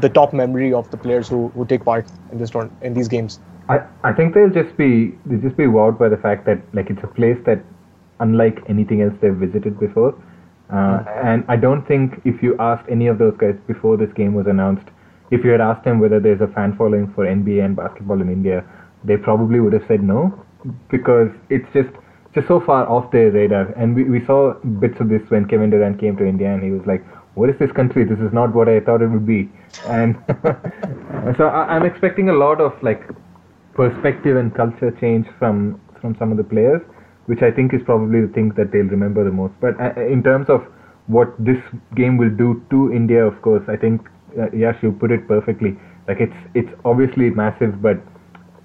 the 0.00 0.08
top 0.08 0.32
memory 0.32 0.72
of 0.72 0.90
the 0.90 0.96
players 0.96 1.28
who, 1.28 1.48
who 1.48 1.66
take 1.66 1.84
part 1.84 2.06
in 2.32 2.38
this 2.38 2.50
tourn- 2.50 2.70
in 2.82 2.94
these 2.94 3.08
games? 3.08 3.40
I, 3.68 3.80
I 4.02 4.12
think 4.12 4.34
they'll 4.34 4.50
just 4.50 4.76
be 4.76 5.12
they'll 5.26 5.40
just 5.40 5.56
be 5.56 5.64
wowed 5.64 5.98
by 5.98 6.08
the 6.08 6.16
fact 6.16 6.46
that 6.46 6.58
like 6.72 6.90
it's 6.90 7.02
a 7.02 7.06
place 7.06 7.38
that 7.44 7.62
unlike 8.20 8.62
anything 8.68 9.02
else 9.02 9.14
they've 9.20 9.34
visited 9.34 9.78
before. 9.78 10.14
Uh, 10.70 11.02
and 11.22 11.44
I 11.48 11.56
don't 11.56 11.86
think 11.86 12.20
if 12.24 12.42
you 12.42 12.54
asked 12.58 12.88
any 12.90 13.06
of 13.06 13.18
those 13.18 13.34
guys 13.38 13.54
before 13.66 13.96
this 13.96 14.12
game 14.12 14.34
was 14.34 14.46
announced, 14.46 14.86
if 15.30 15.44
you 15.44 15.50
had 15.50 15.60
asked 15.60 15.84
them 15.84 15.98
whether 15.98 16.20
there's 16.20 16.40
a 16.40 16.48
fan 16.48 16.76
following 16.76 17.10
for 17.14 17.24
NBA 17.24 17.64
and 17.64 17.76
basketball 17.76 18.20
in 18.20 18.28
India, 18.28 18.64
they 19.08 19.16
probably 19.16 19.60
would 19.60 19.72
have 19.72 19.84
said 19.88 20.02
no, 20.02 20.44
because 20.90 21.30
it's 21.50 21.66
just 21.72 21.88
just 22.34 22.46
so 22.46 22.60
far 22.60 22.88
off 22.88 23.10
their 23.10 23.30
radar. 23.30 23.72
And 23.72 23.96
we, 23.96 24.04
we 24.04 24.24
saw 24.26 24.54
bits 24.80 25.00
of 25.00 25.08
this 25.08 25.22
when 25.28 25.46
Kevin 25.48 25.70
Durant 25.70 25.98
came 25.98 26.16
to 26.18 26.26
India, 26.26 26.52
and 26.52 26.62
he 26.62 26.70
was 26.70 26.86
like, 26.86 27.02
"What 27.34 27.50
is 27.50 27.58
this 27.58 27.72
country? 27.72 28.04
This 28.04 28.18
is 28.18 28.32
not 28.32 28.54
what 28.54 28.68
I 28.68 28.80
thought 28.80 29.02
it 29.02 29.08
would 29.08 29.26
be." 29.26 29.50
And 29.86 30.16
so 31.38 31.48
I, 31.48 31.74
I'm 31.74 31.84
expecting 31.84 32.28
a 32.28 32.34
lot 32.34 32.60
of 32.60 32.80
like 32.82 33.08
perspective 33.74 34.36
and 34.36 34.54
culture 34.54 34.90
change 35.00 35.26
from 35.38 35.80
from 36.00 36.16
some 36.18 36.30
of 36.30 36.36
the 36.36 36.44
players, 36.44 36.82
which 37.26 37.42
I 37.42 37.50
think 37.50 37.74
is 37.74 37.80
probably 37.84 38.20
the 38.26 38.32
thing 38.32 38.50
that 38.56 38.72
they'll 38.72 38.92
remember 38.96 39.24
the 39.24 39.32
most. 39.32 39.54
But 39.60 39.80
uh, 39.80 40.00
in 40.00 40.22
terms 40.22 40.48
of 40.48 40.66
what 41.06 41.34
this 41.38 41.58
game 41.96 42.18
will 42.18 42.30
do 42.30 42.62
to 42.70 42.92
India, 42.92 43.24
of 43.24 43.40
course, 43.42 43.62
I 43.68 43.76
think 43.76 44.06
uh, 44.38 44.50
Yash, 44.52 44.82
you 44.82 44.92
put 44.92 45.10
it 45.10 45.26
perfectly. 45.26 45.76
Like 46.06 46.20
it's 46.20 46.40
it's 46.54 46.72
obviously 46.84 47.30
massive, 47.30 47.80
but 47.82 47.98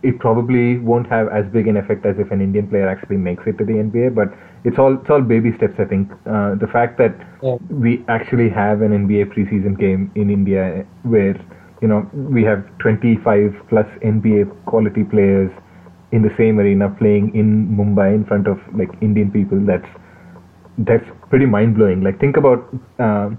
it 0.04 0.20
probably 0.20 0.78
won't 0.80 1.08
have 1.08 1.30
as 1.30 1.46
big 1.54 1.68
an 1.68 1.78
effect 1.78 2.06
as 2.06 2.16
if 2.20 2.32
an 2.32 2.42
Indian 2.42 2.68
player 2.68 2.88
actually 2.88 3.18
makes 3.18 3.44
it 3.48 3.58
to 3.58 3.66
the 3.66 3.74
NBA. 3.74 4.14
But 4.16 4.34
it's 4.66 4.78
all 4.78 4.96
it's 4.96 5.10
all 5.10 5.22
baby 5.22 5.52
steps. 5.58 5.76
I 5.80 5.86
think 5.86 6.12
uh, 6.28 6.56
the 6.56 6.68
fact 6.72 6.98
that 7.00 7.16
Yeah. 7.42 7.58
we 7.70 8.04
actually 8.08 8.50
have 8.50 8.82
an 8.82 8.92
NBA 8.92 9.26
preseason 9.34 9.78
game 9.80 10.12
in 10.16 10.30
India 10.30 10.86
where 11.04 11.36
you 11.82 11.88
know 11.88 12.02
we 12.14 12.44
have 12.44 12.66
25 12.80 13.56
plus 13.70 13.88
NBA 14.02 14.46
quality 14.66 15.04
players 15.04 15.52
in 16.12 16.22
the 16.22 16.34
same 16.38 16.60
arena 16.60 16.90
playing 16.90 17.34
in 17.36 17.68
Mumbai 17.78 18.14
in 18.14 18.26
front 18.26 18.48
of 18.48 18.60
like 18.74 18.90
Indian 19.02 19.32
people. 19.32 19.60
That's 19.66 19.88
that's 20.78 21.06
pretty 21.30 21.46
mind 21.46 21.76
blowing. 21.76 22.02
Like 22.04 22.20
think 22.20 22.38
about 22.38 22.68
um, 23.00 23.38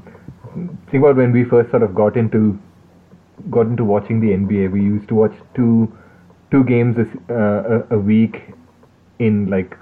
think 0.91 1.03
about 1.03 1.17
when 1.17 1.33
we 1.33 1.45
first 1.45 1.71
sort 1.71 1.83
of 1.83 1.95
got 1.95 2.17
into 2.17 2.59
got 3.51 3.67
into 3.67 3.85
watching 3.85 4.21
the 4.21 4.29
NBA. 4.29 4.71
We 4.73 4.81
used 4.83 5.09
to 5.09 5.15
watch 5.15 5.35
two 5.55 5.93
two 6.55 6.65
games 6.65 6.97
a, 6.99 7.07
s- 7.11 7.17
uh, 7.31 7.85
a, 7.91 7.97
a 7.97 7.99
week 7.99 8.43
in 9.19 9.47
like 9.51 9.77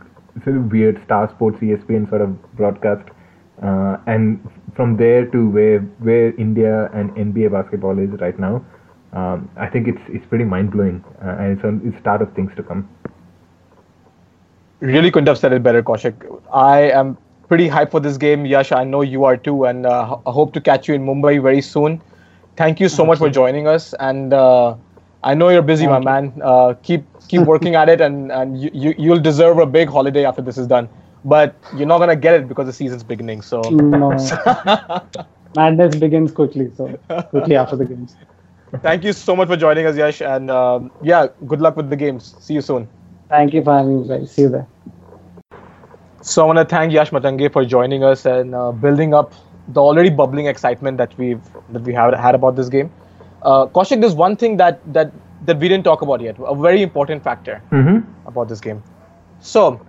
sort 0.44 0.56
of 0.56 0.72
weird 0.72 1.00
Star 1.04 1.28
Sports 1.30 1.58
ESPN 1.60 2.08
sort 2.08 2.22
of 2.22 2.30
broadcast. 2.56 3.08
Uh, 3.62 3.98
and 4.06 4.40
from 4.74 4.96
there 4.96 5.26
to 5.26 5.48
where 5.50 5.80
where 6.08 6.34
India 6.46 6.90
and 6.94 7.10
NBA 7.16 7.50
basketball 7.50 7.98
is 7.98 8.10
right 8.20 8.38
now, 8.38 8.64
um, 9.12 9.48
I 9.56 9.68
think 9.68 9.86
it's 9.88 10.00
it's 10.08 10.26
pretty 10.26 10.44
mind 10.44 10.72
blowing, 10.72 11.04
uh, 11.22 11.36
and 11.38 11.56
it's 11.56 11.64
on 11.64 11.80
it's 11.84 11.98
start 12.00 12.22
of 12.22 12.32
things 12.34 12.50
to 12.56 12.62
come. 12.62 12.88
Really 14.80 15.10
couldn't 15.10 15.28
have 15.28 15.38
said 15.38 15.52
it 15.52 15.62
better, 15.62 15.82
Kaushik. 15.82 16.14
I 16.52 16.90
am 16.90 17.16
pretty 17.48 17.68
hyped 17.68 17.90
for 17.92 18.00
this 18.00 18.16
game. 18.16 18.46
Yash, 18.46 18.72
I 18.72 18.82
know 18.84 19.02
you 19.02 19.24
are 19.24 19.36
too, 19.36 19.64
and 19.66 19.86
uh, 19.86 20.16
I 20.26 20.30
hope 20.30 20.52
to 20.54 20.60
catch 20.60 20.88
you 20.88 20.94
in 20.94 21.04
Mumbai 21.06 21.40
very 21.42 21.60
soon. 21.60 22.00
Thank 22.56 22.80
you 22.80 22.88
so 22.88 23.06
much 23.06 23.18
for 23.18 23.30
joining 23.30 23.68
us, 23.68 23.94
and 24.00 24.32
uh, 24.32 24.74
I 25.24 25.34
know 25.34 25.48
you're 25.50 25.62
busy, 25.62 25.86
my 25.86 26.00
man. 26.00 26.32
Uh, 26.42 26.74
keep 26.82 27.04
keep 27.28 27.42
working 27.42 27.74
at 27.76 27.88
it, 27.88 28.00
and 28.00 28.32
and 28.32 28.60
you, 28.60 28.70
you 28.74 28.94
you'll 28.98 29.20
deserve 29.20 29.58
a 29.58 29.66
big 29.66 29.88
holiday 29.88 30.24
after 30.24 30.42
this 30.42 30.58
is 30.58 30.66
done. 30.66 30.88
But 31.24 31.54
you're 31.76 31.86
not 31.86 31.98
gonna 31.98 32.16
get 32.16 32.34
it 32.34 32.48
because 32.48 32.66
the 32.66 32.72
season's 32.72 33.04
beginning. 33.04 33.42
So 33.42 33.70
No. 33.70 34.10
Madness 35.54 35.96
begins 35.96 36.32
quickly, 36.32 36.70
so 36.74 36.88
quickly 37.30 37.56
after 37.56 37.76
the 37.76 37.84
games. 37.84 38.16
thank 38.80 39.04
you 39.04 39.12
so 39.12 39.36
much 39.36 39.48
for 39.48 39.56
joining 39.56 39.86
us, 39.86 39.96
Yash, 39.96 40.20
and 40.22 40.50
um 40.50 40.90
yeah, 41.02 41.26
good 41.46 41.60
luck 41.60 41.76
with 41.76 41.90
the 41.90 41.96
games. 41.96 42.34
See 42.40 42.54
you 42.54 42.62
soon. 42.62 42.88
Thank 43.28 43.54
you 43.54 43.62
for 43.62 43.76
having 43.76 44.02
me, 44.02 44.08
guys. 44.08 44.32
See 44.32 44.42
you 44.42 44.48
there. 44.48 44.66
So 46.22 46.42
I 46.42 46.46
want 46.46 46.58
to 46.58 46.64
thank 46.64 46.92
Yash 46.92 47.10
Matange 47.10 47.52
for 47.52 47.64
joining 47.64 48.04
us 48.04 48.24
and 48.26 48.54
uh, 48.54 48.72
building 48.72 49.14
up 49.14 49.32
the 49.68 49.80
already 49.80 50.10
bubbling 50.10 50.46
excitement 50.46 50.98
that 50.98 51.16
we've 51.18 51.40
that 51.70 51.82
we 51.82 51.92
have 51.94 52.14
had 52.14 52.34
about 52.34 52.56
this 52.56 52.68
game. 52.68 52.90
Uh, 53.43 53.66
Kaushik, 53.66 54.01
there's 54.01 54.14
one 54.14 54.36
thing 54.36 54.57
that 54.59 54.80
that 54.93 55.12
that 55.47 55.59
we 55.59 55.68
didn't 55.68 55.84
talk 55.84 56.03
about 56.03 56.20
yet, 56.20 56.36
a 56.38 56.55
very 56.55 56.82
important 56.82 57.22
factor 57.24 57.61
Mm-hmm. 57.72 58.28
about 58.28 58.49
this 58.49 58.61
game. 58.61 58.82
So, 59.40 59.80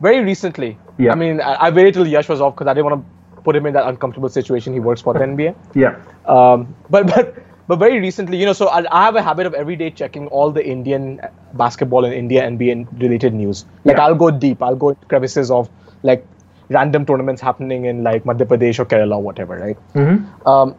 very 0.00 0.20
recently, 0.22 0.76
Yeah. 0.98 1.12
I 1.12 1.14
mean, 1.14 1.40
I, 1.40 1.52
I 1.54 1.70
waited 1.70 1.94
till 1.94 2.06
Yash 2.06 2.28
was 2.28 2.40
off 2.42 2.54
because 2.54 2.66
I 2.66 2.74
didn't 2.74 2.90
want 2.90 3.04
to 3.36 3.40
put 3.46 3.56
him 3.56 3.64
in 3.66 3.72
that 3.74 3.86
uncomfortable 3.88 4.28
situation. 4.28 4.74
He 4.74 4.80
works 4.80 5.00
for 5.00 5.14
the 5.14 5.20
NBA. 5.20 5.54
Yeah. 5.74 5.96
Um, 6.26 6.74
but 6.90 7.06
but 7.06 7.34
but 7.68 7.78
very 7.78 8.00
recently, 8.00 8.36
you 8.36 8.44
know, 8.44 8.52
so 8.52 8.68
I, 8.68 8.84
I 9.00 9.04
have 9.06 9.16
a 9.16 9.22
habit 9.22 9.46
of 9.46 9.54
every 9.54 9.76
day 9.76 9.88
checking 10.02 10.26
all 10.28 10.50
the 10.50 10.64
Indian 10.74 11.20
basketball 11.54 12.04
and 12.04 12.12
India 12.12 12.42
NBA 12.50 13.00
related 13.00 13.32
news. 13.32 13.64
Like 13.84 13.96
Yeah. 13.96 14.04
I'll 14.04 14.14
go 14.26 14.30
deep. 14.30 14.62
I'll 14.62 14.76
go 14.84 14.90
into 14.90 15.06
crevices 15.06 15.50
of 15.50 15.70
like 16.02 16.26
random 16.68 17.06
tournaments 17.06 17.40
happening 17.40 17.86
in 17.86 18.02
like 18.02 18.24
Madhya 18.24 18.46
Pradesh 18.52 18.78
or 18.78 18.84
Kerala 18.84 19.16
or 19.16 19.22
whatever, 19.22 19.58
right? 19.58 19.78
Mm-hmm. 19.94 20.48
Um, 20.48 20.74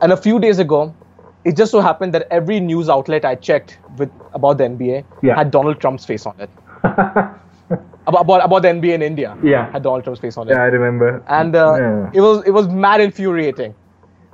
and 0.00 0.12
a 0.12 0.16
few 0.16 0.38
days 0.40 0.58
ago, 0.58 0.94
it 1.44 1.56
just 1.56 1.70
so 1.72 1.80
happened 1.80 2.14
that 2.14 2.26
every 2.30 2.58
news 2.60 2.88
outlet 2.88 3.24
I 3.24 3.34
checked 3.34 3.78
with 3.98 4.10
about 4.32 4.58
the 4.58 4.64
NBA 4.64 5.04
Yeah. 5.22 5.36
had 5.36 5.50
Donald 5.50 5.80
Trump's 5.80 6.04
face 6.04 6.26
on 6.26 6.34
it. 6.38 6.50
about, 8.06 8.20
about 8.22 8.44
about 8.44 8.62
the 8.62 8.68
NBA 8.68 8.94
in 8.94 9.02
India 9.02 9.36
Yeah. 9.42 9.70
had 9.72 9.82
Donald 9.82 10.04
Trump's 10.04 10.20
face 10.20 10.36
on 10.36 10.48
it 10.48 10.52
Yeah, 10.52 10.62
I 10.62 10.66
remember. 10.66 11.22
and 11.28 11.54
uh, 11.56 11.74
Yeah. 11.78 12.10
it 12.12 12.20
was 12.20 12.42
it 12.46 12.50
was 12.50 12.68
mad 12.68 13.00
infuriating. 13.00 13.74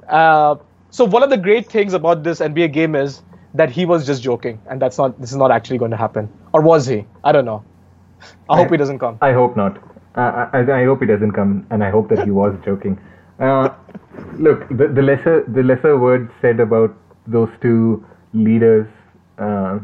Uh, 0.09 0.57
so 0.91 1.05
one 1.05 1.23
of 1.23 1.31
the 1.31 1.37
great 1.37 1.67
things 1.69 1.93
about 1.95 2.23
this 2.25 2.41
NBA 2.41 2.73
game 2.73 2.95
is 2.97 3.23
that 3.55 3.71
he 3.71 3.85
was 3.87 4.07
just 4.07 4.23
joking, 4.23 4.61
and 4.69 4.81
that's 4.83 4.99
not 4.99 5.21
this 5.21 5.31
is 5.31 5.37
not 5.37 5.51
actually 5.51 5.79
going 5.79 5.91
to 5.93 5.97
happen, 5.97 6.29
or 6.53 6.61
was 6.63 6.87
he? 6.87 7.05
I 7.25 7.33
don't 7.33 7.45
know. 7.45 7.63
I 8.49 8.57
hope 8.57 8.71
he 8.71 8.77
doesn't 8.77 8.99
come. 8.99 9.19
I 9.23 9.33
hope 9.33 9.57
not. 9.57 9.79
Uh, 10.17 10.47
I, 10.53 10.61
I 10.81 10.85
hope 10.85 11.01
he 11.01 11.07
doesn't 11.07 11.33
come, 11.33 11.67
and 11.71 11.83
I 11.85 11.91
hope 11.91 12.09
that 12.11 12.25
he 12.25 12.31
was 12.31 12.55
joking. 12.65 12.99
Uh, 13.41 13.75
look, 14.39 14.69
the, 14.69 14.89
the 14.89 15.03
lesser 15.03 15.45
the 15.49 15.63
lesser 15.63 15.97
word 15.97 16.31
said 16.43 16.61
about 16.61 16.95
those 17.27 17.49
two 17.63 18.05
leaders 18.35 18.87
uh, 19.39 19.79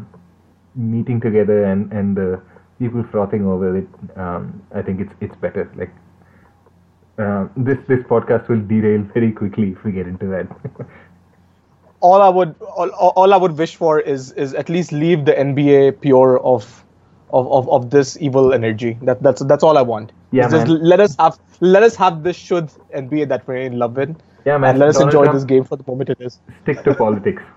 meeting 0.74 1.20
together 1.20 1.64
and 1.64 1.90
and 1.92 2.16
the 2.16 2.40
people 2.78 3.02
frothing 3.10 3.46
over 3.46 3.78
it, 3.78 3.88
um, 4.16 4.62
I 4.74 4.82
think 4.82 5.00
it's 5.00 5.12
it's 5.20 5.36
better. 5.36 5.70
Like 5.74 5.90
uh, 7.18 7.48
this 7.56 7.78
this 7.88 8.02
podcast 8.04 8.48
will 8.48 8.60
derail 8.60 9.02
very 9.14 9.32
quickly 9.32 9.70
if 9.70 9.82
we 9.84 9.92
get 9.92 10.06
into 10.06 10.26
that. 10.26 10.46
All 12.00 12.20
I 12.20 12.28
would 12.28 12.54
all, 12.60 12.90
all 12.90 13.32
I 13.32 13.38
would 13.38 13.56
wish 13.56 13.74
for 13.76 13.98
is 14.00 14.32
is 14.32 14.52
at 14.52 14.68
least 14.68 14.92
leave 14.92 15.24
the 15.24 15.32
NBA 15.32 16.00
pure 16.00 16.38
of. 16.40 16.82
Of, 17.32 17.50
of, 17.50 17.68
of 17.68 17.90
this 17.90 18.16
evil 18.20 18.54
energy. 18.54 18.96
That 19.02 19.20
that's 19.20 19.42
that's 19.42 19.64
all 19.64 19.76
I 19.76 19.82
want. 19.82 20.12
Yeah, 20.32 20.48
just 20.48 20.66
man. 20.68 20.82
let 20.82 21.00
us 21.00 21.16
have 21.18 21.38
let 21.60 21.82
us 21.82 21.94
have 21.96 22.22
this 22.22 22.36
should 22.36 22.68
NBA 22.94 23.28
that 23.28 23.46
we're 23.46 23.56
in 23.56 23.78
love 23.78 23.96
with. 23.96 24.16
Yeah, 24.44 24.58
man. 24.58 24.70
And 24.70 24.78
let 24.78 24.88
us 24.88 24.96
Donald 24.96 25.14
enjoy 25.14 25.24
Trump- 25.24 25.36
this 25.36 25.44
game 25.44 25.64
for 25.64 25.76
the 25.76 25.84
moment 25.86 26.10
it 26.10 26.20
is. 26.20 26.40
Stick 26.62 26.82
to 26.84 26.94
politics. 26.94 27.42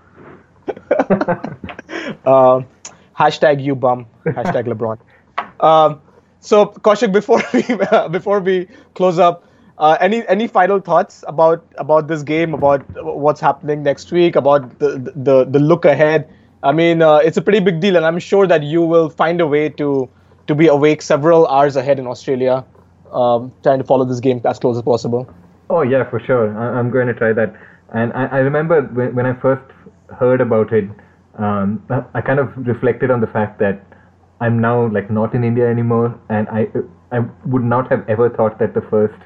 Um, 2.26 2.66
hashtag 3.18 3.62
you 3.62 3.74
bum. 3.74 4.06
Hashtag 4.26 4.66
LeBron. 4.72 4.98
Um, 5.64 6.00
so 6.40 6.66
Kaushik, 6.66 7.12
before 7.12 7.42
we 7.54 7.62
before 8.10 8.40
we 8.40 8.68
close 8.94 9.18
up, 9.18 9.44
uh, 9.78 9.96
any 10.00 10.26
any 10.28 10.46
final 10.46 10.80
thoughts 10.80 11.24
about 11.28 11.64
about 11.78 12.08
this 12.08 12.22
game, 12.22 12.54
about 12.54 12.84
what's 13.04 13.40
happening 13.40 13.82
next 13.82 14.12
week, 14.12 14.36
about 14.36 14.78
the 14.78 15.12
the 15.16 15.44
the 15.44 15.58
look 15.58 15.84
ahead? 15.84 16.28
I 16.62 16.72
mean, 16.72 17.02
uh, 17.02 17.16
it's 17.16 17.36
a 17.36 17.42
pretty 17.42 17.60
big 17.60 17.80
deal, 17.80 17.96
and 17.96 18.04
I'm 18.04 18.18
sure 18.18 18.46
that 18.46 18.62
you 18.62 18.82
will 18.82 19.08
find 19.08 19.40
a 19.40 19.46
way 19.46 19.68
to 19.70 20.08
to 20.50 20.54
be 20.56 20.66
awake 20.66 21.00
several 21.00 21.46
hours 21.46 21.76
ahead 21.76 22.00
in 22.00 22.06
Australia, 22.12 22.64
um, 23.12 23.52
trying 23.62 23.78
to 23.78 23.84
follow 23.84 24.04
this 24.04 24.20
game 24.20 24.40
as 24.44 24.58
close 24.58 24.76
as 24.76 24.82
possible. 24.82 25.28
Oh 25.70 25.82
yeah, 25.82 26.08
for 26.10 26.18
sure. 26.18 26.46
I, 26.58 26.78
I'm 26.78 26.90
going 26.90 27.06
to 27.06 27.14
try 27.14 27.32
that. 27.32 27.54
And 27.94 28.12
I, 28.12 28.26
I 28.26 28.38
remember 28.38 28.82
when, 28.82 29.14
when 29.14 29.26
I 29.26 29.34
first 29.40 29.62
heard 30.18 30.40
about 30.40 30.72
it, 30.72 30.90
um, 31.38 31.82
I, 31.88 32.02
I 32.14 32.20
kind 32.20 32.40
of 32.40 32.48
reflected 32.66 33.12
on 33.12 33.20
the 33.20 33.28
fact 33.28 33.60
that 33.60 33.80
I'm 34.40 34.60
now 34.60 34.88
like 34.88 35.10
not 35.10 35.34
in 35.34 35.44
India 35.44 35.68
anymore, 35.68 36.18
and 36.28 36.48
I 36.48 36.66
I 37.12 37.20
would 37.44 37.62
not 37.62 37.90
have 37.92 38.08
ever 38.08 38.28
thought 38.28 38.58
that 38.58 38.74
the 38.74 38.80
first 38.80 39.20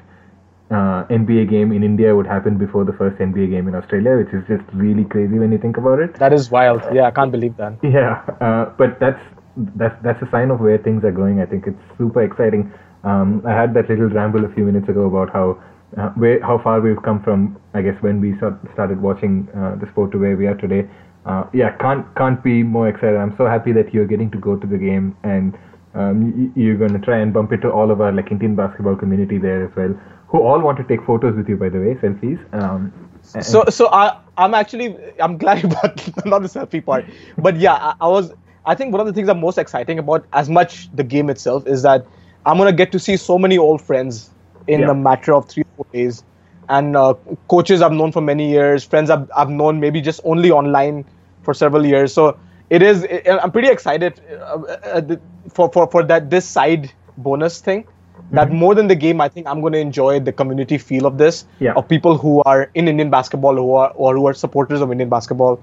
uh, 0.69 1.05
NBA 1.19 1.49
game 1.49 1.71
in 1.71 1.83
India 1.83 2.15
would 2.15 2.27
happen 2.27 2.57
before 2.57 2.83
the 2.83 2.93
first 2.93 3.17
NBA 3.17 3.49
game 3.49 3.67
in 3.67 3.75
Australia, 3.75 4.17
which 4.17 4.33
is 4.33 4.43
just 4.47 4.63
really 4.73 5.05
crazy 5.05 5.39
when 5.39 5.51
you 5.51 5.57
think 5.57 5.77
about 5.77 5.99
it. 5.99 6.15
That 6.15 6.33
is 6.33 6.51
wild. 6.51 6.83
Yeah, 6.93 7.07
I 7.07 7.11
can't 7.11 7.31
believe 7.31 7.57
that. 7.57 7.73
Yeah, 7.83 8.21
uh, 8.41 8.65
but 8.77 8.99
that's 8.99 9.21
that's 9.57 9.95
that's 10.03 10.21
a 10.21 10.29
sign 10.31 10.51
of 10.51 10.59
where 10.59 10.77
things 10.77 11.03
are 11.03 11.11
going. 11.11 11.39
I 11.39 11.45
think 11.45 11.67
it's 11.67 11.81
super 11.97 12.23
exciting. 12.23 12.71
Um, 13.03 13.41
I 13.45 13.51
had 13.51 13.73
that 13.75 13.89
little 13.89 14.09
ramble 14.09 14.45
a 14.45 14.49
few 14.53 14.65
minutes 14.65 14.89
ago 14.89 15.05
about 15.05 15.31
how 15.31 15.61
uh, 15.97 16.09
where 16.11 16.41
how 16.41 16.57
far 16.57 16.81
we've 16.81 17.01
come 17.03 17.21
from. 17.21 17.57
I 17.73 17.81
guess 17.81 18.01
when 18.01 18.19
we 18.19 18.35
start, 18.37 18.59
started 18.73 19.01
watching 19.01 19.47
uh, 19.55 19.75
the 19.75 19.87
sport 19.91 20.11
to 20.13 20.17
where 20.19 20.35
we 20.35 20.47
are 20.47 20.55
today. 20.55 20.87
Uh, 21.25 21.45
yeah, 21.53 21.75
can't 21.77 22.05
can't 22.15 22.43
be 22.43 22.63
more 22.63 22.87
excited. 22.87 23.17
I'm 23.17 23.35
so 23.37 23.45
happy 23.45 23.71
that 23.73 23.93
you're 23.93 24.07
getting 24.07 24.29
to 24.31 24.37
go 24.37 24.55
to 24.55 24.67
the 24.67 24.77
game 24.77 25.15
and 25.23 25.57
um, 25.93 26.51
you're 26.55 26.77
going 26.77 26.93
to 26.93 26.99
try 26.99 27.19
and 27.19 27.33
bump 27.33 27.51
into 27.53 27.71
all 27.71 27.89
of 27.91 28.01
our 28.01 28.11
like 28.11 28.31
Indian 28.31 28.55
basketball 28.55 28.95
community 28.95 29.37
there 29.37 29.65
as 29.65 29.75
well, 29.75 29.93
who 30.27 30.41
all 30.41 30.59
want 30.59 30.77
to 30.77 30.83
take 30.83 31.03
photos 31.05 31.35
with 31.35 31.47
you. 31.47 31.55
By 31.55 31.69
the 31.69 31.79
way, 31.79 31.95
selfies. 31.95 32.39
Um, 32.53 32.93
So, 33.41 33.65
so 33.69 33.87
I, 33.87 34.19
I'm 34.37 34.53
actually, 34.53 34.95
I'm 35.19 35.37
glad 35.39 35.63
about 35.69 35.97
not 36.25 36.41
the 36.43 36.47
selfie 36.47 36.85
part, 36.85 37.05
but 37.37 37.57
yeah, 37.57 37.73
I, 37.73 37.95
I 38.01 38.07
was. 38.07 38.31
I 38.65 38.75
think 38.75 38.91
one 38.91 39.01
of 39.01 39.07
the 39.07 39.13
things 39.13 39.29
I'm 39.29 39.39
most 39.39 39.57
exciting 39.57 39.99
about, 39.99 40.25
as 40.33 40.49
much 40.49 40.89
the 40.95 41.03
game 41.03 41.29
itself, 41.29 41.67
is 41.67 41.81
that 41.83 42.05
I'm 42.45 42.57
gonna 42.57 42.73
get 42.73 42.91
to 42.93 42.99
see 42.99 43.17
so 43.17 43.37
many 43.37 43.57
old 43.57 43.81
friends 43.81 44.29
in 44.67 44.81
Yeah. 44.81 44.91
a 44.91 44.95
matter 44.95 45.33
of 45.33 45.47
three 45.47 45.63
four 45.75 45.85
days, 45.93 46.23
and 46.69 46.95
uh, 46.97 47.13
coaches 47.47 47.81
I've 47.81 47.91
known 47.91 48.11
for 48.11 48.21
many 48.21 48.49
years, 48.49 48.83
friends 48.83 49.09
I've, 49.09 49.29
I've 49.35 49.49
known 49.49 49.79
maybe 49.79 50.01
just 50.01 50.19
only 50.23 50.51
online 50.51 51.05
for 51.43 51.53
several 51.53 51.85
years. 51.85 52.13
So 52.13 52.37
it 52.69 52.81
is. 52.81 53.03
It, 53.03 53.27
I'm 53.29 53.51
pretty 53.51 53.69
excited 53.69 54.19
uh, 54.31 54.61
uh, 54.93 55.15
for, 55.53 55.71
for 55.71 55.87
for 55.87 56.03
that 56.03 56.29
this 56.29 56.45
side 56.45 56.91
bonus 57.17 57.59
thing. 57.59 57.85
That 58.31 58.47
Mm-hmm. 58.47 58.57
more 58.57 58.73
than 58.73 58.87
the 58.87 58.95
game, 58.95 59.21
I 59.21 59.29
think 59.29 59.45
I'm 59.45 59.61
going 59.61 59.73
to 59.73 59.79
enjoy 59.79 60.19
the 60.19 60.31
community 60.31 60.77
feel 60.79 61.05
of 61.05 61.17
this. 61.19 61.45
Yeah. 61.59 61.73
Of 61.75 61.87
people 61.87 62.17
who 62.17 62.41
are 62.43 62.71
in 62.73 62.87
Indian 62.87 63.11
basketball, 63.11 63.55
who 63.55 63.73
are 63.73 63.91
or 63.95 64.15
who 64.15 64.25
are 64.27 64.33
supporters 64.33 64.81
of 64.81 64.91
Indian 64.91 65.09
basketball, 65.09 65.59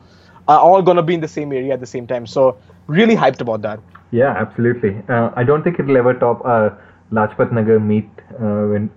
are 0.49 0.59
all 0.59 0.83
going 0.83 0.97
to 0.97 1.03
be 1.03 1.15
in 1.15 1.21
the 1.21 1.29
same 1.29 1.53
area 1.53 1.73
at 1.73 1.81
the 1.81 1.87
same 1.87 2.07
time. 2.07 2.27
So 2.27 2.57
really 2.87 3.15
hyped 3.17 3.41
about 3.41 3.63
that. 3.63 3.81
Yeah, 4.11 4.35
absolutely. 4.37 4.97
Uh, 5.09 5.31
I 5.37 5.45
don't 5.45 5.63
think 5.63 5.79
it'll 5.79 5.97
ever 5.97 6.15
top 6.15 6.45
our 6.45 6.79
Lajpat 7.13 7.53
Nagar 7.53 7.79
meet 7.79 8.09
uh, 8.35 8.67
when 8.73 8.91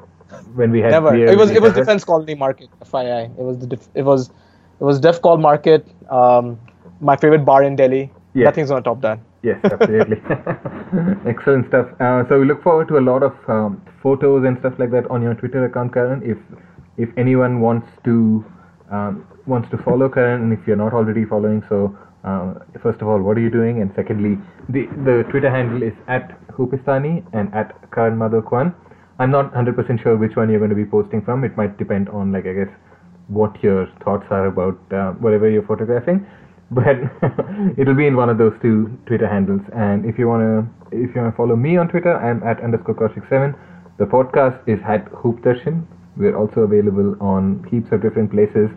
when 0.55 0.71
we 0.71 0.81
had 0.81 0.91
Never. 0.91 1.15
It 1.15 1.37
was 1.37 1.51
it 1.51 1.61
was. 1.61 1.73
Defense 1.73 2.03
Colony 2.03 2.35
Market. 2.35 2.69
FYI, 2.83 3.37
it 3.37 3.43
was 3.43 3.59
the 3.59 3.67
def- 3.67 3.89
it 3.93 4.03
was 4.03 4.29
it 4.79 4.83
was 4.83 4.99
Def 4.99 5.21
Col 5.21 5.37
Market. 5.37 5.87
Um, 6.09 6.59
my 6.99 7.15
favorite 7.15 7.45
bar 7.45 7.63
in 7.63 7.75
Delhi. 7.75 8.11
Yeah. 8.33 8.45
Nothing's 8.45 8.69
gonna 8.69 8.81
top 8.81 9.01
that. 9.01 9.19
Yes, 9.43 9.59
absolutely. 9.63 10.17
Excellent 11.29 11.67
stuff. 11.67 11.87
Uh, 12.01 12.27
so 12.27 12.39
we 12.39 12.45
look 12.45 12.63
forward 12.63 12.87
to 12.87 12.97
a 12.97 13.03
lot 13.07 13.21
of 13.21 13.33
um, 13.47 13.81
photos 14.01 14.43
and 14.43 14.57
stuff 14.59 14.73
like 14.79 14.91
that 14.91 15.09
on 15.11 15.21
your 15.21 15.35
Twitter 15.35 15.63
account, 15.65 15.93
Karan. 15.93 16.23
If 16.23 16.37
if 16.97 17.09
anyone 17.15 17.59
wants 17.61 17.87
to 18.05 18.43
um, 18.91 19.25
wants 19.47 19.69
to 19.71 19.77
follow 19.77 20.09
Karan, 20.09 20.41
and 20.43 20.53
if 20.53 20.67
you're 20.67 20.75
not 20.75 20.93
already 20.93 21.25
following, 21.25 21.63
so 21.69 21.97
uh, 22.23 22.55
first 22.81 23.01
of 23.01 23.07
all, 23.07 23.21
what 23.21 23.37
are 23.37 23.41
you 23.41 23.51
doing? 23.51 23.81
And 23.81 23.91
secondly, 23.95 24.37
the 24.69 24.87
the 25.03 25.23
Twitter 25.29 25.49
handle 25.49 25.83
is 25.83 25.93
at 26.07 26.35
Hoopistani 26.51 27.23
and 27.33 27.53
at 27.53 27.75
Karan 27.91 28.17
Madhok. 28.17 28.73
I'm 29.17 29.31
not 29.31 29.53
100% 29.53 30.03
sure 30.03 30.17
which 30.17 30.35
one 30.35 30.49
you're 30.49 30.59
going 30.59 30.71
to 30.71 30.75
be 30.75 30.85
posting 30.85 31.21
from. 31.21 31.45
It 31.45 31.55
might 31.55 31.77
depend 31.77 32.09
on, 32.09 32.33
like, 32.33 32.45
I 32.45 32.51
guess, 32.51 32.67
what 33.27 33.61
your 33.63 33.87
thoughts 34.03 34.25
are 34.29 34.47
about 34.47 34.77
uh, 34.91 35.11
whatever 35.13 35.49
you're 35.49 35.65
photographing 35.65 36.25
but 36.71 36.97
it'll 37.77 37.95
be 37.95 38.07
in 38.07 38.15
one 38.15 38.29
of 38.29 38.37
those 38.37 38.53
two 38.61 38.97
twitter 39.05 39.27
handles 39.27 39.61
and 39.75 40.05
if 40.05 40.17
you 40.17 40.27
want 40.27 40.41
to 40.41 40.97
if 40.97 41.13
you 41.15 41.21
want 41.21 41.33
to 41.33 41.37
follow 41.37 41.55
me 41.55 41.77
on 41.77 41.87
twitter 41.87 42.15
i'm 42.17 42.41
at 42.43 42.61
underscore 42.61 42.95
kaushik7 42.95 43.55
the 43.97 44.05
podcast 44.05 44.57
is 44.67 44.79
at 44.87 45.07
hoop 45.09 45.39
darshan 45.41 45.85
we're 46.17 46.35
also 46.35 46.61
available 46.61 47.15
on 47.19 47.65
heaps 47.69 47.91
of 47.91 48.01
different 48.01 48.31
places 48.31 48.69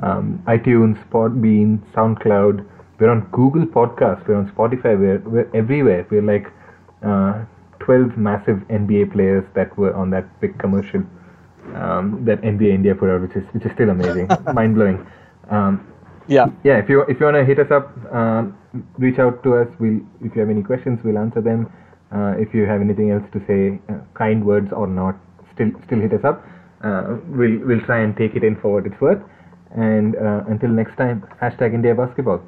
um, 0.00 0.42
itunes 0.48 0.98
podbean 1.10 1.78
soundcloud 1.94 2.64
we're 2.98 3.10
on 3.10 3.20
google 3.32 3.66
podcast 3.66 4.26
we're 4.28 4.36
on 4.36 4.48
spotify 4.50 4.98
we're, 4.98 5.18
we're 5.20 5.50
everywhere 5.54 6.06
we're 6.10 6.22
like 6.22 6.46
uh, 7.02 7.44
12 7.80 8.16
massive 8.16 8.58
nba 8.68 9.10
players 9.12 9.44
that 9.54 9.76
were 9.76 9.94
on 9.94 10.10
that 10.10 10.24
big 10.40 10.58
commercial 10.58 11.02
um, 11.74 12.24
that 12.24 12.40
NBA 12.42 12.72
India 12.74 12.94
put 12.94 13.10
out, 13.10 13.22
which 13.22 13.36
is 13.36 13.44
which 13.52 13.64
is 13.64 13.72
still 13.72 13.90
amazing, 13.90 14.28
mind 14.52 14.74
blowing. 14.74 15.06
Um, 15.50 15.86
Yeah. 16.26 16.46
yeah, 16.62 16.78
if 16.78 16.88
you 16.88 17.02
if 17.02 17.20
you 17.20 17.26
want 17.26 17.36
to 17.36 17.44
hit 17.44 17.58
us 17.58 17.70
up, 17.70 17.90
um, 18.12 18.56
reach 18.98 19.18
out 19.18 19.42
to 19.44 19.56
us. 19.56 19.68
We'll 19.78 20.00
if 20.22 20.34
you 20.34 20.40
have 20.40 20.50
any 20.50 20.62
questions, 20.62 21.00
we'll 21.04 21.18
answer 21.18 21.40
them. 21.40 21.70
Uh, 22.12 22.34
if 22.38 22.54
you 22.54 22.64
have 22.66 22.80
anything 22.80 23.10
else 23.10 23.24
to 23.32 23.40
say, 23.46 23.80
uh, 23.88 23.98
kind 24.14 24.44
words 24.44 24.72
or 24.72 24.86
not, 24.86 25.16
still 25.52 25.70
still 25.86 26.00
hit 26.00 26.12
us 26.12 26.24
up. 26.24 26.46
Uh, 26.82 27.16
we'll 27.28 27.58
we'll 27.66 27.80
try 27.80 28.00
and 28.00 28.16
take 28.16 28.36
it 28.36 28.44
in 28.44 28.56
for 28.56 28.72
what 28.74 28.86
it's 28.86 29.00
worth. 29.00 29.22
And 29.74 30.16
uh, 30.16 30.44
until 30.48 30.70
next 30.70 30.96
time, 30.96 31.26
hashtag 31.42 31.74
India 31.74 31.94
Basketball. 31.94 32.42